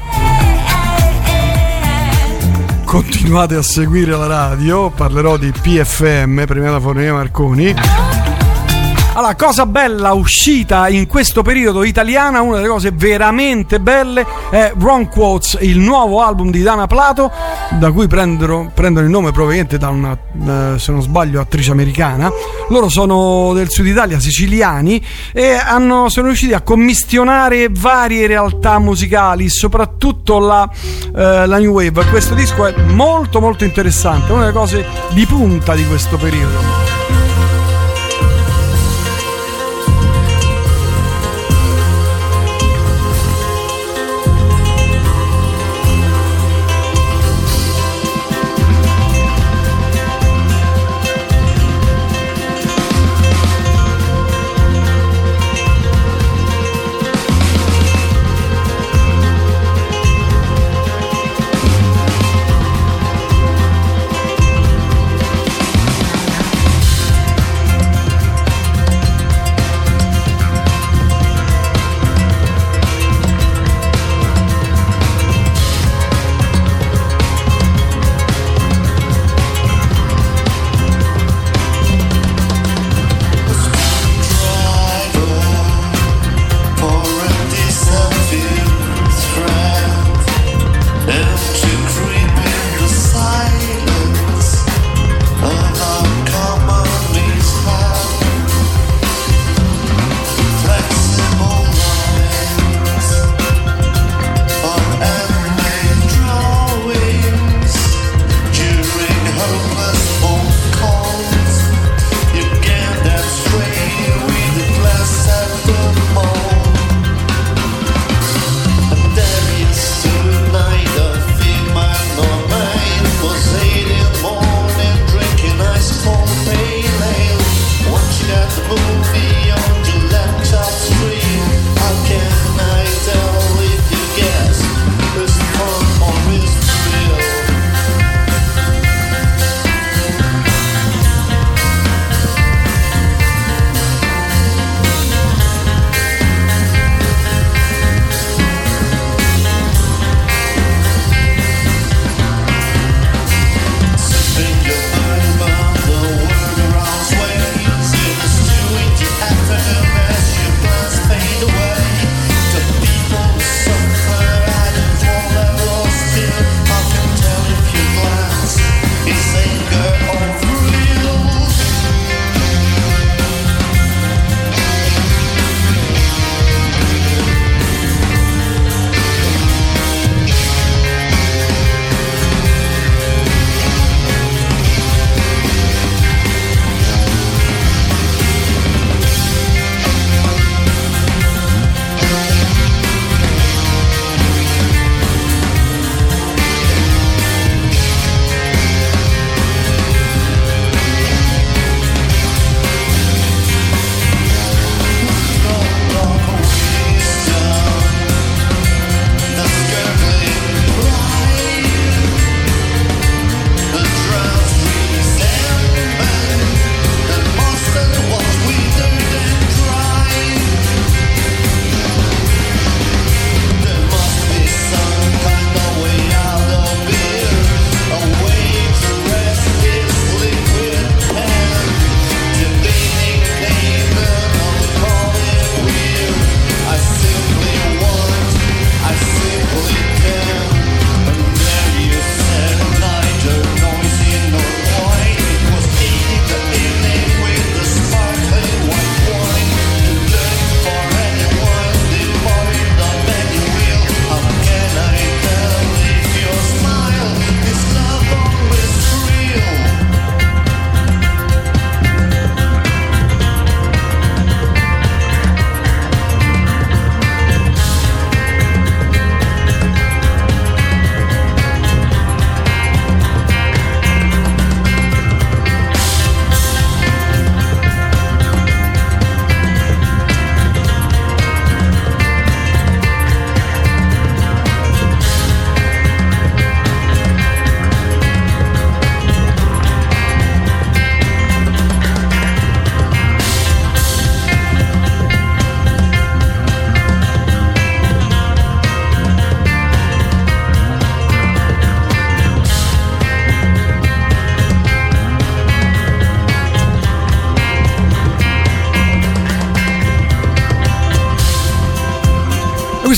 [2.85, 7.74] Continuate a seguire la radio, parlerò di PFM, premiata Fornia Marconi.
[9.15, 15.07] Allora, cosa bella uscita in questo periodo italiana, una delle cose veramente belle è Wrong
[15.11, 17.31] Quotes, il nuovo album di Dana Plato,
[17.78, 22.31] da cui prendono, prendono il nome proveniente da una, eh, se non sbaglio, attrice americana.
[22.69, 29.49] Loro sono del sud Italia, siciliani, e hanno- sono riusciti a commistionare varie realtà musicali,
[29.49, 30.69] soprattutto la,
[31.16, 32.05] eh, la New Wave.
[32.07, 36.91] Questo disco è molto molto interessante, una delle cose di punta di questo periodo.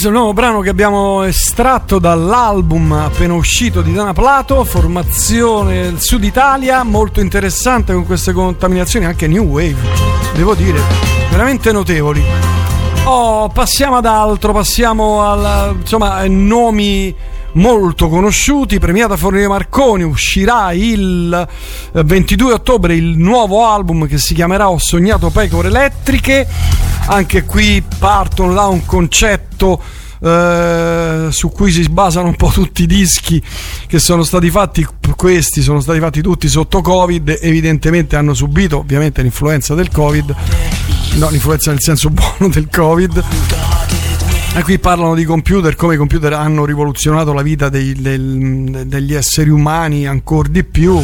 [0.05, 5.81] Questo è il nuovo brano che abbiamo estratto dall'album appena uscito di Dana Plato, formazione
[5.81, 9.77] del Sud Italia, molto interessante con queste contaminazioni anche New Wave,
[10.35, 10.79] devo dire,
[11.31, 12.23] veramente notevoli.
[13.05, 17.15] Oh, passiamo ad altro, passiamo al, insomma, nomi
[17.53, 18.79] molto conosciuti.
[18.79, 21.49] Premiata Fornire Marconi uscirà il
[21.93, 26.47] eh, 22 ottobre il nuovo album che si chiamerà Ho sognato pecore elettriche.
[27.07, 29.81] Anche qui partono da un concetto
[30.21, 33.43] eh, su cui si basano un po' tutti i dischi
[33.87, 34.87] che sono stati fatti.
[35.15, 40.35] Questi sono stati fatti tutti sotto covid evidentemente hanno subito ovviamente l'influenza del covid.
[41.17, 43.23] No l'influenza nel senso buono del covid.
[44.57, 49.13] E qui parlano di computer, come i computer hanno rivoluzionato la vita dei- del- degli
[49.13, 51.03] esseri umani ancora di più,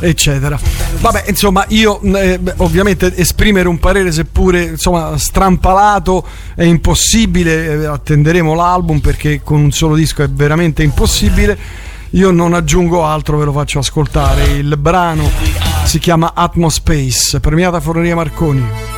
[0.00, 0.58] eccetera.
[1.00, 6.26] Vabbè, insomma, io eh, ovviamente esprimere un parere seppure insomma strampalato
[6.56, 11.86] è impossibile, eh, attenderemo l'album perché con un solo disco è veramente impossibile.
[12.12, 14.44] Io non aggiungo altro, ve lo faccio ascoltare.
[14.56, 15.30] Il brano
[15.84, 18.97] si chiama Atmospace, premiata Forneria Marconi.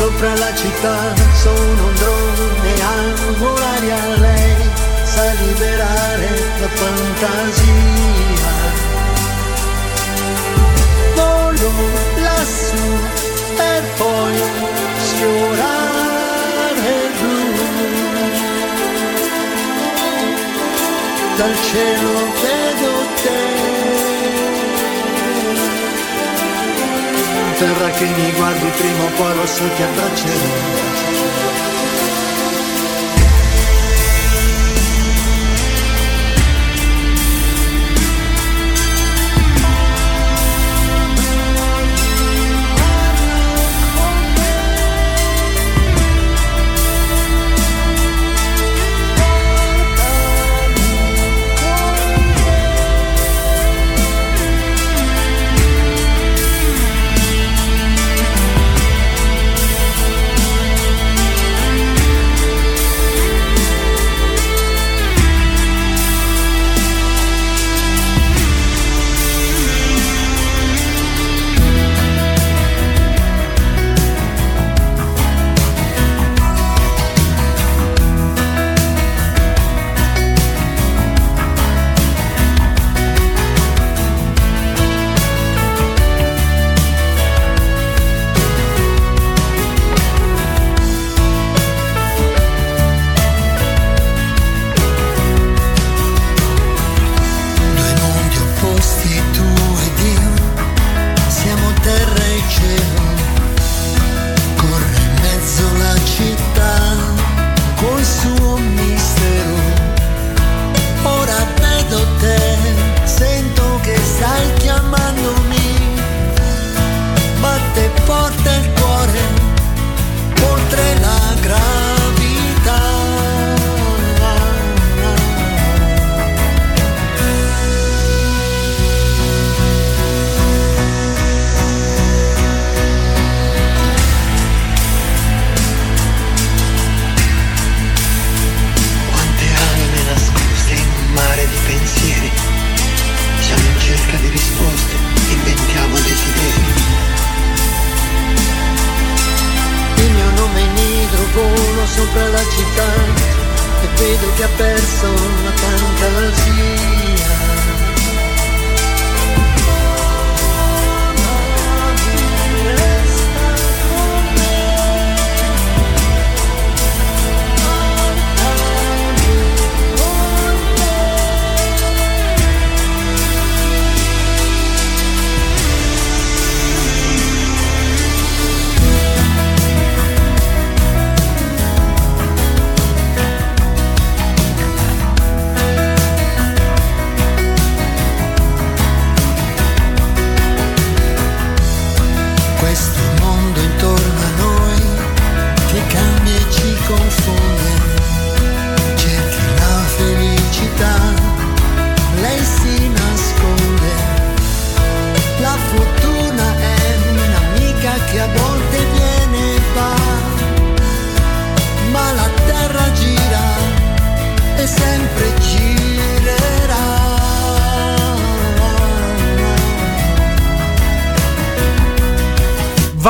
[0.00, 2.94] Sopra la città, sono un drone, a
[3.36, 4.56] volare a lei,
[5.04, 6.28] sa liberare
[6.60, 8.52] la fantasia.
[11.16, 11.70] Volo
[12.16, 12.88] lassù
[13.56, 14.36] per poi
[15.08, 17.48] sfiorare il.
[21.36, 22.59] Dal cielo vedo
[27.60, 31.09] terra che mi guardi prima o poi lo so ti abbraccerò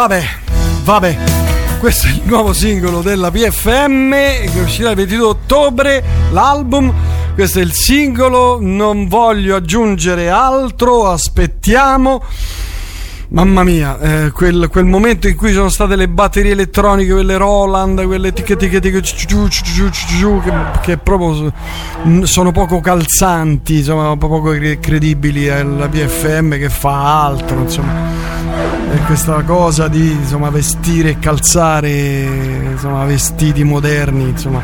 [0.00, 0.24] Vabbè,
[0.84, 1.16] vabbè.
[1.78, 4.10] Questo è il nuovo singolo della PFM
[4.50, 6.90] che uscirà il 22 ottobre, l'album.
[7.34, 12.24] Questo è il singolo, non voglio aggiungere altro, aspettiamo.
[13.28, 18.02] Mamma mia, eh, quel, quel momento in cui sono state le batterie elettroniche, quelle Roland,
[18.06, 21.52] quelle ciu, ciu, ciu, che, che proprio
[22.22, 25.44] sono poco calzanti, insomma, poco cre- credibili.
[25.44, 28.79] È la PFM che fa altro, insomma.
[28.92, 34.62] E questa cosa di insomma, vestire e calzare insomma, vestiti moderni, insomma.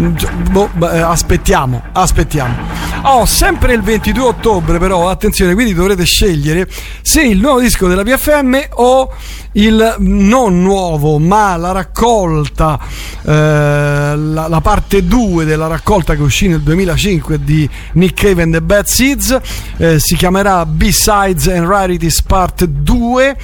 [0.00, 2.54] Boh, beh, aspettiamo, aspettiamo.
[3.02, 6.66] Oh, sempre il 22 ottobre, però, attenzione, quindi dovrete scegliere
[7.02, 9.12] se il nuovo disco della PFM o
[9.52, 12.78] il non nuovo, ma la raccolta,
[13.22, 18.52] eh, la, la parte 2 della raccolta che uscì nel 2005 di Nick Cave and
[18.54, 19.38] the Bad Seeds.
[19.76, 23.36] eh, si chiamerà B-Sides and Rarities Part 2.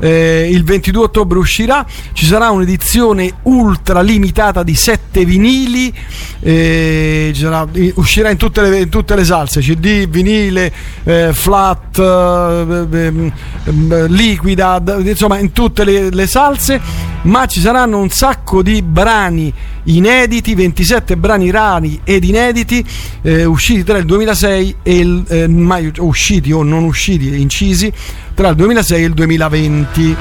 [0.00, 5.92] Eh, il 22 ottobre uscirà, ci sarà un'edizione ultra limitata di 7 vinili,
[6.40, 10.72] eh, sarà- uscirà in tutte le, in tutte le salse, CD, vinile,
[11.04, 13.32] eh, flat, eh, ehm,
[13.64, 16.80] ehm, liquida, d- insomma in tutte le, le salse,
[17.22, 19.52] ma ci saranno un sacco di brani
[19.84, 22.84] inediti, 27 brani rari ed inediti,
[23.22, 27.92] eh, usciti tra il 2006 e il eh, mai usciti o non usciti, incisi
[28.40, 30.16] tra il 2006 e il 2020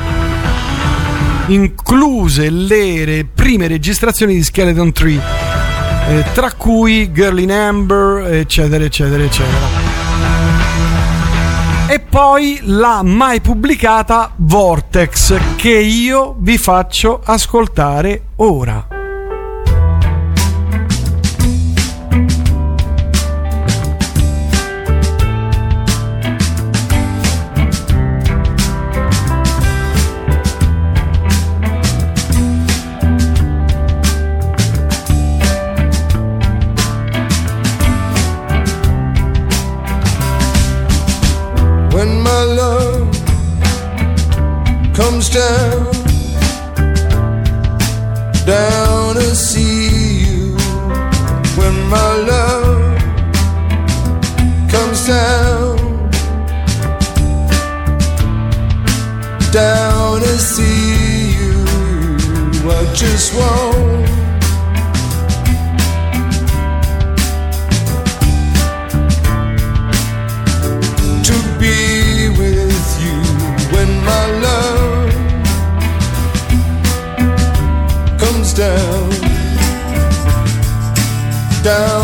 [1.48, 5.22] incluse le prime registrazioni di Skeleton Tree
[6.10, 9.58] eh, tra cui Girl in Amber eccetera eccetera eccetera.
[11.88, 18.99] E poi la mai pubblicata Vortex che io vi faccio ascoltare ora
[45.34, 45.92] down,
[48.46, 50.58] down to see you.
[51.56, 53.02] When my love
[54.70, 55.78] comes down,
[59.52, 61.66] down to see you.
[62.72, 63.79] I just want.
[81.70, 81.99] Down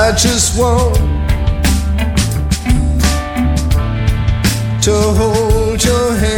[0.00, 0.94] I just want
[4.84, 6.37] to hold your hand.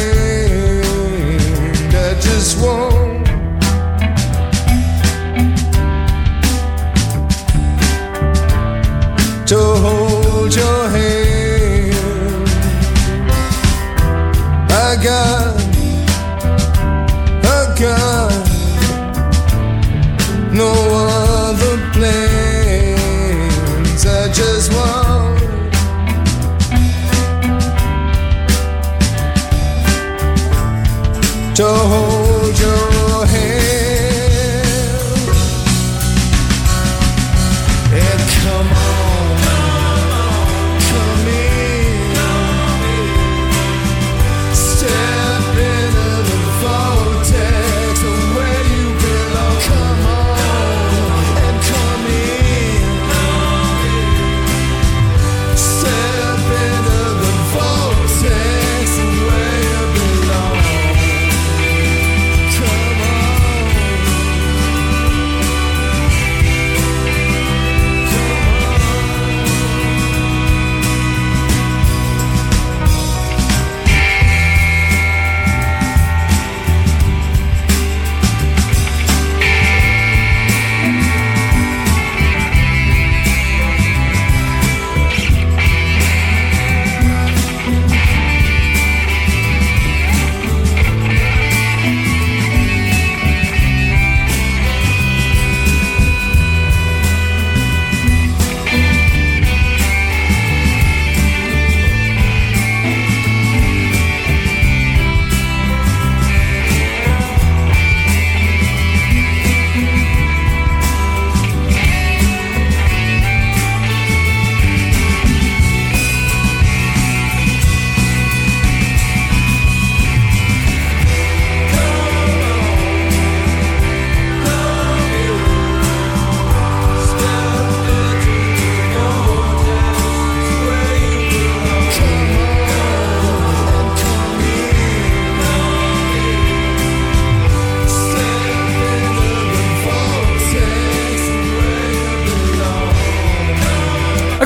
[31.61, 32.10] To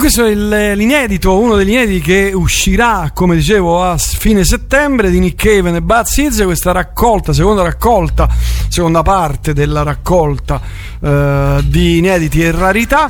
[0.05, 5.19] questo è il- l'inedito, uno degli inediti che uscirà, come dicevo, a fine settembre di
[5.19, 8.29] Nick Cave e Bad Seeds, questa raccolta, seconda raccolta,
[8.69, 10.61] seconda parte della raccolta
[11.01, 13.09] eh, di inediti e rarità.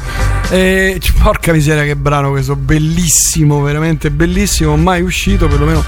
[0.48, 5.82] E, porca miseria che brano questo, bellissimo, veramente bellissimo, mai uscito, perlomeno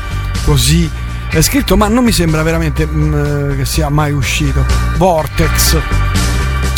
[0.44, 0.90] così
[1.30, 4.66] è scritto, ma non mi sembra veramente mm, che sia mai uscito.
[4.96, 5.78] Vortex.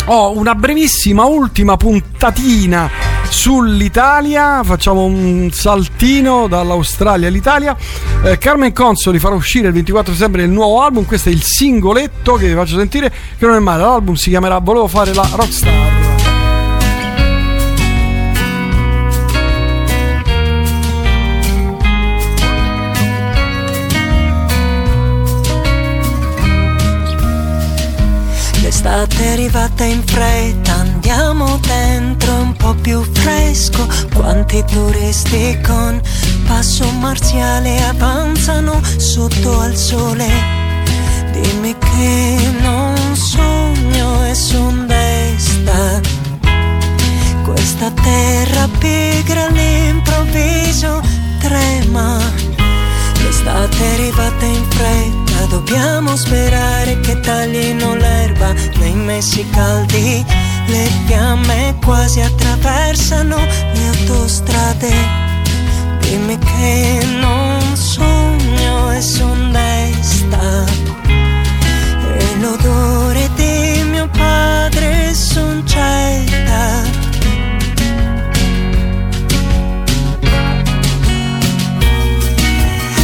[0.05, 4.63] Ho una brevissima ultima puntatina sull'Italia.
[4.63, 7.75] Facciamo un saltino dall'Australia all'Italia.
[8.23, 11.05] Eh, Carmen Consoli farà uscire il 24 settembre il nuovo album.
[11.05, 13.09] Questo è il singoletto che vi faccio sentire.
[13.09, 13.83] Che non è male.
[13.83, 16.17] L'album si chiamerà Volevo fare la rockstar.
[28.61, 30.98] L'estate è arrivata in fretta,
[31.29, 33.87] andiamo dentro un po' più fresco.
[34.15, 36.01] Quanti turisti con
[36.47, 40.27] passo marziale avanzano sotto al sole.
[41.31, 46.01] Dimmi che non sogno e son desta.
[47.43, 51.01] Questa terra pigra all'improvviso
[51.39, 52.17] trema.
[53.21, 60.25] L'estate è arrivata in fretta, dobbiamo sperare che taglino l'erba nei mesi caldi.
[60.69, 63.37] Le fiamme quasi attraversano
[63.73, 64.93] le autostrade.
[65.99, 70.65] Dimmi che non sogno e son desta.
[72.17, 76.83] E l'odore di mio padre son certa.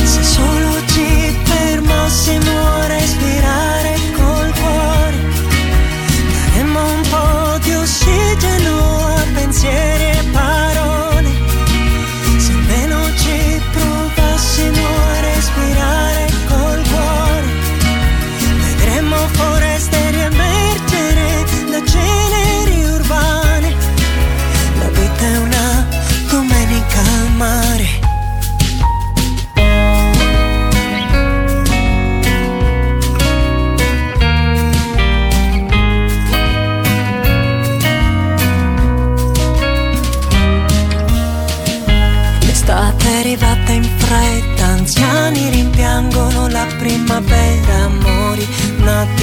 [0.03, 2.64] Se solo ci fermassimo
[9.67, 9.94] a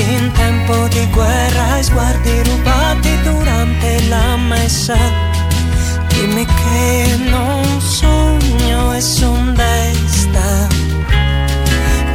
[0.01, 4.97] in tempo di guerra e sguardi rubati durante la messa.
[6.09, 10.69] Dimmi che non sogno e son desta.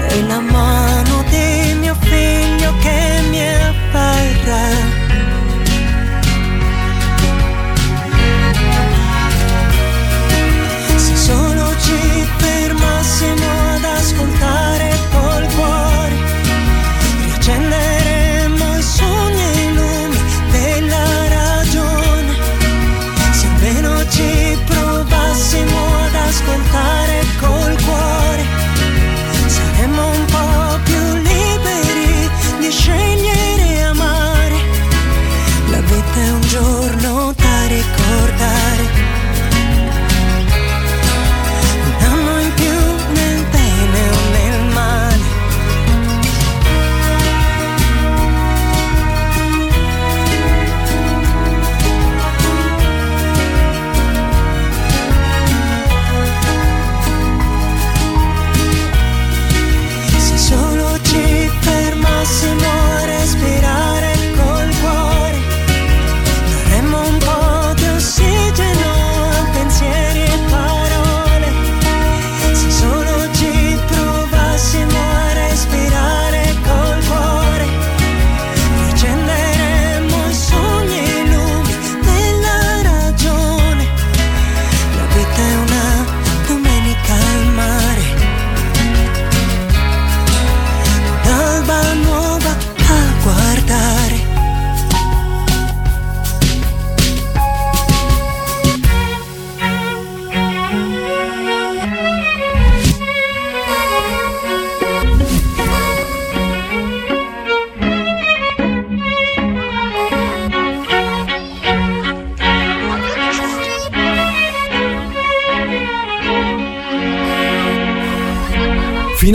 [0.09, 4.76] E la mano di mio figlio che mi afferra.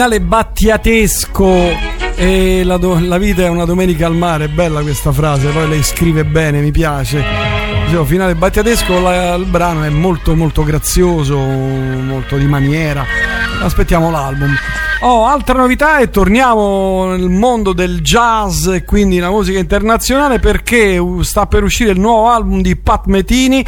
[0.02, 1.46] Finale battiatesco.
[2.16, 5.84] E la, do- la vita è una domenica al mare, bella questa frase, poi lei
[5.84, 7.22] scrive bene, mi piace.
[7.84, 13.04] dicevo, finale battiatesco, la- il brano è molto molto grazioso, molto di maniera.
[13.60, 14.52] Aspettiamo l'album.
[15.02, 21.00] Oh, altra novità e torniamo nel mondo del jazz e quindi la musica internazionale perché
[21.20, 23.64] sta per uscire il nuovo album di Pat Metini.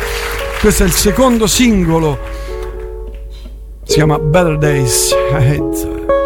[0.61, 2.19] Questo è il secondo singolo.
[3.85, 6.24] Si chiama Better Days Ahead.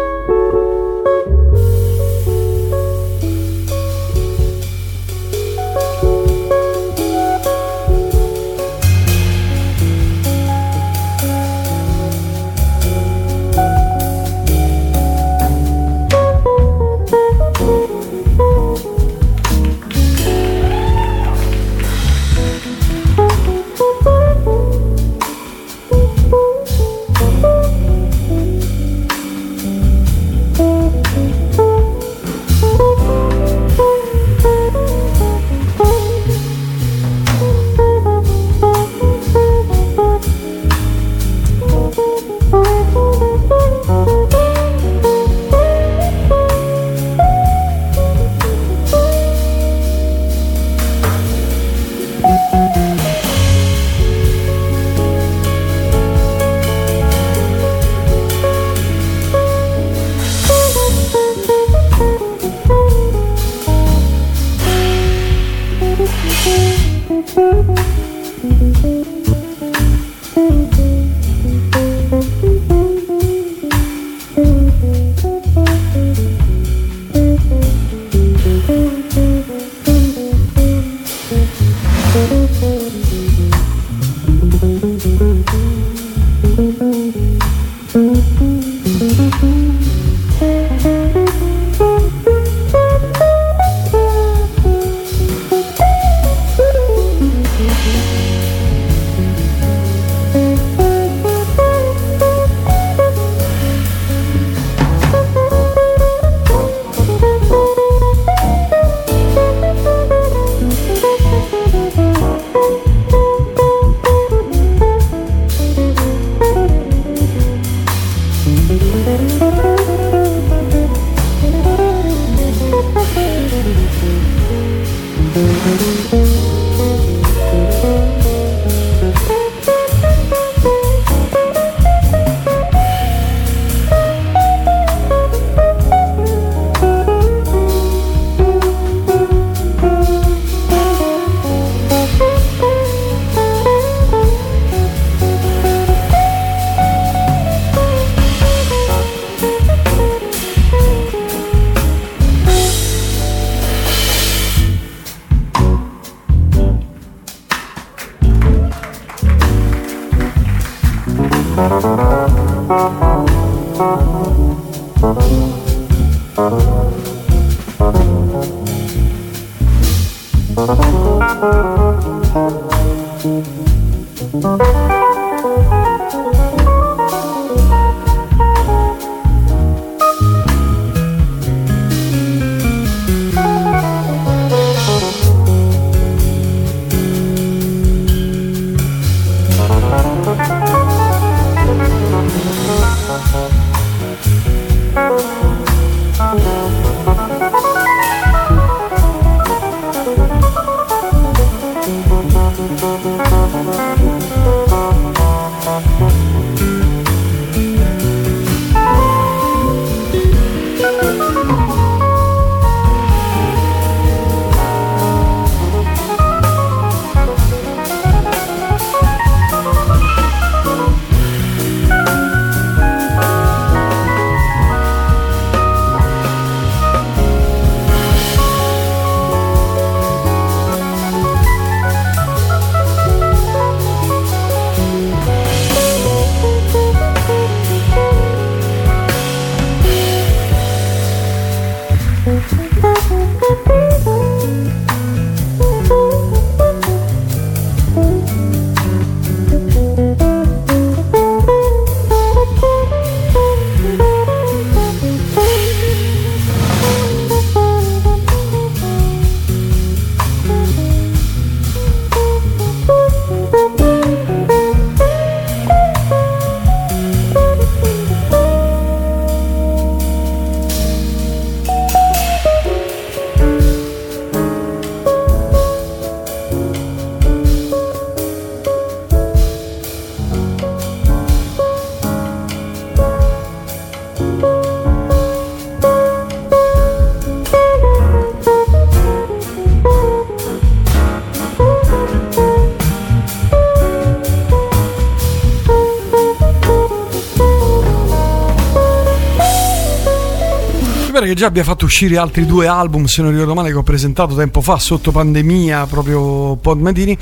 [301.39, 304.59] Già abbia fatto uscire altri due album, se non ricordo male, che ho presentato tempo
[304.59, 307.17] fa sotto pandemia, proprio Pod Madini.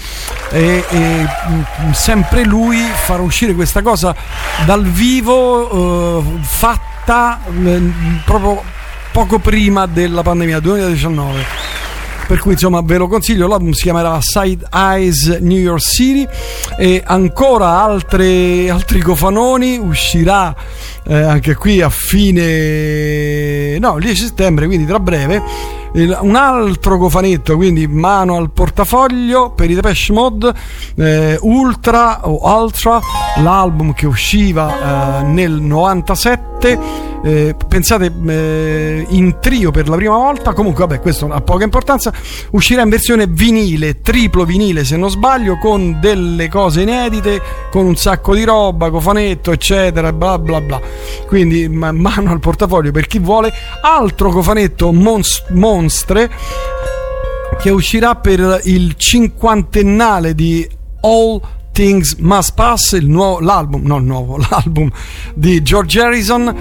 [0.50, 4.16] E, e, mm, sempre lui farà uscire questa cosa
[4.66, 7.90] dal vivo, eh, fatta mm,
[8.26, 8.64] proprio
[9.12, 11.86] poco prima della pandemia, 2019
[12.28, 16.28] per cui insomma ve lo consiglio l'album si chiamerà Side Eyes New York City
[16.78, 20.54] e ancora altre, altri cofanoni uscirà
[21.08, 22.42] eh, anche qui a fine
[23.80, 25.42] no 10 settembre quindi tra breve
[25.94, 30.54] il- un altro cofanetto quindi mano al portafoglio per i Depeche Mode
[30.96, 33.00] eh, Ultra o Ultra
[33.38, 36.80] l'album che usciva eh, nel 97
[37.28, 42.12] eh, pensate eh, in trio per la prima volta comunque vabbè questo ha poca importanza
[42.52, 47.42] uscirà in versione vinile triplo vinile se non sbaglio con delle cose inedite
[47.72, 50.82] con un sacco di roba cofanetto eccetera bla bla bla.
[51.28, 53.54] Quindi ma- mano al portafoglio per chi vuole.
[53.82, 56.30] Altro cofanetto mons- monstre
[57.60, 60.68] che uscirà per il cinquantennale di
[61.02, 61.40] All
[61.78, 64.90] Things Must Pass, il nuovo, l'album, no il nuovo, l'album
[65.36, 66.56] di George Harrison.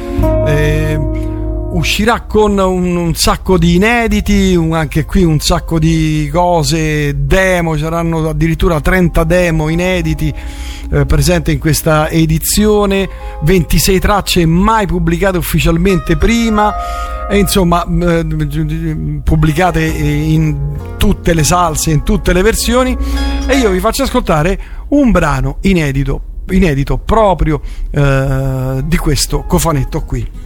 [0.46, 1.00] eh,
[1.70, 7.78] uscirà con un, un sacco di inediti, un- anche qui un sacco di cose, demo,
[7.78, 10.32] saranno addirittura 30 demo inediti
[10.90, 13.08] eh, presenti in questa edizione,
[13.42, 16.74] 26 tracce mai pubblicate ufficialmente prima
[17.28, 18.24] e insomma eh,
[19.24, 20.56] pubblicate in
[20.98, 22.96] tutte le salse, in tutte le versioni
[23.46, 24.58] e io vi faccio ascoltare
[24.89, 30.44] un brano inedito, inedito proprio eh, di questo cofanetto qui.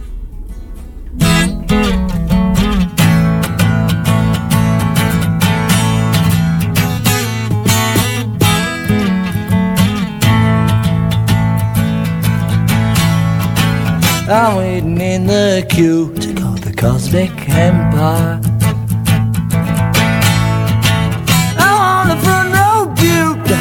[14.33, 18.60] I'm waiting in the queue to go the Cosmic Empire.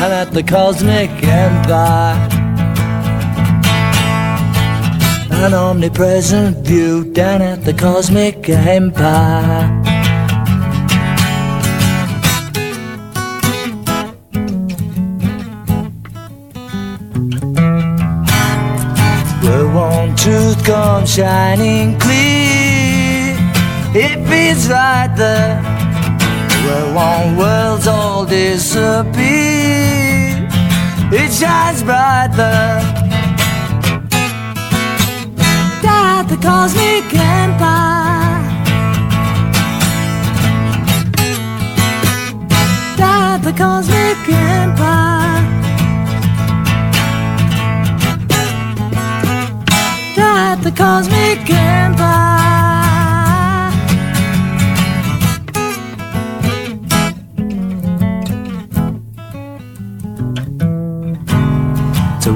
[0.00, 2.16] Down at the Cosmic Empire.
[5.30, 9.68] An omnipresent view down at the Cosmic Empire.
[19.42, 23.36] Where one truth comes shining clear,
[23.94, 25.69] it feels right there.
[26.64, 29.16] Where one world's all disappear,
[31.10, 32.80] it shines bright there.
[35.82, 38.20] At the cosmic empire.
[42.98, 45.44] At the cosmic empire.
[50.18, 52.29] At the cosmic empire.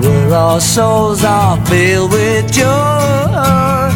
[0.00, 3.90] Where our souls are filled with joy.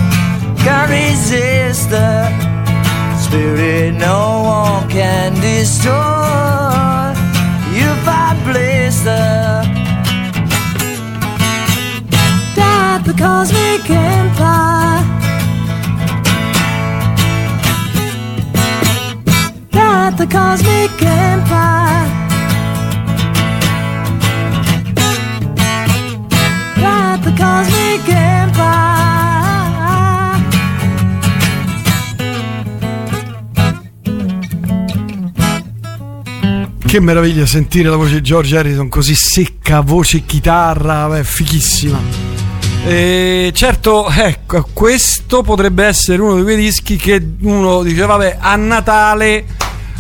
[0.65, 2.29] Can't resist the
[3.21, 5.93] spirit no one can destroy.
[7.77, 9.63] You find bliss there.
[12.61, 15.05] At the cosmic empire.
[19.73, 22.18] At the cosmic empire.
[27.39, 28.67] Cosmic empire.
[36.85, 42.01] Che meraviglia sentire la voce di George Harrison così secca, voce chitarra, beh, fichissima.
[42.85, 48.57] E certo, ecco, questo potrebbe essere uno di quei dischi che uno dice, vabbè, a
[48.57, 49.45] Natale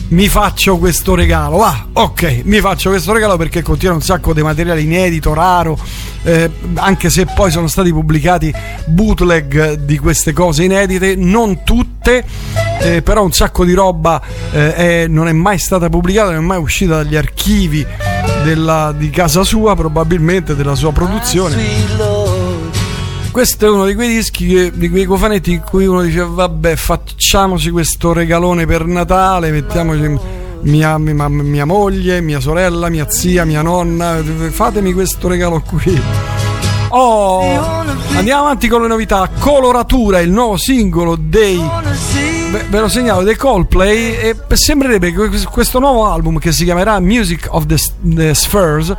[0.08, 1.62] mi faccio questo regalo.
[1.62, 5.78] Ah, ok, mi faccio questo regalo perché contiene un sacco di materiale inedito, raro,
[6.22, 8.52] eh, anche se poi sono stati pubblicati
[8.86, 12.24] bootleg di queste cose inedite, non tutte,
[12.80, 14.20] eh, però un sacco di roba
[14.50, 17.86] eh, è- non è mai stata pubblicata, non è mai uscita dagli archivi
[18.44, 21.54] della- di casa sua, probabilmente della sua produzione.
[23.38, 26.74] Questo è uno di quei dischi, che- di quei cofanetti in cui uno dice vabbè
[26.74, 30.18] facciamoci questo regalone per Natale, mettiamoci
[30.62, 36.02] mia, mia- mia moglie, mia sorella, mia zia, mia nonna, fatemi questo regalo qui.
[36.88, 37.84] Oh,
[38.16, 39.30] andiamo avanti con le novità.
[39.38, 41.62] Coloratura, il nuovo singolo dei
[42.50, 46.98] Ve, lo segnalo dei Coldplay e sembrerebbe che que- questo nuovo album che si chiamerà
[46.98, 48.94] Music of the, the Spheres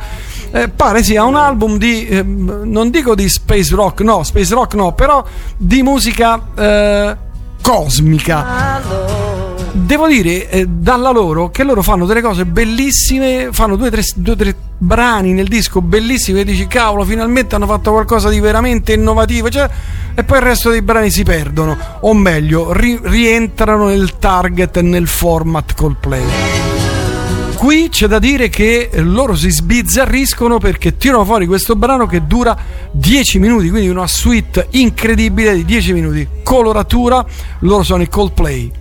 [0.52, 4.74] eh, pare sia un album di ehm, non dico di space rock no space rock
[4.74, 5.24] no però
[5.56, 7.16] di musica eh,
[7.60, 9.28] cosmica.
[9.90, 14.04] Devo dire eh, dalla loro che loro fanno delle cose bellissime, fanno due o tre,
[14.36, 19.50] tre brani nel disco bellissimi e dici cavolo finalmente hanno fatto qualcosa di veramente innovativo
[19.50, 19.68] cioè,
[20.14, 25.08] e poi il resto dei brani si perdono o meglio ri- rientrano nel target nel
[25.08, 26.22] format Coldplay
[27.56, 32.56] qui c'è da dire che loro si sbizzarriscono perché tirano fuori questo brano che dura
[32.92, 36.26] 10 minuti, quindi una suite incredibile di 10 minuti.
[36.42, 37.22] Coloratura,
[37.58, 38.79] loro sono i Coldplay.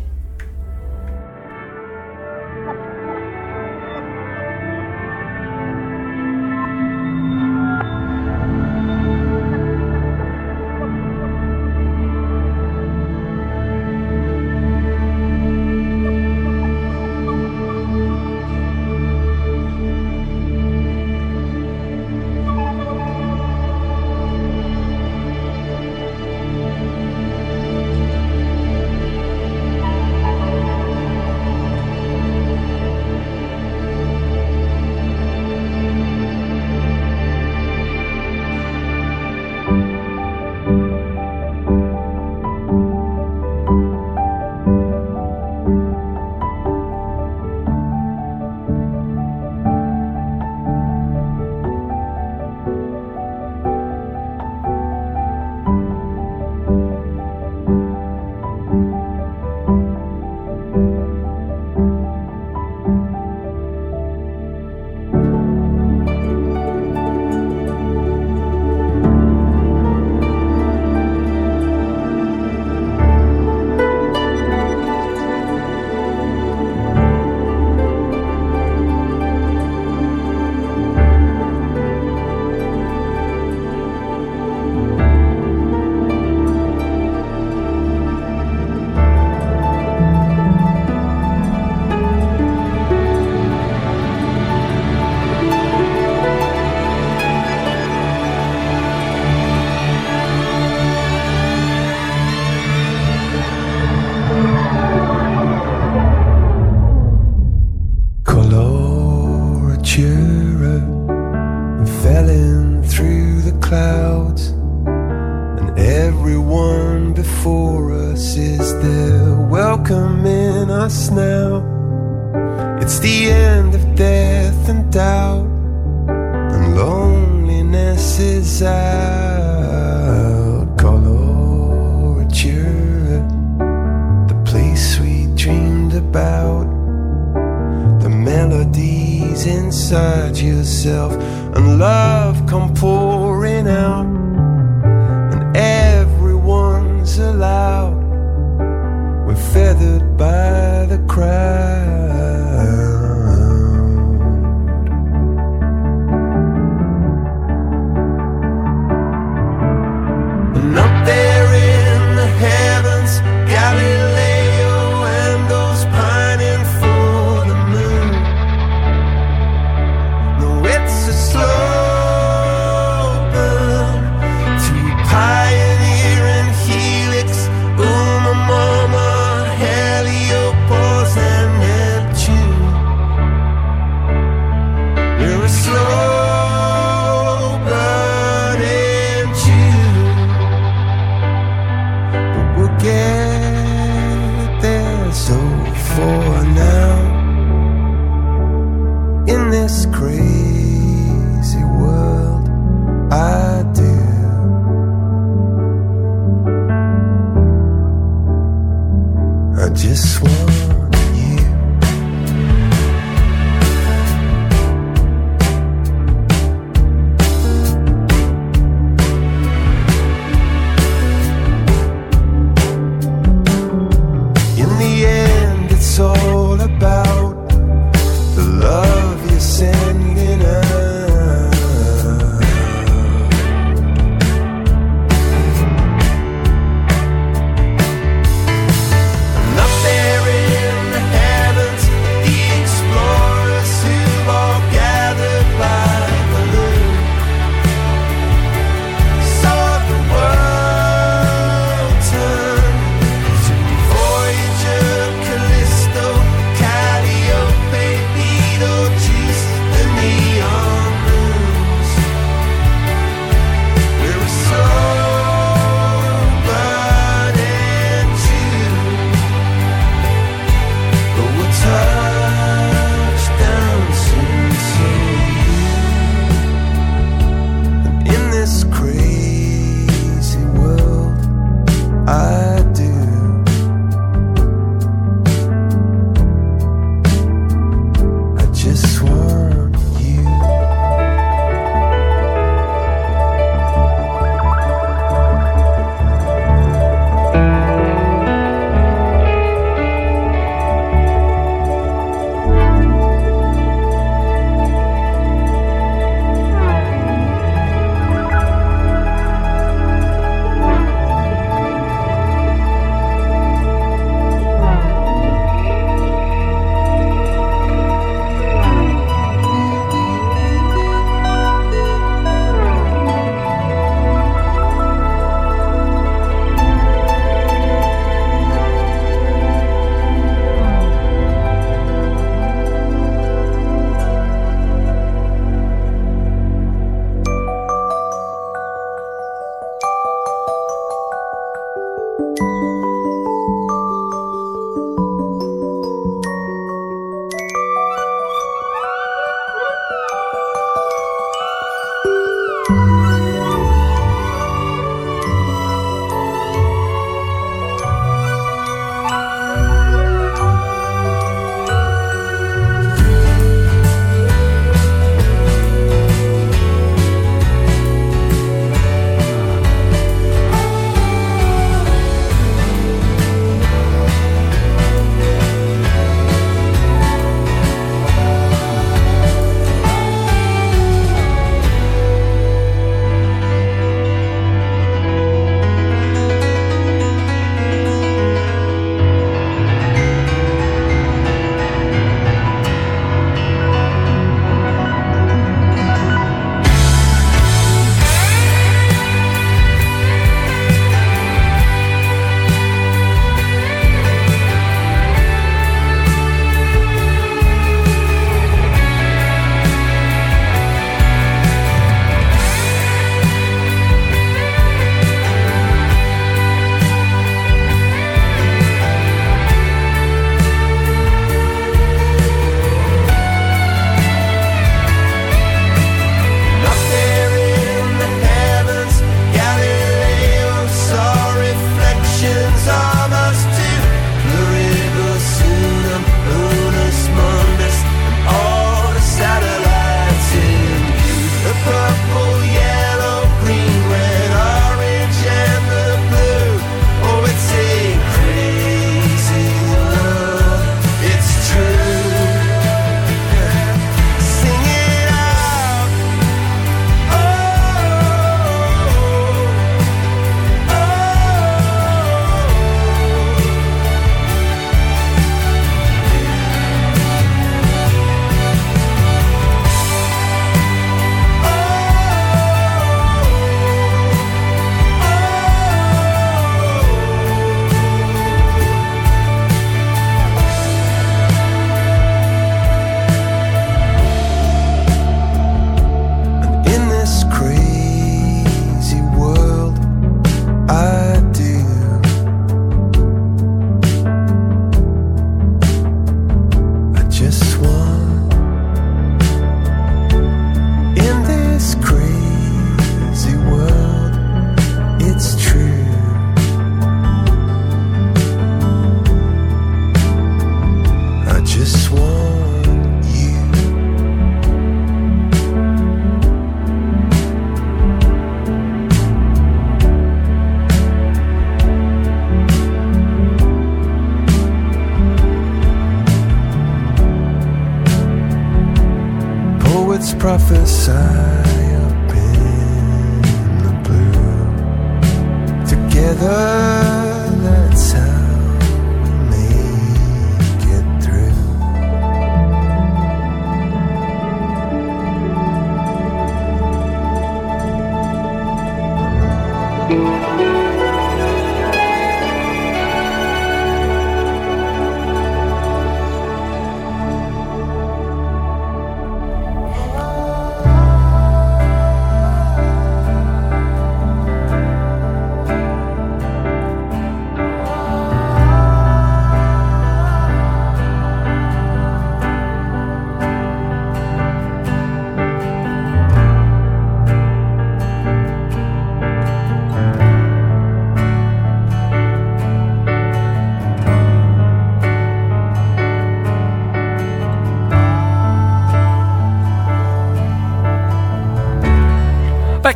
[530.29, 531.18] Prophesy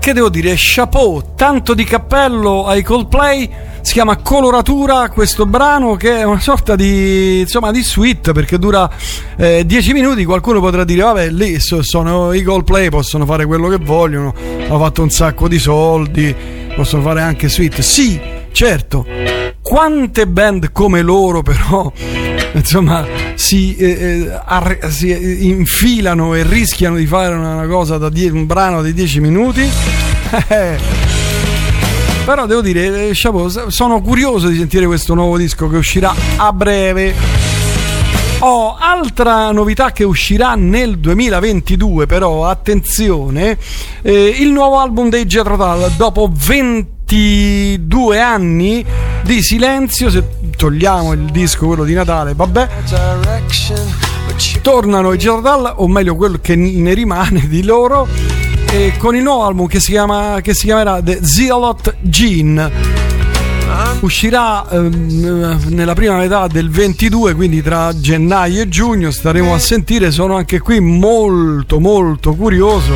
[0.04, 3.50] che devo dire, chapeau, tanto di cappello ai Coldplay.
[3.80, 8.90] Si chiama Coloratura questo brano che è una sorta di, insomma, di suite perché dura
[9.38, 10.26] 10 minuti.
[10.26, 14.34] Qualcuno potrà dire, vabbè, lì so- sono i Coldplay, possono fare quello che vogliono,
[14.68, 16.36] hanno fatto un sacco di soldi,
[16.76, 17.82] possono fare anche suite.
[17.82, 18.20] Sì,
[18.52, 19.06] certo.
[19.62, 21.90] Quante band come loro però
[22.64, 28.10] insomma si, eh, eh, ar- si eh, infilano e rischiano di fare una, cosa da
[28.10, 29.70] die- un brano di 10 minuti.
[30.48, 30.78] Eh,
[32.26, 37.14] però devo dire chapeau, sono curioso di sentire questo nuovo disco che uscirà a breve.
[38.40, 43.60] Oh, altra novità che uscirà nel 2022, però attenzione,
[44.02, 46.32] eh, il nuovo album dei Jethro Tull dopo
[47.06, 48.84] 22 anni
[49.24, 50.24] di silenzio, se
[50.56, 52.70] togliamo il disco quello di Natale, vabbè,
[54.62, 58.08] tornano i Tull, o meglio quello che ne rimane di loro,
[58.98, 63.02] con il nuovo album che si, chiama, che si chiamerà The Zealot Gene.
[64.00, 70.12] Uscirà ehm, nella prima metà del 22 quindi tra gennaio e giugno staremo a sentire.
[70.12, 72.94] Sono anche qui molto molto curioso.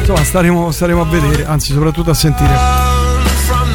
[0.00, 2.85] Insomma staremo, staremo a vedere anzi soprattutto a sentire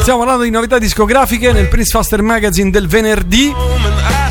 [0.01, 3.53] Stiamo parlando di novità discografiche nel Prince Faster Magazine del venerdì.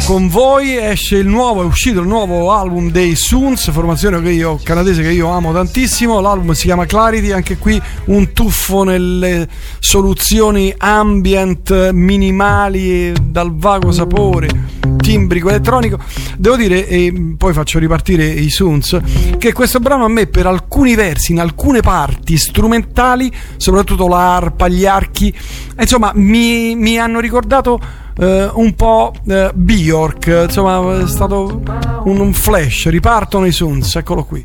[0.07, 4.59] Con voi esce il nuovo, è uscito il nuovo album dei Soons, formazione che io,
[4.63, 6.21] canadese che io amo tantissimo.
[6.21, 9.49] L'album si chiama Clarity, anche qui un tuffo nelle
[9.79, 14.49] soluzioni ambient minimali dal vago sapore
[15.11, 15.99] timbrico elettronico.
[16.37, 18.99] Devo dire, e poi faccio ripartire i Soons,
[19.39, 24.87] che questo brano a me per alcuni versi, in alcune parti strumentali, soprattutto l'arpa, gli
[24.87, 25.35] archi,
[25.79, 27.81] insomma, mi, mi hanno ricordato
[28.19, 31.63] eh, un po' eh, Bjork, insomma, è stato
[32.05, 32.89] un, un flash.
[32.89, 34.45] Ripartono i Soons, eccolo qui.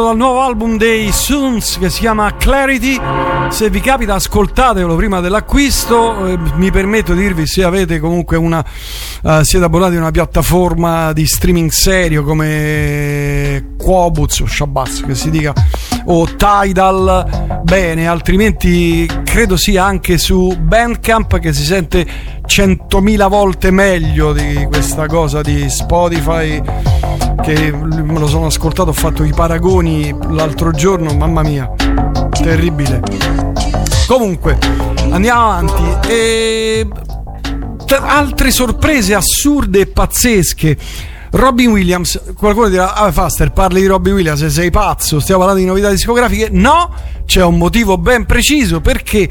[0.00, 2.98] Estratto dal nuovo album dei Soons che si chiama Clarity.
[3.50, 6.26] Se vi capita, ascoltatelo prima dell'acquisto.
[6.26, 8.64] Eh, mi permetto di dirvi se avete comunque una.
[9.22, 15.30] eh, siete abbonati a una piattaforma di streaming serio come Quobuz o Shabazz che si
[15.30, 15.52] dica
[16.06, 22.06] o Tidal, bene, altrimenti credo sia anche su Bandcamp che si sente
[22.46, 26.60] centomila volte meglio di questa cosa di Spotify
[27.40, 31.70] che me lo sono ascoltato, ho fatto i paragoni l'altro giorno, mamma mia,
[32.42, 33.00] terribile.
[34.06, 34.58] Comunque,
[35.10, 36.08] andiamo avanti.
[36.08, 36.88] E...
[38.02, 40.76] altre sorprese assurde e pazzesche.
[41.30, 45.68] Robin Williams, qualcuno dirà, ah Faster, parli di Robin Williams, sei pazzo, stiamo parlando di
[45.68, 46.48] novità discografiche.
[46.50, 46.92] No,
[47.24, 49.30] c'è un motivo ben preciso perché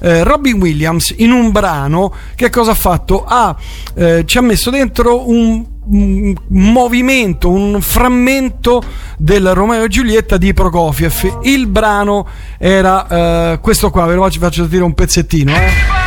[0.00, 3.24] eh, Robin Williams in un brano che cosa ha fatto?
[3.24, 3.56] Ha,
[3.94, 8.82] eh, ci ha messo dentro un, un movimento, un frammento
[9.18, 11.40] del Romeo e Giulietta di Prokofiev.
[11.42, 12.26] Il brano
[12.58, 15.52] era eh, questo qua, ve lo faccio sentire un pezzettino.
[15.52, 15.99] Eh.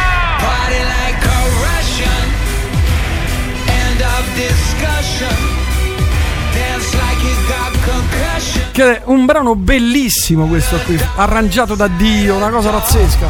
[8.74, 13.30] Che è un brano bellissimo questo qui, arrangiato da Dio, una cosa pazzesca.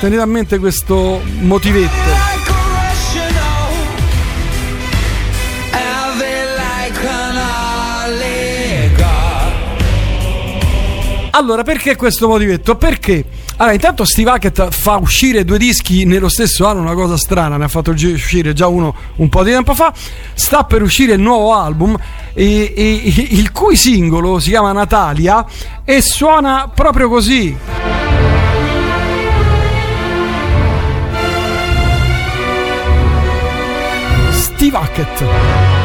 [0.00, 2.27] Tenete a mente questo motivetto.
[11.30, 12.76] Allora, perché questo motivetto?
[12.76, 13.24] Perché?
[13.56, 17.64] Allora, intanto Steve Hackett fa uscire due dischi nello stesso anno, una cosa strana, ne
[17.64, 19.92] ha fatto uscire già uno un po' di tempo fa,
[20.34, 21.96] sta per uscire il nuovo album,
[22.34, 25.44] e- e- il cui singolo si chiama Natalia
[25.84, 27.56] e suona proprio così.
[34.32, 35.77] Steve Hackett.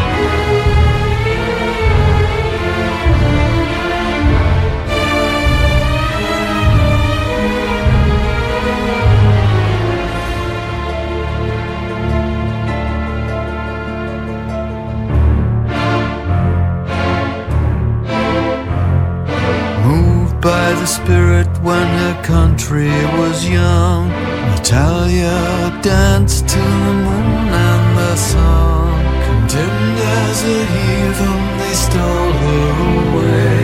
[20.76, 24.10] The spirit when her country was young.
[24.50, 25.38] Natalia
[25.82, 29.04] danced to the moon and the sun.
[29.28, 32.66] Condemned as a heathen, they stole her
[33.06, 33.58] away.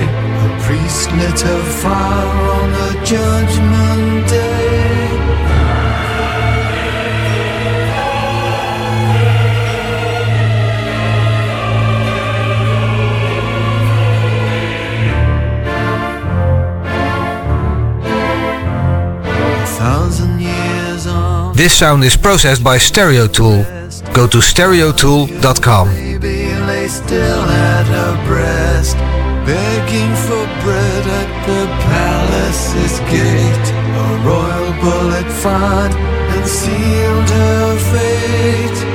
[0.46, 4.89] A priest lit her fire on the judgment day.
[21.56, 23.64] This sound is processed by Stereo Tool.
[24.14, 25.88] Go to stereotool.com.
[25.88, 28.98] baby lay still at her breast,
[29.46, 33.68] begging for bread at the palace's gate.
[34.04, 35.94] A royal bullet fired
[36.36, 38.89] and sealed her fate.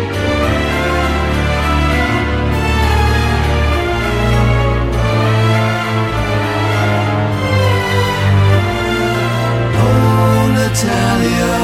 [10.75, 11.55] Natalia,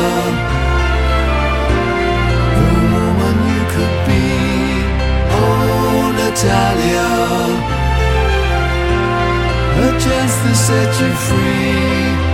[2.54, 4.24] the woman you could be.
[5.34, 7.10] Oh, Natalia,
[9.82, 12.30] a chance to set you free.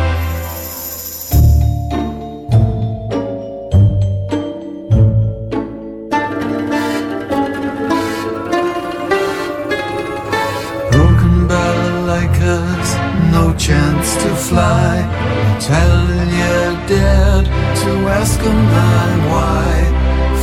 [12.06, 12.88] like us,
[13.32, 15.25] no chance to fly.
[15.60, 17.44] Telling you dead
[17.82, 19.66] to ask a man why.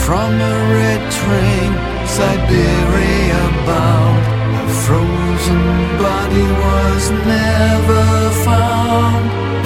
[0.06, 1.69] From a red train,
[2.08, 4.24] Siberia bound,
[4.61, 5.64] a frozen
[6.01, 7.03] body was
[7.35, 8.06] never
[8.43, 9.62] found.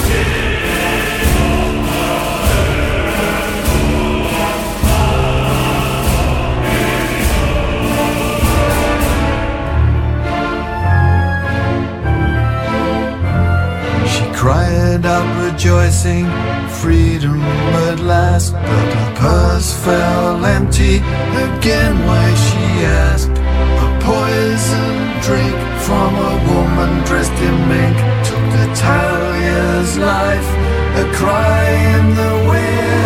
[14.37, 16.25] Cried out rejoicing,
[16.69, 17.41] freedom
[17.89, 18.53] at last.
[18.53, 20.97] But her purse fell empty
[21.47, 21.93] again.
[22.05, 23.35] Why she asked?
[23.85, 24.93] A poison
[25.25, 25.57] drink
[25.87, 30.49] from a woman dressed in mink took Natalia's life.
[31.01, 32.96] A cry in the wind.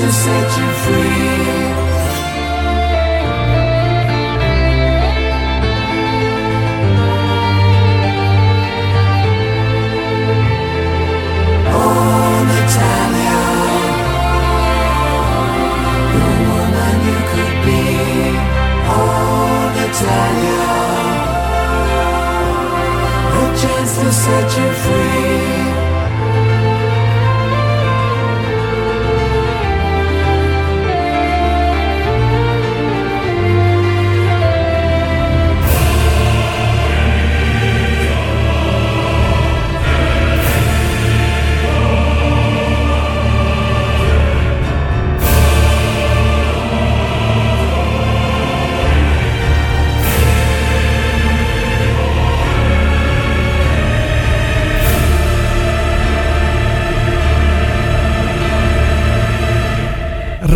[0.00, 1.35] To set you free.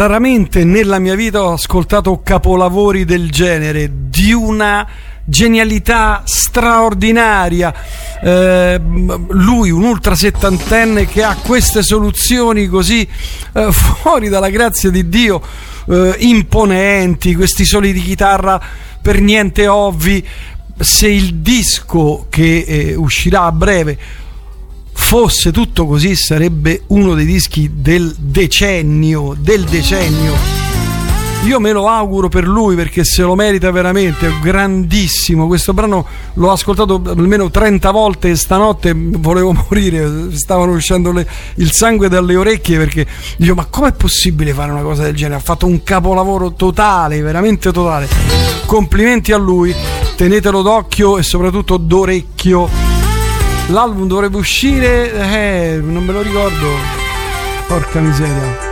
[0.00, 4.88] Raramente nella mia vita ho ascoltato capolavori del genere, di una
[5.22, 7.74] genialità straordinaria.
[8.22, 8.80] Eh,
[9.28, 13.06] lui, un ultra settantenne che ha queste soluzioni così
[13.52, 15.42] eh, fuori dalla grazia di Dio,
[15.86, 18.58] eh, imponenti, questi soli di chitarra
[19.02, 20.26] per niente ovvi.
[20.78, 23.98] Se il disco che eh, uscirà a breve
[25.10, 30.34] fosse tutto così sarebbe uno dei dischi del decennio, del decennio.
[31.46, 35.48] Io me lo auguro per lui perché se lo merita veramente, è grandissimo.
[35.48, 42.08] Questo brano l'ho ascoltato almeno 30 volte stanotte volevo morire, stavano uscendo le- il sangue
[42.08, 43.04] dalle orecchie perché
[43.36, 45.40] dico ma com'è possibile fare una cosa del genere?
[45.40, 48.08] Ha fatto un capolavoro totale, veramente totale.
[48.64, 49.74] Complimenti a lui,
[50.14, 52.89] tenetelo d'occhio e soprattutto d'orecchio.
[53.70, 56.66] L'album dovrebbe uscire, eh, non me lo ricordo.
[57.66, 58.68] Porca miseria.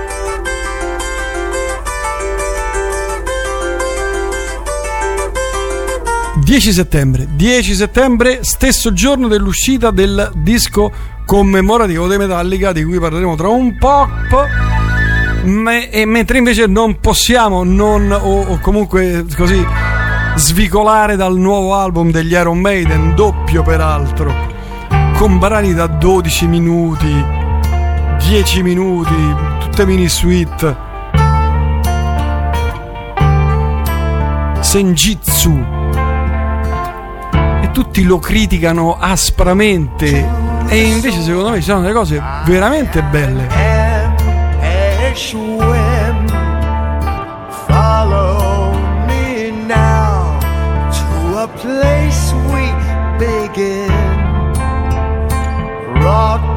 [6.49, 10.91] 10 settembre, 10 settembre, stesso giorno dell'uscita del disco
[11.27, 14.09] commemorativo dei Metallica di cui parleremo tra un po'.
[15.45, 19.63] Me- e mentre invece non possiamo non o, o comunque così
[20.37, 24.48] svicolare dal nuovo album degli Iron Maiden, doppio peraltro,
[25.19, 27.25] con brani da 12 minuti,
[28.21, 30.77] 10 minuti, tutte mini suite.
[34.61, 35.65] Senjitsu
[37.63, 40.25] e tutti lo criticano aspramente
[40.69, 43.47] e invece secondo me ci sono delle cose veramente belle.
[56.09, 56.48] brought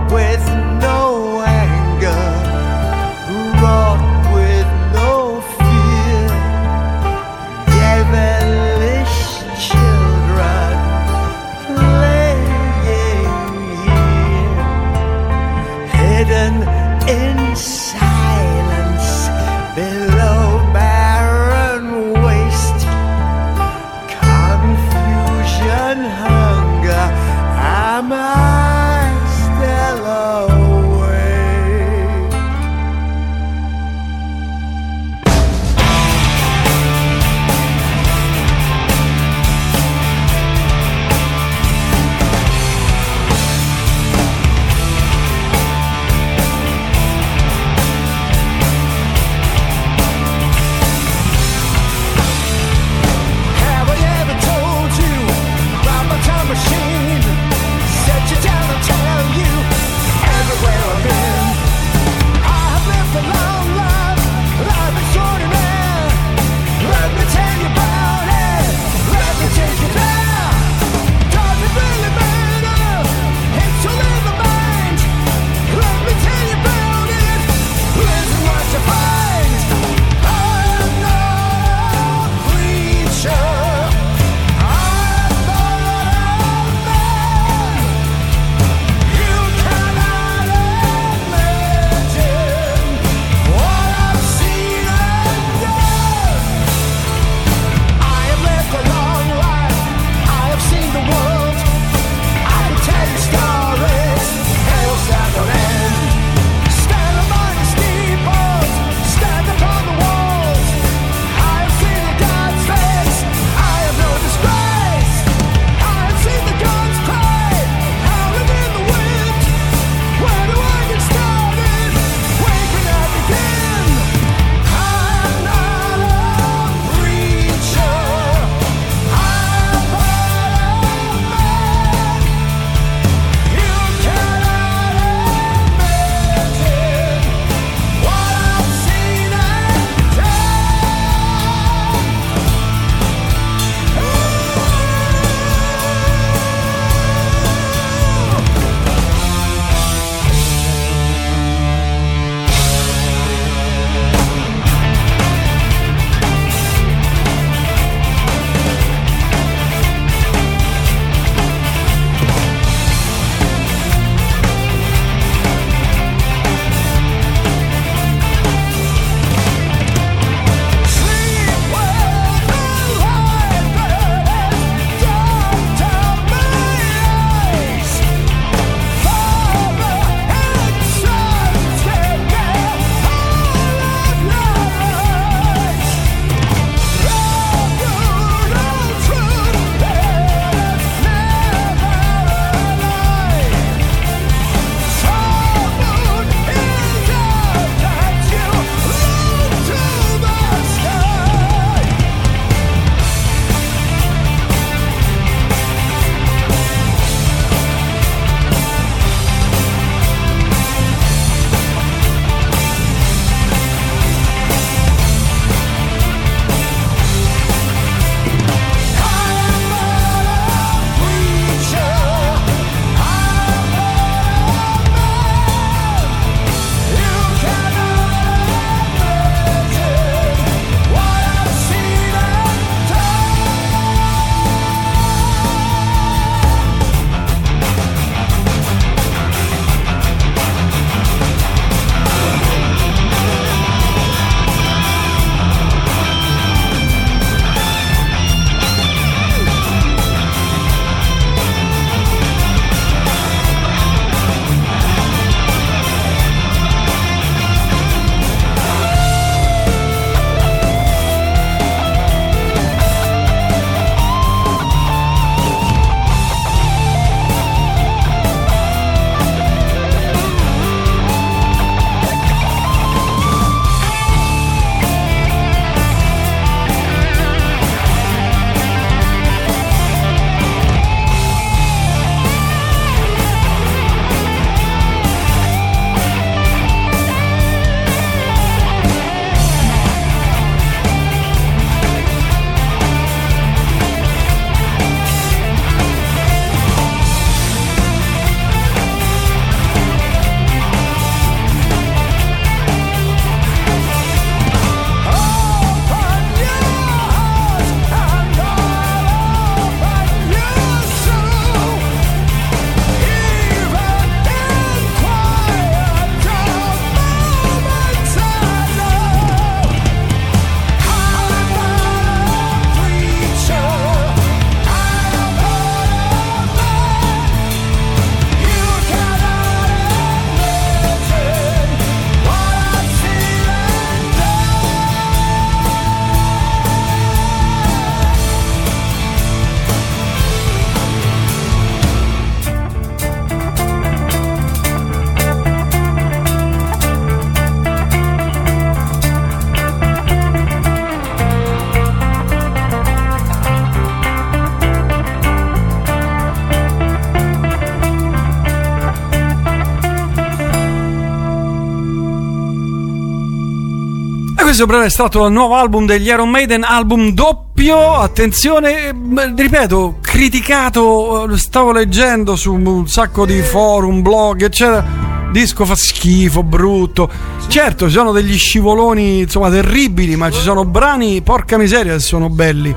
[364.61, 369.95] Questo brano è estratto dal nuovo album degli Iron Maiden, album doppio, attenzione, beh, ripeto,
[370.01, 374.85] criticato, eh, stavo leggendo su un sacco di forum, blog, eccetera.
[375.31, 377.09] Disco fa schifo, brutto.
[377.47, 382.29] Certo, ci sono degli scivoloni, insomma, terribili, ma ci sono brani, porca miseria, che sono
[382.29, 382.75] belli.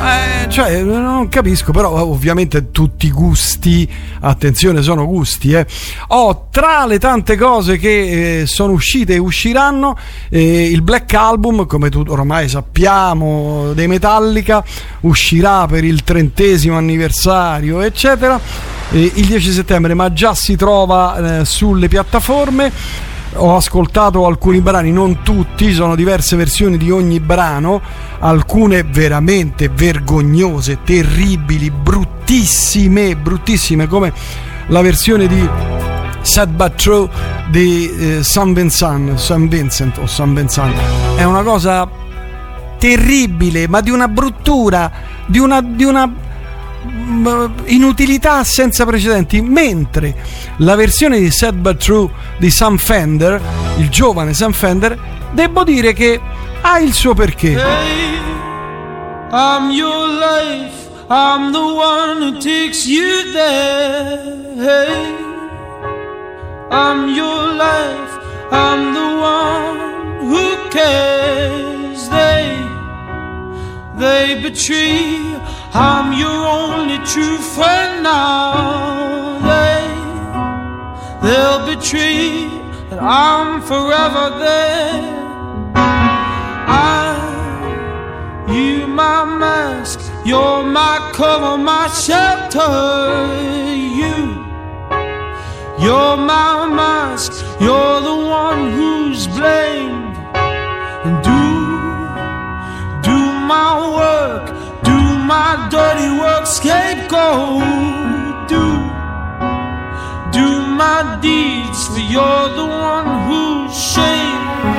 [0.00, 3.88] Eh, cioè, non capisco, però ovviamente tutti i gusti,
[4.20, 5.52] attenzione, sono gusti.
[5.52, 5.66] Eh.
[6.08, 9.96] Ho tra le tante cose che eh, sono uscite e usciranno
[10.30, 14.64] eh, il Black Album, come tu ormai sappiamo, dei Metallica,
[15.00, 18.40] uscirà per il trentesimo anniversario, eccetera,
[18.90, 24.90] eh, il 10 settembre, ma già si trova eh, sulle piattaforme ho ascoltato alcuni brani,
[24.90, 27.80] non tutti, sono diverse versioni di ogni brano,
[28.20, 34.12] alcune veramente vergognose, terribili, bruttissime, bruttissime come
[34.68, 35.48] la versione di
[36.22, 37.08] Sad But True
[37.50, 40.74] di eh, San Vincent, San Vincent o San Vincent.
[41.16, 41.88] È una cosa
[42.78, 44.90] terribile, ma di una bruttura,
[45.26, 46.26] di una, di una
[47.66, 50.14] inutilità senza precedenti mentre
[50.58, 53.40] la versione di Sad But True di Sam Fender
[53.78, 54.98] il giovane Sam Fender
[55.32, 56.20] devo dire che
[56.60, 58.18] ha il suo perché Hey,
[59.30, 60.88] I'm your life.
[61.10, 64.18] I'm the one who takes you there.
[64.56, 65.16] Hey,
[66.70, 68.18] I'm your life.
[68.50, 69.78] I'm the one
[70.28, 72.08] who cares.
[72.08, 72.56] They,
[73.98, 75.36] they betray.
[75.74, 79.38] I'm your only true friend now.
[79.48, 79.84] They,
[81.22, 82.48] they'll betray.
[82.90, 85.18] And I'm forever there.
[85.76, 87.28] I
[88.48, 93.36] you my mask, you're my cover, my shelter.
[94.00, 94.16] You,
[95.84, 100.16] you're my mask, you're the one who's blamed.
[101.04, 101.42] And do,
[103.08, 104.46] do my work,
[105.28, 107.60] my dirty work, scapegoat.
[108.48, 108.64] Do,
[110.32, 110.46] do
[110.80, 114.77] my deeds, for you're the one who's shamed.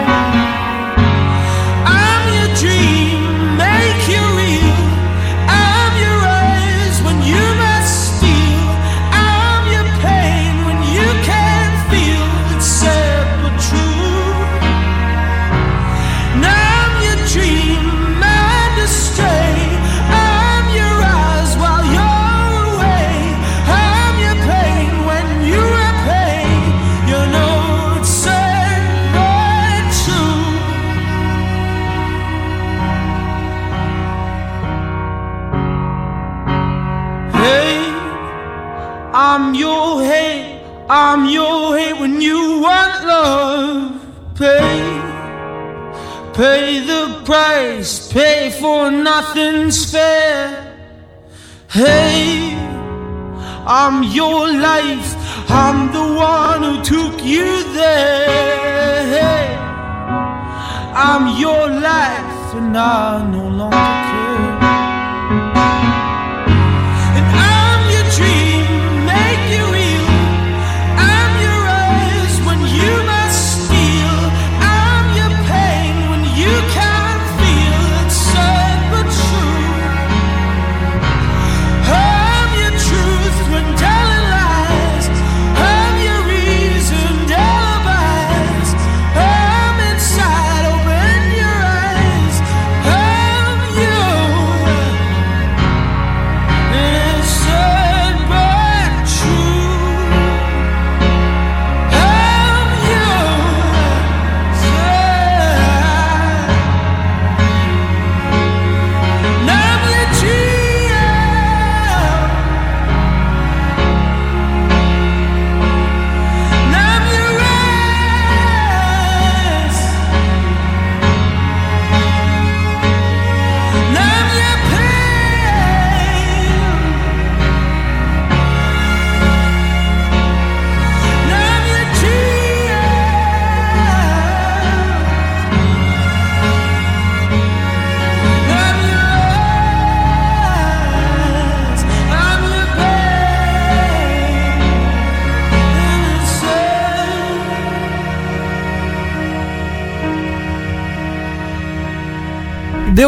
[39.59, 40.61] Your hate.
[40.89, 44.01] I'm your hate when you want love.
[44.35, 44.79] Pay,
[46.33, 48.11] pay the price.
[48.11, 50.65] Pay for nothing's fair.
[51.69, 52.55] Hey,
[53.67, 55.09] I'm your life.
[55.51, 59.03] I'm the one who took you there.
[59.15, 59.55] Hey,
[60.95, 64.08] I'm your life, and I no longer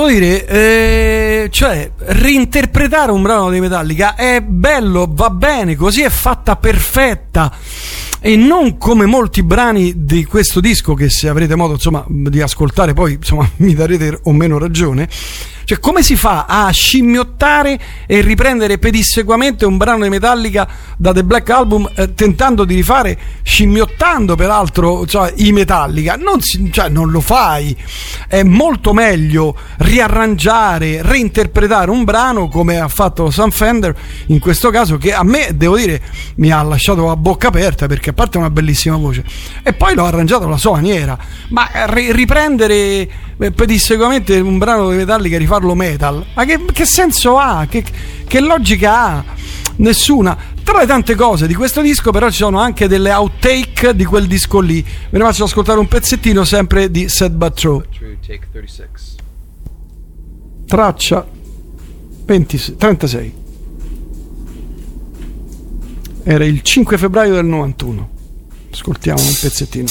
[0.02, 6.10] Devo dire, eh, cioè, reinterpretare un brano dei Metallica è bello, va bene, così è
[6.10, 7.31] fatta perfetta.
[7.32, 7.51] Diretta.
[8.19, 12.93] E non come molti brani di questo disco che se avrete modo insomma di ascoltare
[12.93, 15.08] poi insomma mi darete o meno ragione.
[15.64, 21.24] Cioè come si fa a scimmiottare e riprendere pedissequamente un brano di Metallica da The
[21.24, 26.16] Black Album eh, tentando di rifare scimmiottando peraltro cioè, i Metallica?
[26.16, 27.76] Non, si- cioè, non lo fai.
[28.27, 33.95] È molto meglio riarrangiare reinterpretare un brano come ha fatto Sam Fender
[34.27, 36.01] in questo caso che a me devo dire
[36.35, 39.24] mi ha lasciato a bocca aperta perché a parte una bellissima voce.
[39.64, 41.17] E poi l'ho arrangiato alla sua maniera.
[41.50, 46.66] Ma eh, ri- riprendere eh, pedissequamente un brano di Metallica e rifarlo metal ma che,
[46.72, 47.66] che senso ha?
[47.69, 47.83] Che,
[48.27, 49.24] che logica ha?
[49.77, 50.38] Nessuna.
[50.64, 54.27] Tra le tante cose di questo disco però ci sono anche delle outtake di quel
[54.27, 54.82] disco lì.
[54.82, 57.85] Ve ne faccio ascoltare un pezzettino sempre di Sad But True.
[57.98, 58.88] True, take 36.
[60.66, 61.25] traccia
[62.25, 63.41] 26 36
[66.24, 68.09] era il 5 febbraio del 91
[68.72, 69.88] ascoltiamo un pezzettino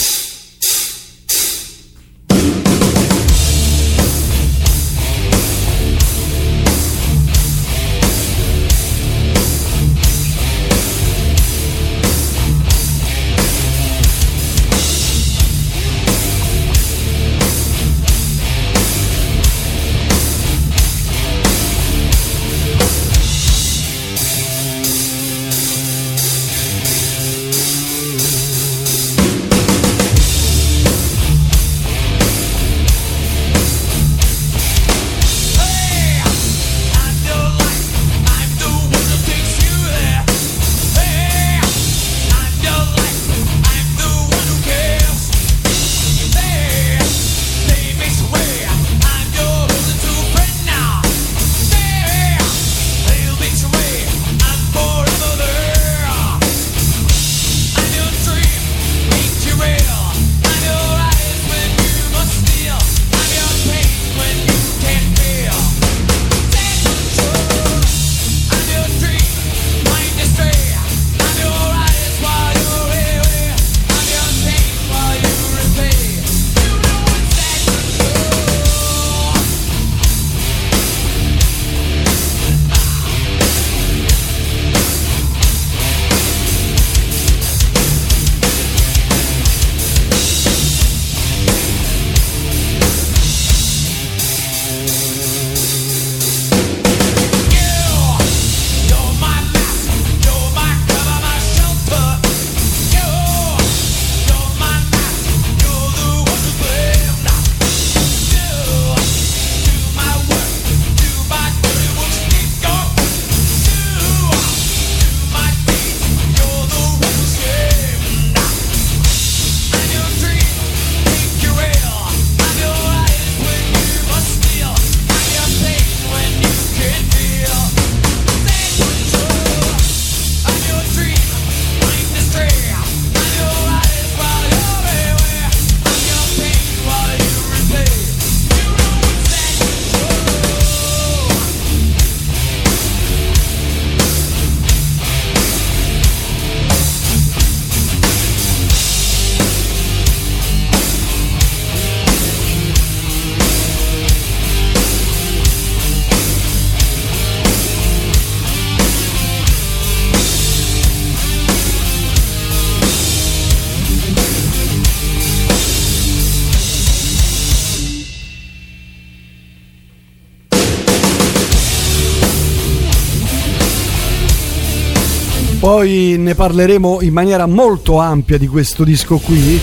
[175.81, 179.59] Poi ne parleremo in maniera molto ampia di questo disco qui.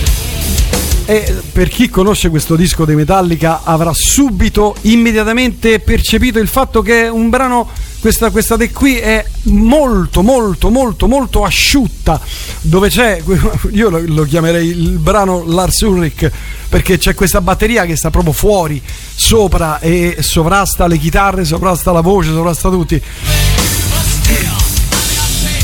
[1.04, 7.06] E per chi conosce questo disco dei Metallica avrà subito, immediatamente percepito il fatto che
[7.06, 7.68] un brano,
[8.00, 12.20] questa, questa de qui è molto, molto, molto, molto asciutta.
[12.62, 13.22] Dove c'è,
[13.70, 16.28] io lo, lo chiamerei il brano Lars Ulrich,
[16.68, 18.82] perché c'è questa batteria che sta proprio fuori,
[19.14, 23.00] sopra e sovrasta le chitarre, sovrasta la voce, sovrasta tutti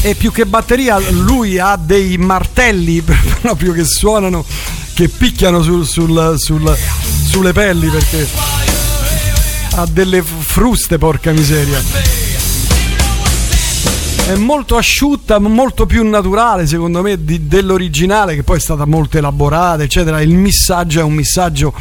[0.07, 3.03] e più che batteria lui ha dei martelli
[3.41, 4.45] proprio che suonano
[4.93, 6.77] che picchiano sul- sul- sul-
[7.27, 8.29] sulle pelli perché
[9.77, 11.81] ha delle fruste porca miseria
[14.27, 19.19] è molto asciutta, molto più naturale secondo me di- dell'originale che poi è stata molto
[19.19, 20.21] elaborata, eccetera.
[20.23, 21.75] Il missaggio è un missaggio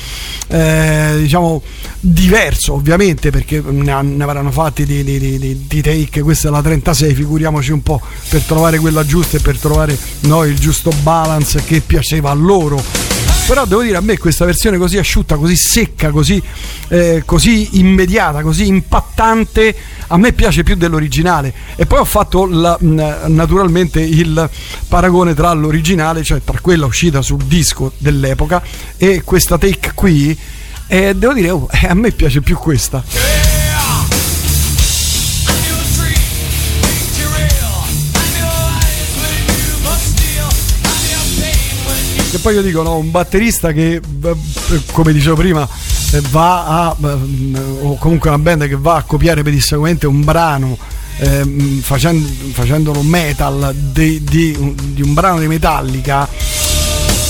[0.47, 1.61] eh, diciamo
[2.01, 7.71] diverso ovviamente perché ne, avranno fatti di- di- di take, questa è la 36, figuriamoci
[7.71, 12.31] un po' per trovare quella giusta e per trovare no, il giusto balance che piaceva
[12.31, 13.12] a loro.
[13.45, 16.41] Però devo dire a me questa versione così asciutta, così secca, così,
[16.87, 19.75] eh, così immediata, così impattante,
[20.07, 21.53] a me piace più dell'originale.
[21.75, 24.49] E poi ho fatto la- naturalmente il
[24.87, 28.63] paragone tra l'originale, cioè tra quella uscita sul disco dell'epoca,
[28.97, 30.35] e questa take qui.
[30.87, 33.62] E devo dire, oh, eh, a me piace più questa.
[42.33, 45.69] Che poi io dico, no, un batterista che, eh, come dicevo prima,
[46.13, 50.75] eh, va a, eh, o comunque una band che va a copiare pedissequamente un brano,
[51.19, 56.27] ehm, facendo, facendolo metal di, di- di un brano di Metallica,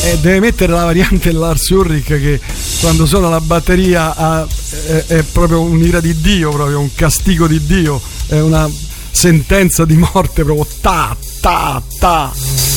[0.05, 2.39] e deve mettere la variante Lars Ulrich che
[2.79, 4.47] quando suona la batteria ha-
[4.87, 8.69] è, è proprio un'ira di Dio, proprio un castigo di Dio, è una
[9.11, 12.72] sentenza di morte proprio ta ta ta.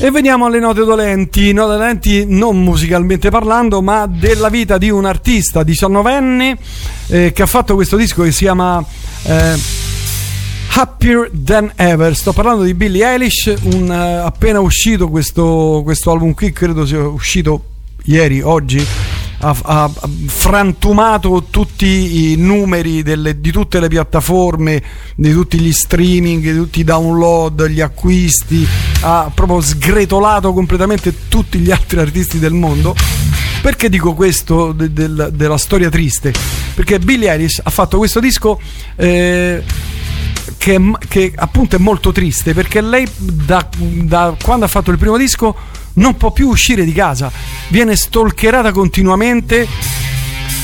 [0.00, 5.04] E veniamo alle note dolenti, note dolenti non musicalmente parlando, ma della vita di un
[5.04, 6.56] artista 19enne
[7.08, 8.84] eh, che ha fatto questo disco che si chiama
[9.24, 9.58] eh,
[10.74, 12.14] Happier Than Ever.
[12.14, 17.04] Sto parlando di Billie Eilish, un, eh, appena uscito questo, questo album qui, credo sia
[17.04, 17.64] uscito
[18.04, 19.17] ieri, oggi.
[19.40, 19.90] Ha, ha-
[20.26, 24.82] frantumato tutti i numeri delle- di tutte le piattaforme,
[25.14, 28.66] di tutti gli streaming, di tutti i download, gli acquisti,
[29.02, 32.96] ha proprio sgretolato completamente tutti gli altri artisti del mondo.
[33.62, 36.32] Perché dico questo de- del- della storia triste?
[36.74, 38.60] Perché Billie Eilish ha fatto questo disco
[38.96, 39.62] eh,
[40.56, 45.16] che, che appunto è molto triste perché lei da, da quando ha fatto il primo
[45.16, 45.54] disco
[45.98, 47.30] non può più uscire di casa,
[47.68, 49.66] viene stalkerata continuamente,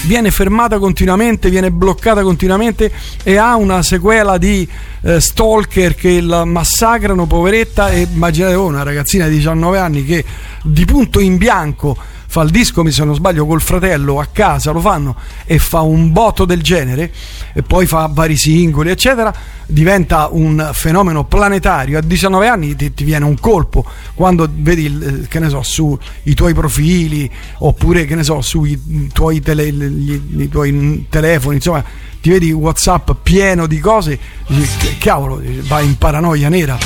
[0.07, 2.91] viene fermata continuamente, viene bloccata continuamente
[3.23, 4.67] e ha una sequela di
[5.03, 10.25] eh, stalker che la massacrano, poveretta, e immaginate voi una ragazzina di 19 anni che
[10.63, 11.97] di punto in bianco
[12.35, 15.15] fa il disco, mi se non sbaglio, col fratello a casa, lo fanno
[15.45, 17.13] e fa un botto del genere
[17.53, 19.33] e poi fa vari singoli, eccetera,
[19.67, 21.97] diventa un fenomeno planetario.
[21.97, 25.97] A 19 anni ti, ti viene un colpo quando vedi, eh, che ne so, sui
[26.35, 31.85] tuoi profili oppure, che ne so, sui tuoi, tele- gli- i tuoi telefoni, insomma,
[32.21, 36.77] ti vedi WhatsApp pieno di cose, dici, "Che- cavolo, vai in paranoia nera.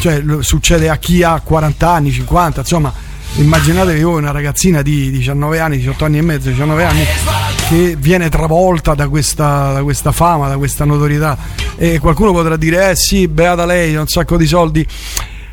[0.00, 5.60] Cioè, succede a chi ha 40 anni, 50, insomma Immaginatevi voi una ragazzina di 19
[5.60, 7.04] anni, 18 anni e mezzo, 19 anni
[7.68, 11.36] che viene travolta da questa, da questa fama, da questa notorietà
[11.76, 14.86] e qualcuno potrà dire eh sì, beata lei, ha un sacco di soldi.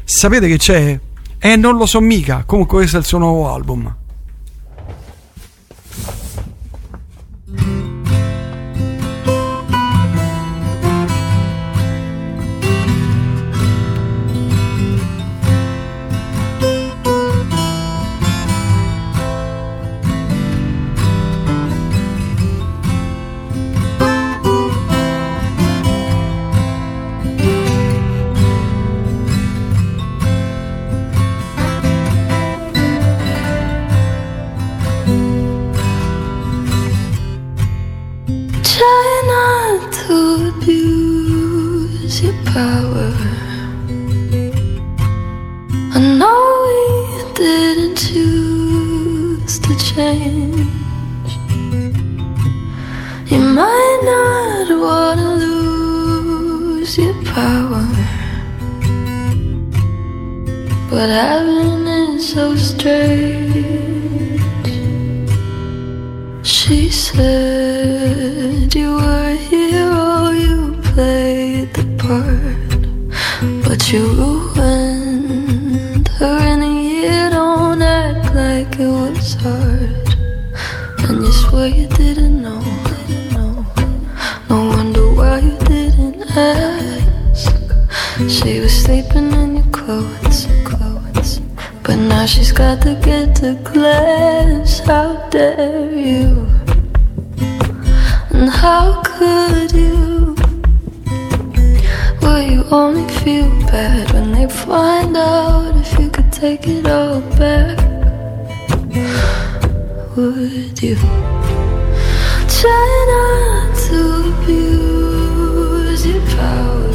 [0.05, 0.97] Sapete che c'è?
[1.37, 3.93] Eh non lo so mica, comunque questo è il suo nuovo album.
[42.53, 43.11] Power.
[45.95, 46.79] I know we
[47.33, 50.69] didn't choose to change.
[53.31, 57.87] You might not want to lose your power.
[60.91, 63.63] But having it so strange.
[66.43, 74.07] She said you were a hero, you played the part, but you
[74.55, 77.29] ruined her and you.
[77.29, 80.15] Don't act like it was hard,
[81.09, 82.61] and you swear you didn't know.
[84.49, 87.51] No wonder why you didn't ask.
[88.29, 91.39] She was sleeping in your clothes, clothes.
[91.83, 94.79] But now she's got to get to class.
[94.79, 96.47] How dare you?
[98.29, 100.42] And how could you?
[102.33, 107.21] sure you only feel bad when they find out if you could take it all
[107.37, 107.77] back.
[110.15, 110.95] Would you
[112.59, 113.99] try not to
[114.31, 116.93] abuse your power?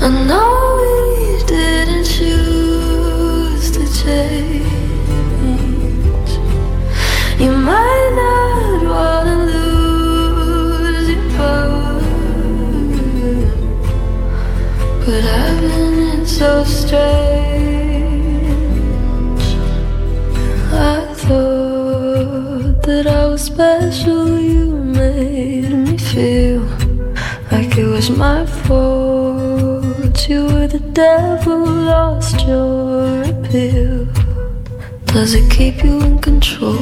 [0.00, 4.37] I know we didn't choose to change.
[16.38, 17.02] Strange.
[20.72, 24.38] I thought that I was special.
[24.38, 26.60] You made me feel
[27.50, 30.28] like it was my fault.
[30.28, 34.06] You were the devil, lost your appeal.
[35.06, 36.78] Does it keep you in control?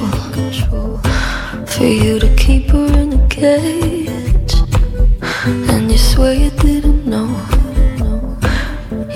[1.67, 4.55] For you to keep her in a cage,
[5.45, 7.66] and you swear you didn't know.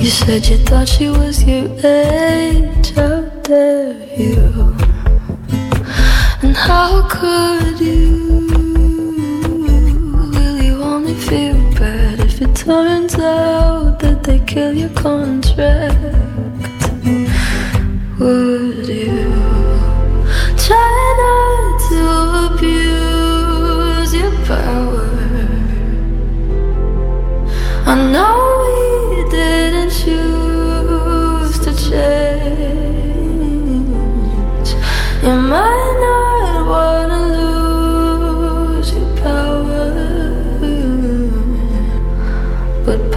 [0.00, 2.90] You said you thought she was your age.
[2.92, 4.74] How dare you?
[6.40, 8.48] And how could you?
[10.32, 15.92] Will you only feel bad if it turns out that they kill your contract?
[18.18, 19.28] Would you
[20.64, 22.00] try not to
[22.54, 25.08] abuse your power?
[27.84, 28.39] I know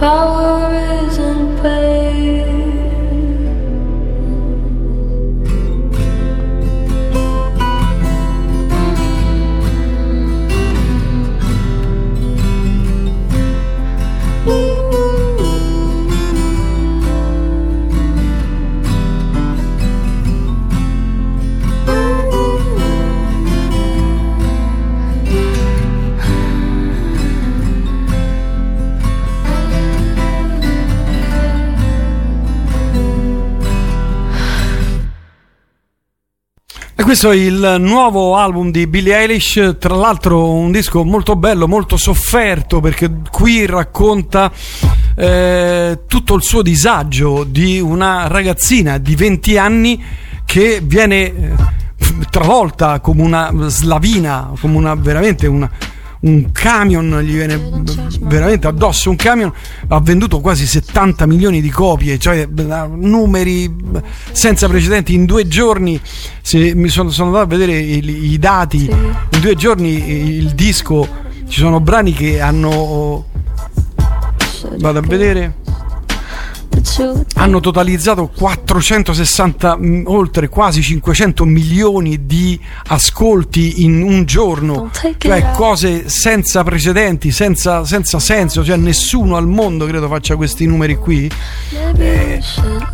[0.04, 0.43] but
[37.14, 41.96] questo è il nuovo album di Billie Eilish, tra l'altro un disco molto bello, molto
[41.96, 44.50] sofferto perché qui racconta
[45.14, 50.04] eh, tutto il suo disagio di una ragazzina di 20 anni
[50.44, 51.54] che viene eh,
[52.30, 55.70] travolta come una slavina, come una veramente una,
[56.24, 57.60] un camion, gli viene
[58.20, 59.52] veramente addosso un camion,
[59.88, 63.74] ha venduto quasi 70 milioni di copie, cioè numeri
[64.32, 65.14] senza precedenti.
[65.14, 66.00] In due giorni,
[66.40, 71.06] se mi sono, sono andato a vedere i, i dati, in due giorni il disco,
[71.46, 73.26] ci sono brani che hanno,
[74.78, 75.56] vado a vedere,
[77.34, 84.90] hanno totalizzato 460 m- oltre quasi 500 milioni di ascolti in un giorno.
[85.16, 88.64] Cioè cose senza precedenti senza, senza senso.
[88.64, 91.30] Cioè nessuno al mondo credo faccia questi numeri qui.
[91.96, 92.40] Eh,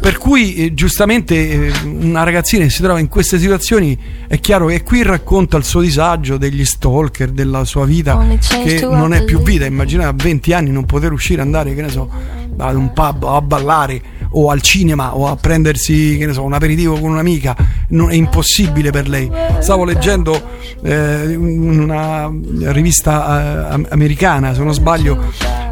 [0.00, 4.66] per cui eh, giustamente eh, una ragazzina che si trova in queste situazioni è chiaro
[4.66, 9.42] che qui racconta il suo disagio degli stalker della sua vita che non è più
[9.42, 9.64] vita.
[9.64, 13.36] Immaginate a 20 anni non poter uscire andare che ne so ad un pub o
[13.36, 17.56] a ballare o al cinema o a prendersi che ne so, un aperitivo con un'amica
[17.88, 19.30] non, è impossibile per lei.
[19.60, 22.30] Stavo leggendo eh, una
[22.72, 25.18] rivista eh, am- americana se non sbaglio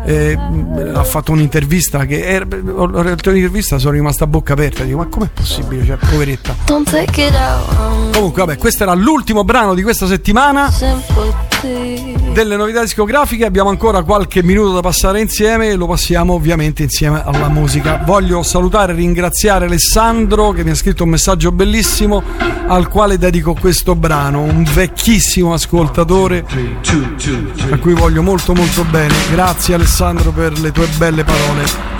[0.05, 0.39] eh,
[0.94, 5.85] ha fatto un'intervista che era, l'intervista sono rimasta a bocca aperta dico ma com'è possibile?
[5.85, 6.55] Cioè poveretta.
[8.12, 10.73] Comunque vabbè questo era l'ultimo brano di questa settimana.
[12.33, 17.23] Delle novità discografiche abbiamo ancora qualche minuto da passare insieme e lo passiamo ovviamente insieme
[17.25, 18.01] alla musica.
[18.05, 22.23] Voglio salutare e ringraziare Alessandro che mi ha scritto un messaggio bellissimo
[22.68, 26.44] al quale dedico questo brano un vecchissimo ascoltatore
[27.70, 29.15] a cui voglio molto molto bene.
[29.31, 31.98] Grazie Alessandro per le tue belle parole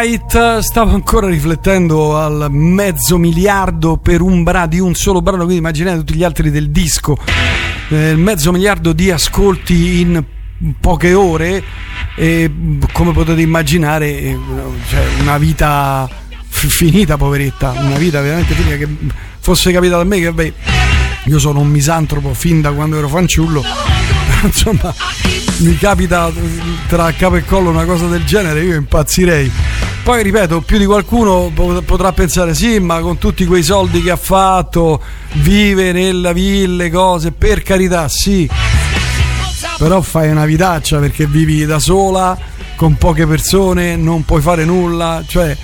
[0.00, 5.56] White stavo ancora riflettendo al mezzo miliardo per un bra di un solo brano, quindi
[5.56, 7.16] immaginate tutti gli altri del disco,
[7.88, 10.22] eh, mezzo miliardo di ascolti in
[10.78, 11.64] poche ore
[12.14, 12.48] e
[12.92, 14.38] come potete immaginare eh,
[14.88, 16.08] cioè, una vita
[16.46, 18.86] finita poveretta, una vita veramente finita che
[19.40, 20.52] fosse capitata a me che beh,
[21.24, 23.64] io sono un misantropo fin da quando ero fanciullo,
[24.44, 24.94] insomma
[25.58, 26.30] mi capita
[26.86, 29.50] tra capo e collo una cosa del genere, io impazzirei.
[30.08, 34.10] Poi ripeto, più di qualcuno po- potrà pensare sì, ma con tutti quei soldi che
[34.10, 35.02] ha fatto,
[35.34, 38.48] vive nella ville, cose, per carità, sì.
[39.76, 42.38] Però fai una vitaccia perché vivi da sola,
[42.74, 45.54] con poche persone, non puoi fare nulla, cioè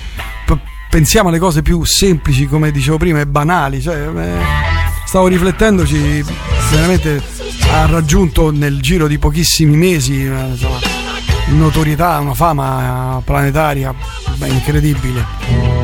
[0.45, 0.59] p-
[0.91, 4.31] pensiamo alle cose più semplici, come dicevo prima, e banali, cioè, eh,
[5.07, 6.23] stavo riflettendoci
[6.69, 7.19] veramente
[7.71, 10.94] ha raggiunto nel giro di pochissimi mesi eh, insomma,
[11.47, 13.93] notorietà, una fama planetaria
[14.47, 15.74] incredibile.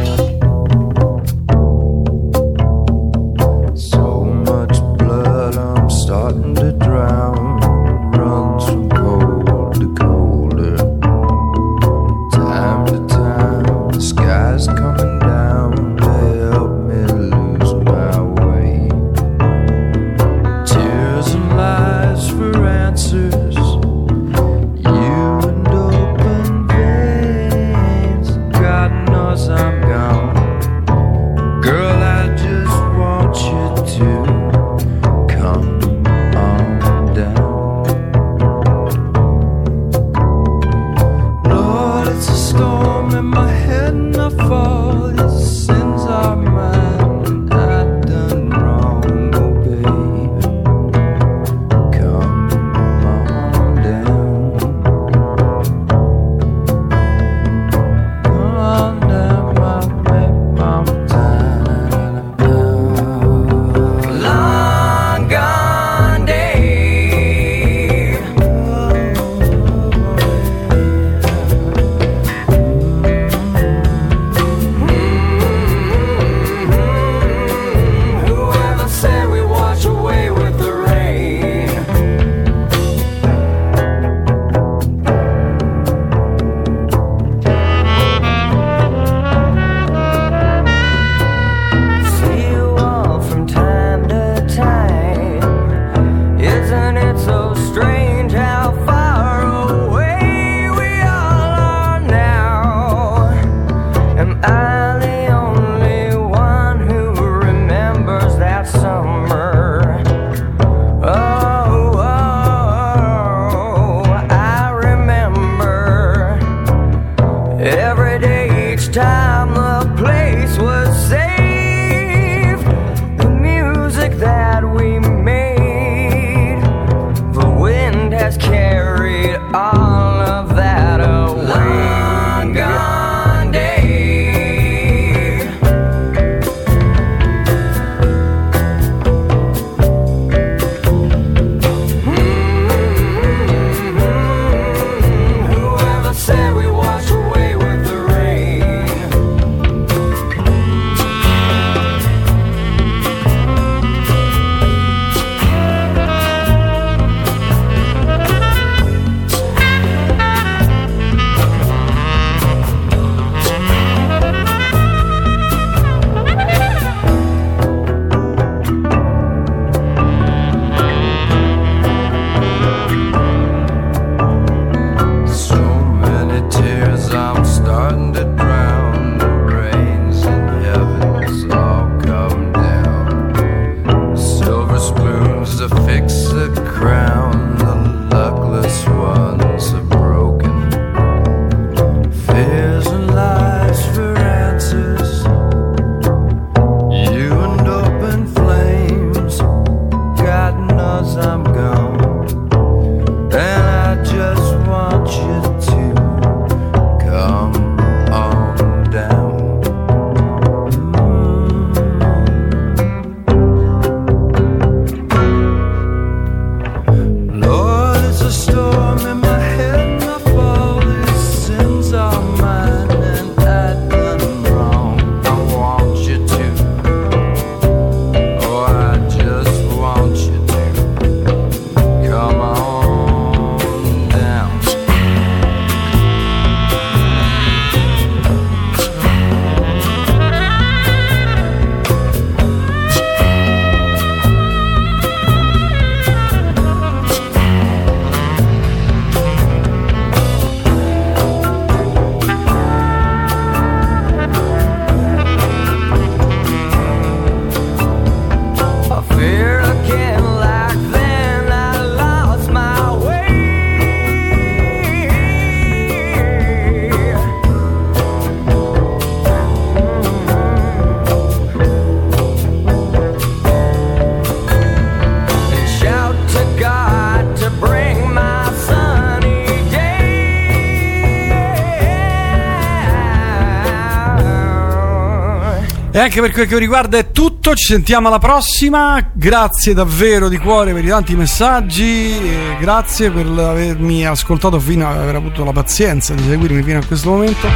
[286.02, 289.12] Anche per quel che riguarda è tutto, ci sentiamo alla prossima.
[289.14, 292.18] Grazie davvero di cuore per i tanti messaggi.
[292.60, 297.10] grazie per avermi ascoltato fino a aver avuto la pazienza di seguirmi fino a questo
[297.10, 297.48] momento.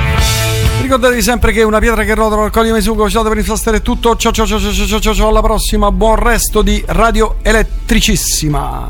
[0.81, 4.15] Ricordatevi sempre che una pietra che rotola raccoglie Mesugo, ciao per è tutto.
[4.15, 8.84] Ciao ciao ciao ciao ciao ciao ciao, alla prossima, buon resto di Radio Elettricissima.